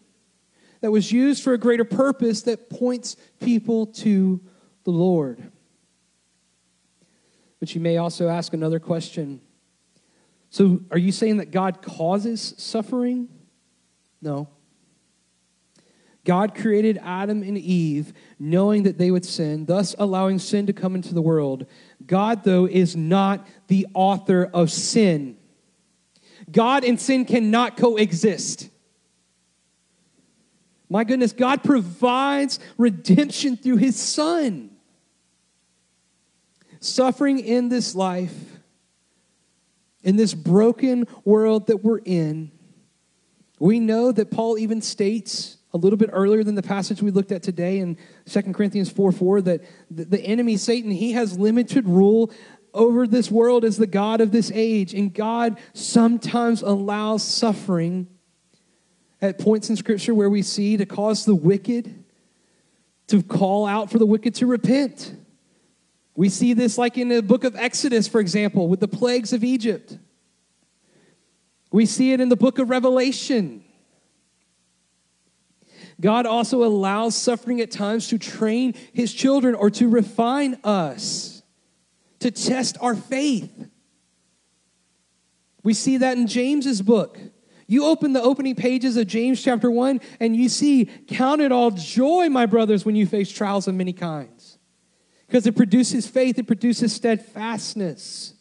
that 0.81 0.91
was 0.91 1.13
used 1.13 1.45
for 1.45 1.53
a 1.53 1.59
greater 1.59 1.85
purpose 1.85 2.43
that 2.43 2.69
points 2.69 3.15
people 3.39 3.87
to 3.87 4.41
the 4.83 4.91
Lord. 4.91 5.53
But 7.61 7.77
you 7.77 7.81
may 7.81 7.97
also 7.97 8.29
ask 8.29 8.55
another 8.55 8.81
question. 8.81 9.41
So, 10.51 10.81
are 10.91 10.99
you 10.99 11.13
saying 11.13 11.37
that 11.37 11.53
God 11.53 11.81
causes 11.81 12.55
suffering? 12.59 13.29
No. 14.21 14.49
God 16.27 16.55
created 16.55 16.99
Adam 17.03 17.43
and 17.43 17.57
Eve 17.57 18.13
knowing 18.39 18.83
that 18.83 18.99
they 18.99 19.11
would 19.11 19.25
sin, 19.25 19.65
thus 19.65 19.95
allowing 19.99 20.39
sin 20.39 20.67
to 20.67 20.75
come 20.75 20.95
into 20.95 21.15
the 21.15 21.23
world. 21.23 21.67
God, 22.05 22.45
though, 22.45 22.67
is 22.67 22.95
not 22.95 23.47
the 23.69 23.87
author 23.95 24.51
of 24.53 24.71
sin. 24.71 25.39
God 26.51 26.85
and 26.85 27.01
sin 27.01 27.25
cannot 27.25 27.77
coexist. 27.77 28.69
My 30.89 31.05
goodness, 31.05 31.33
God 31.33 31.65
provides 31.65 32.61
redemption 32.77 33.57
through 33.57 33.77
his 33.79 33.97
Son. 33.97 34.71
Suffering 36.81 37.39
in 37.39 37.69
this 37.69 37.95
life, 37.95 38.59
in 40.03 40.17
this 40.17 40.35
broken 40.35 41.07
world 41.25 41.69
that 41.69 41.83
we're 41.85 41.99
in, 42.05 42.51
we 43.59 43.81
know 43.81 44.13
that 44.13 44.31
Paul 44.31 44.59
even 44.59 44.83
states 44.83 45.56
a 45.77 45.79
little 45.79 45.99
bit 45.99 46.11
earlier 46.13 46.43
than 46.43 46.55
the 46.55 46.63
passage 46.63 47.03
we 47.03 47.11
looked 47.11 47.31
at 47.31 47.43
today 47.43 47.79
in 47.79 47.99
2 48.31 48.43
Corinthians 48.55 48.91
4 48.91 49.13
4 49.13 49.43
that 49.43 49.65
the 49.91 50.21
enemy, 50.21 50.57
Satan, 50.57 50.91
he 50.91 51.13
has 51.13 51.39
limited 51.39 51.87
rule 51.87 52.33
over 52.73 53.07
this 53.07 53.31
world 53.31 53.65
as 53.65 53.77
the 53.77 53.87
God 53.87 54.21
of 54.21 54.33
this 54.33 54.51
age. 54.55 54.95
And 54.95 55.13
God 55.13 55.59
sometimes 55.75 56.63
allows 56.63 57.23
suffering 57.23 58.09
at 59.21 59.39
points 59.39 59.71
in 59.71 59.77
Scripture 59.77 60.15
where 60.15 60.31
we 60.31 60.43
see 60.43 60.77
to 60.77 60.87
cause 60.87 61.25
the 61.25 61.35
wicked 61.35 62.05
to 63.09 63.23
call 63.23 63.67
out 63.67 63.91
for 63.91 63.99
the 63.99 64.07
wicked 64.07 64.35
to 64.37 64.47
repent. 64.47 65.15
We 66.15 66.31
see 66.31 66.55
this 66.55 66.79
like 66.79 66.97
in 66.97 67.09
the 67.09 67.23
book 67.23 67.45
of 67.45 67.55
Exodus, 67.55 68.09
for 68.09 68.21
example, 68.21 68.69
with 68.69 68.81
the 68.81 68.89
plagues 68.89 69.33
of 69.33 69.45
Egypt. 69.45 69.99
We 71.71 71.85
see 71.85 72.13
it 72.13 72.21
in 72.21 72.31
the 72.31 72.37
book 72.37 72.59
of 72.59 72.71
Revelation. 72.71 73.63
God 76.01 76.27
also 76.27 76.65
allows 76.65 77.15
suffering 77.15 77.61
at 77.61 77.71
times 77.71 78.09
to 78.09 78.19
train 78.19 78.75
his 78.93 79.13
children 79.15 79.55
or 79.55 79.71
to 79.71 79.89
refine 79.89 80.59
us, 80.63 81.43
to 82.21 82.31
test 82.31 82.77
our 82.81 82.95
faith. 82.95 83.69
We 85.63 85.75
see 85.75 85.97
that 85.99 86.19
in 86.19 86.27
James's 86.27 86.83
book. 86.83 87.19
You 87.67 87.87
open 87.87 88.13
the 88.13 88.23
opening 88.23 88.55
pages 88.55 88.97
of 88.97 89.07
James 89.07 89.43
chapter 89.43 89.71
1 89.71 90.01
and 90.21 90.37
you 90.37 90.49
see, 90.49 90.85
Count 91.09 91.41
it 91.41 91.51
all 91.51 91.71
joy, 91.71 92.29
my 92.29 92.47
brothers, 92.47 92.85
when 92.85 92.95
you 92.95 93.07
face 93.07 93.31
trials 93.31 93.67
of 93.67 93.75
many 93.75 93.93
kinds. 93.93 94.59
Because 95.27 95.47
it 95.47 95.57
produces 95.57 96.07
faith, 96.07 96.39
it 96.39 96.47
produces 96.47 96.95
steadfastness. 96.95 98.35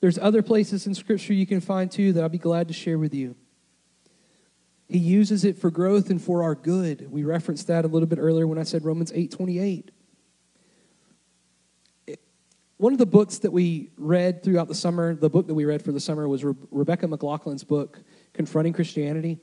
There's 0.00 0.18
other 0.18 0.42
places 0.42 0.86
in 0.86 0.94
Scripture 0.94 1.32
you 1.32 1.46
can 1.46 1.60
find 1.60 1.90
too 1.90 2.12
that 2.12 2.22
I'll 2.22 2.28
be 2.28 2.38
glad 2.38 2.68
to 2.68 2.74
share 2.74 2.98
with 2.98 3.12
you. 3.12 3.34
He 4.90 4.98
uses 4.98 5.44
it 5.44 5.56
for 5.56 5.70
growth 5.70 6.10
and 6.10 6.20
for 6.20 6.42
our 6.42 6.54
good. 6.54 7.10
We 7.10 7.24
referenced 7.24 7.68
that 7.68 7.84
a 7.84 7.88
little 7.88 8.08
bit 8.08 8.18
earlier 8.18 8.46
when 8.46 8.58
I 8.58 8.64
said 8.64 8.84
Romans 8.84 9.12
8 9.14 9.30
28 9.30 9.90
one 12.80 12.94
of 12.94 12.98
the 12.98 13.04
books 13.04 13.40
that 13.40 13.52
we 13.52 13.90
read 13.98 14.42
throughout 14.42 14.66
the 14.66 14.74
summer, 14.74 15.14
the 15.14 15.28
book 15.28 15.46
that 15.48 15.54
we 15.54 15.66
read 15.66 15.82
for 15.82 15.92
the 15.92 16.00
summer 16.00 16.26
was 16.26 16.42
Re- 16.42 16.54
Rebecca 16.70 17.06
McLaughlin's 17.06 17.62
book, 17.62 18.00
Confronting 18.32 18.72
Christianity. 18.72 19.38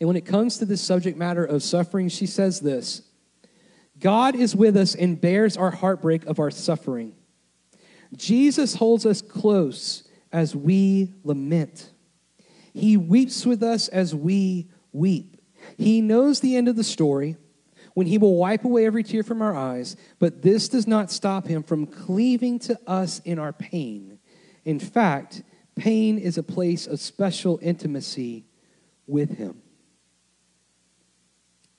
And 0.00 0.08
when 0.08 0.16
it 0.16 0.26
comes 0.26 0.58
to 0.58 0.64
this 0.64 0.80
subject 0.80 1.16
matter 1.16 1.44
of 1.44 1.62
suffering, 1.62 2.08
she 2.08 2.26
says 2.26 2.58
this 2.58 3.02
God 4.00 4.34
is 4.34 4.56
with 4.56 4.76
us 4.76 4.96
and 4.96 5.20
bears 5.20 5.56
our 5.56 5.70
heartbreak 5.70 6.26
of 6.26 6.40
our 6.40 6.50
suffering. 6.50 7.14
Jesus 8.16 8.74
holds 8.74 9.06
us 9.06 9.22
close 9.22 10.02
as 10.32 10.56
we 10.56 11.14
lament. 11.22 11.92
He 12.72 12.96
weeps 12.96 13.44
with 13.44 13.62
us 13.62 13.88
as 13.88 14.14
we 14.14 14.68
weep. 14.92 15.36
He 15.76 16.00
knows 16.00 16.40
the 16.40 16.56
end 16.56 16.68
of 16.68 16.76
the 16.76 16.84
story 16.84 17.36
when 17.94 18.06
he 18.06 18.18
will 18.18 18.36
wipe 18.36 18.64
away 18.64 18.86
every 18.86 19.02
tear 19.02 19.22
from 19.22 19.42
our 19.42 19.56
eyes, 19.56 19.96
but 20.18 20.42
this 20.42 20.68
does 20.68 20.86
not 20.86 21.10
stop 21.10 21.46
him 21.46 21.62
from 21.62 21.86
cleaving 21.86 22.58
to 22.60 22.78
us 22.86 23.20
in 23.24 23.38
our 23.38 23.52
pain. 23.52 24.18
In 24.64 24.78
fact, 24.78 25.42
pain 25.74 26.18
is 26.18 26.38
a 26.38 26.42
place 26.42 26.86
of 26.86 27.00
special 27.00 27.58
intimacy 27.62 28.44
with 29.06 29.38
him. 29.38 29.62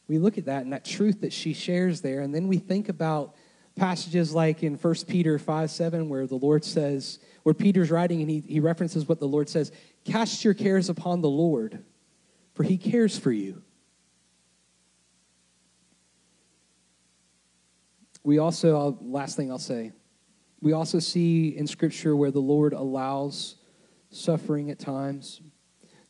We 0.08 0.20
look 0.20 0.38
at 0.38 0.46
that 0.46 0.64
and 0.64 0.74
that 0.74 0.84
truth 0.84 1.22
that 1.22 1.32
she 1.32 1.54
shares 1.54 2.02
there, 2.02 2.20
and 2.20 2.36
then 2.36 2.48
we 2.48 2.58
think 2.58 2.90
about 2.90 3.34
passages 3.76 4.34
like 4.34 4.64
in 4.64 4.76
1 4.76 4.96
Peter 5.08 5.40
5 5.40 5.72
7, 5.72 6.10
where 6.10 6.28
the 6.28 6.36
Lord 6.36 6.64
says, 6.64 7.20
where 7.44 7.54
Peter's 7.54 7.92
writing 7.92 8.22
and 8.22 8.30
he, 8.30 8.40
he 8.40 8.60
references 8.60 9.08
what 9.08 9.20
the 9.20 9.28
Lord 9.28 9.50
says 9.50 9.72
Cast 10.06 10.44
your 10.44 10.54
cares 10.54 10.90
upon 10.90 11.22
the 11.22 11.30
Lord, 11.30 11.84
for 12.54 12.64
he 12.64 12.78
cares 12.78 13.18
for 13.18 13.32
you. 13.32 13.62
We 18.24 18.38
also, 18.38 18.98
last 19.02 19.36
thing 19.36 19.52
I'll 19.52 19.58
say, 19.58 19.94
we 20.62 20.74
also 20.74 21.00
see 21.00 21.58
in 21.58 21.66
Scripture 21.66 22.16
where 22.16 22.30
the 22.30 22.40
Lord 22.40 22.74
allows 22.74 23.56
suffering 24.12 24.70
at 24.70 24.78
times. 24.78 25.42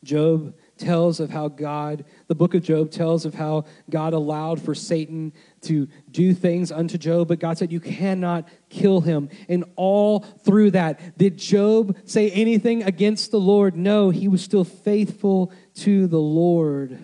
Job 0.04 0.54
tells 0.82 1.20
of 1.20 1.30
how 1.30 1.48
God, 1.48 2.04
the 2.26 2.34
book 2.34 2.54
of 2.54 2.62
Job 2.62 2.90
tells 2.90 3.24
of 3.24 3.34
how 3.34 3.64
God 3.88 4.12
allowed 4.12 4.60
for 4.60 4.74
Satan 4.74 5.32
to 5.62 5.88
do 6.10 6.34
things 6.34 6.72
unto 6.72 6.98
Job, 6.98 7.28
but 7.28 7.38
God 7.38 7.56
said, 7.56 7.72
You 7.72 7.80
cannot 7.80 8.48
kill 8.68 9.00
him. 9.00 9.28
And 9.48 9.64
all 9.76 10.20
through 10.20 10.72
that, 10.72 11.16
did 11.16 11.38
Job 11.38 11.96
say 12.04 12.30
anything 12.30 12.82
against 12.82 13.30
the 13.30 13.40
Lord? 13.40 13.76
No, 13.76 14.10
he 14.10 14.28
was 14.28 14.42
still 14.42 14.64
faithful 14.64 15.52
to 15.76 16.06
the 16.06 16.20
Lord. 16.20 16.98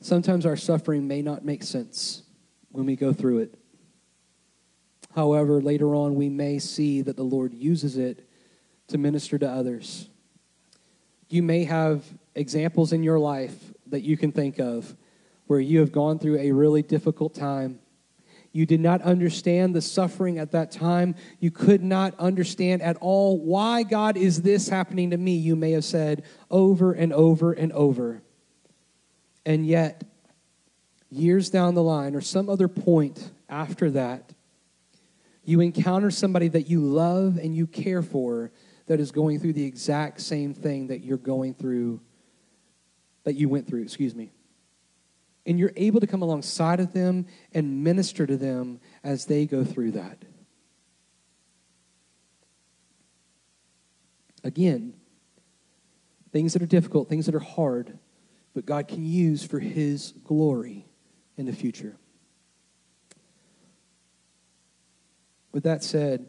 Sometimes 0.00 0.46
our 0.46 0.56
suffering 0.56 1.06
may 1.06 1.22
not 1.22 1.44
make 1.44 1.62
sense 1.62 2.22
when 2.70 2.86
we 2.86 2.96
go 2.96 3.12
through 3.12 3.38
it. 3.38 3.54
However, 5.14 5.60
later 5.60 5.94
on, 5.94 6.14
we 6.14 6.28
may 6.28 6.58
see 6.58 7.02
that 7.02 7.16
the 7.16 7.24
Lord 7.24 7.52
uses 7.54 7.96
it 7.96 8.27
to 8.88 8.98
minister 8.98 9.38
to 9.38 9.48
others. 9.48 10.08
You 11.28 11.42
may 11.42 11.64
have 11.64 12.04
examples 12.34 12.92
in 12.92 13.02
your 13.02 13.18
life 13.18 13.54
that 13.86 14.00
you 14.00 14.16
can 14.16 14.32
think 14.32 14.58
of 14.58 14.96
where 15.46 15.60
you 15.60 15.80
have 15.80 15.92
gone 15.92 16.18
through 16.18 16.38
a 16.38 16.52
really 16.52 16.82
difficult 16.82 17.34
time. 17.34 17.80
You 18.52 18.64
did 18.66 18.80
not 18.80 19.02
understand 19.02 19.74
the 19.74 19.82
suffering 19.82 20.38
at 20.38 20.52
that 20.52 20.70
time. 20.70 21.14
You 21.38 21.50
could 21.50 21.82
not 21.82 22.18
understand 22.18 22.82
at 22.82 22.96
all 22.96 23.38
why 23.38 23.82
God 23.82 24.16
is 24.16 24.42
this 24.42 24.68
happening 24.68 25.10
to 25.10 25.16
me, 25.16 25.36
you 25.36 25.54
may 25.54 25.72
have 25.72 25.84
said 25.84 26.24
over 26.50 26.92
and 26.92 27.12
over 27.12 27.52
and 27.52 27.72
over. 27.72 28.22
And 29.44 29.66
yet, 29.66 30.04
years 31.10 31.50
down 31.50 31.74
the 31.74 31.82
line, 31.82 32.14
or 32.14 32.20
some 32.20 32.48
other 32.48 32.68
point 32.68 33.30
after 33.48 33.90
that, 33.92 34.32
you 35.44 35.60
encounter 35.60 36.10
somebody 36.10 36.48
that 36.48 36.68
you 36.68 36.80
love 36.80 37.38
and 37.38 37.56
you 37.56 37.66
care 37.66 38.02
for 38.02 38.50
that 38.88 39.00
is 39.00 39.12
going 39.12 39.38
through 39.38 39.52
the 39.52 39.64
exact 39.64 40.20
same 40.20 40.54
thing 40.54 40.88
that 40.88 41.04
you're 41.04 41.18
going 41.18 41.54
through, 41.54 42.00
that 43.24 43.34
you 43.34 43.48
went 43.48 43.66
through, 43.66 43.82
excuse 43.82 44.14
me. 44.14 44.32
And 45.46 45.58
you're 45.58 45.72
able 45.76 46.00
to 46.00 46.06
come 46.06 46.22
alongside 46.22 46.80
of 46.80 46.92
them 46.92 47.26
and 47.54 47.84
minister 47.84 48.26
to 48.26 48.36
them 48.36 48.80
as 49.04 49.26
they 49.26 49.46
go 49.46 49.62
through 49.62 49.92
that. 49.92 50.18
Again, 54.42 54.94
things 56.32 56.54
that 56.54 56.62
are 56.62 56.66
difficult, 56.66 57.08
things 57.08 57.26
that 57.26 57.34
are 57.34 57.40
hard, 57.40 57.98
but 58.54 58.64
God 58.64 58.88
can 58.88 59.04
use 59.04 59.44
for 59.44 59.58
His 59.58 60.12
glory 60.24 60.86
in 61.36 61.44
the 61.44 61.52
future. 61.52 61.96
With 65.52 65.64
that 65.64 65.82
said, 65.82 66.26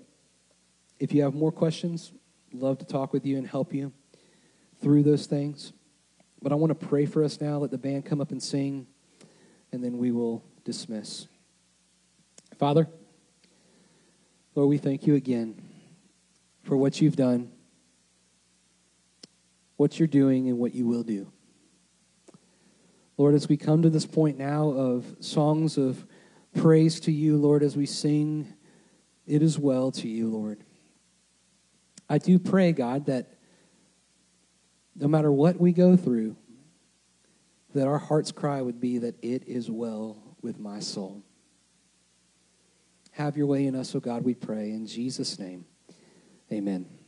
if 0.99 1.13
you 1.13 1.23
have 1.23 1.33
more 1.33 1.51
questions, 1.51 2.11
love 2.53 2.77
to 2.79 2.85
talk 2.85 3.13
with 3.13 3.25
you 3.25 3.37
and 3.37 3.47
help 3.47 3.73
you 3.73 3.91
through 4.81 5.03
those 5.03 5.25
things. 5.25 5.73
But 6.41 6.51
I 6.51 6.55
want 6.55 6.79
to 6.79 6.87
pray 6.87 7.05
for 7.05 7.23
us 7.23 7.41
now. 7.41 7.57
Let 7.57 7.71
the 7.71 7.77
band 7.77 8.05
come 8.05 8.21
up 8.21 8.31
and 8.31 8.41
sing, 8.41 8.87
and 9.71 9.83
then 9.83 9.97
we 9.97 10.11
will 10.11 10.43
dismiss. 10.63 11.27
Father, 12.57 12.87
Lord, 14.55 14.69
we 14.69 14.77
thank 14.77 15.05
you 15.05 15.15
again 15.15 15.61
for 16.63 16.77
what 16.77 17.01
you've 17.01 17.15
done, 17.15 17.51
what 19.77 19.99
you're 19.99 20.07
doing, 20.07 20.47
and 20.49 20.57
what 20.57 20.73
you 20.73 20.85
will 20.85 21.03
do. 21.03 21.31
Lord, 23.17 23.35
as 23.35 23.49
we 23.49 23.57
come 23.57 23.81
to 23.81 23.89
this 23.89 24.05
point 24.05 24.37
now 24.37 24.69
of 24.69 25.17
songs 25.19 25.77
of 25.77 26.05
praise 26.55 27.01
to 27.01 27.11
you, 27.11 27.37
Lord, 27.37 27.63
as 27.63 27.75
we 27.75 27.85
sing, 27.85 28.53
it 29.27 29.43
is 29.43 29.59
well 29.59 29.91
to 29.91 30.07
you, 30.07 30.29
Lord. 30.29 30.63
I 32.09 32.17
do 32.17 32.39
pray, 32.39 32.71
God, 32.71 33.05
that 33.05 33.27
no 34.95 35.07
matter 35.07 35.31
what 35.31 35.59
we 35.59 35.71
go 35.71 35.95
through, 35.95 36.35
that 37.73 37.87
our 37.87 37.99
heart's 37.99 38.31
cry 38.31 38.61
would 38.61 38.79
be 38.79 38.97
that 38.99 39.15
it 39.23 39.47
is 39.47 39.69
well 39.69 40.17
with 40.41 40.59
my 40.59 40.79
soul. 40.79 41.23
Have 43.11 43.37
your 43.37 43.47
way 43.47 43.65
in 43.65 43.75
us, 43.75 43.93
O 43.93 43.97
oh 43.97 44.01
God, 44.01 44.23
we 44.23 44.33
pray. 44.33 44.71
In 44.71 44.87
Jesus' 44.87 45.37
name, 45.37 45.65
amen. 46.51 46.98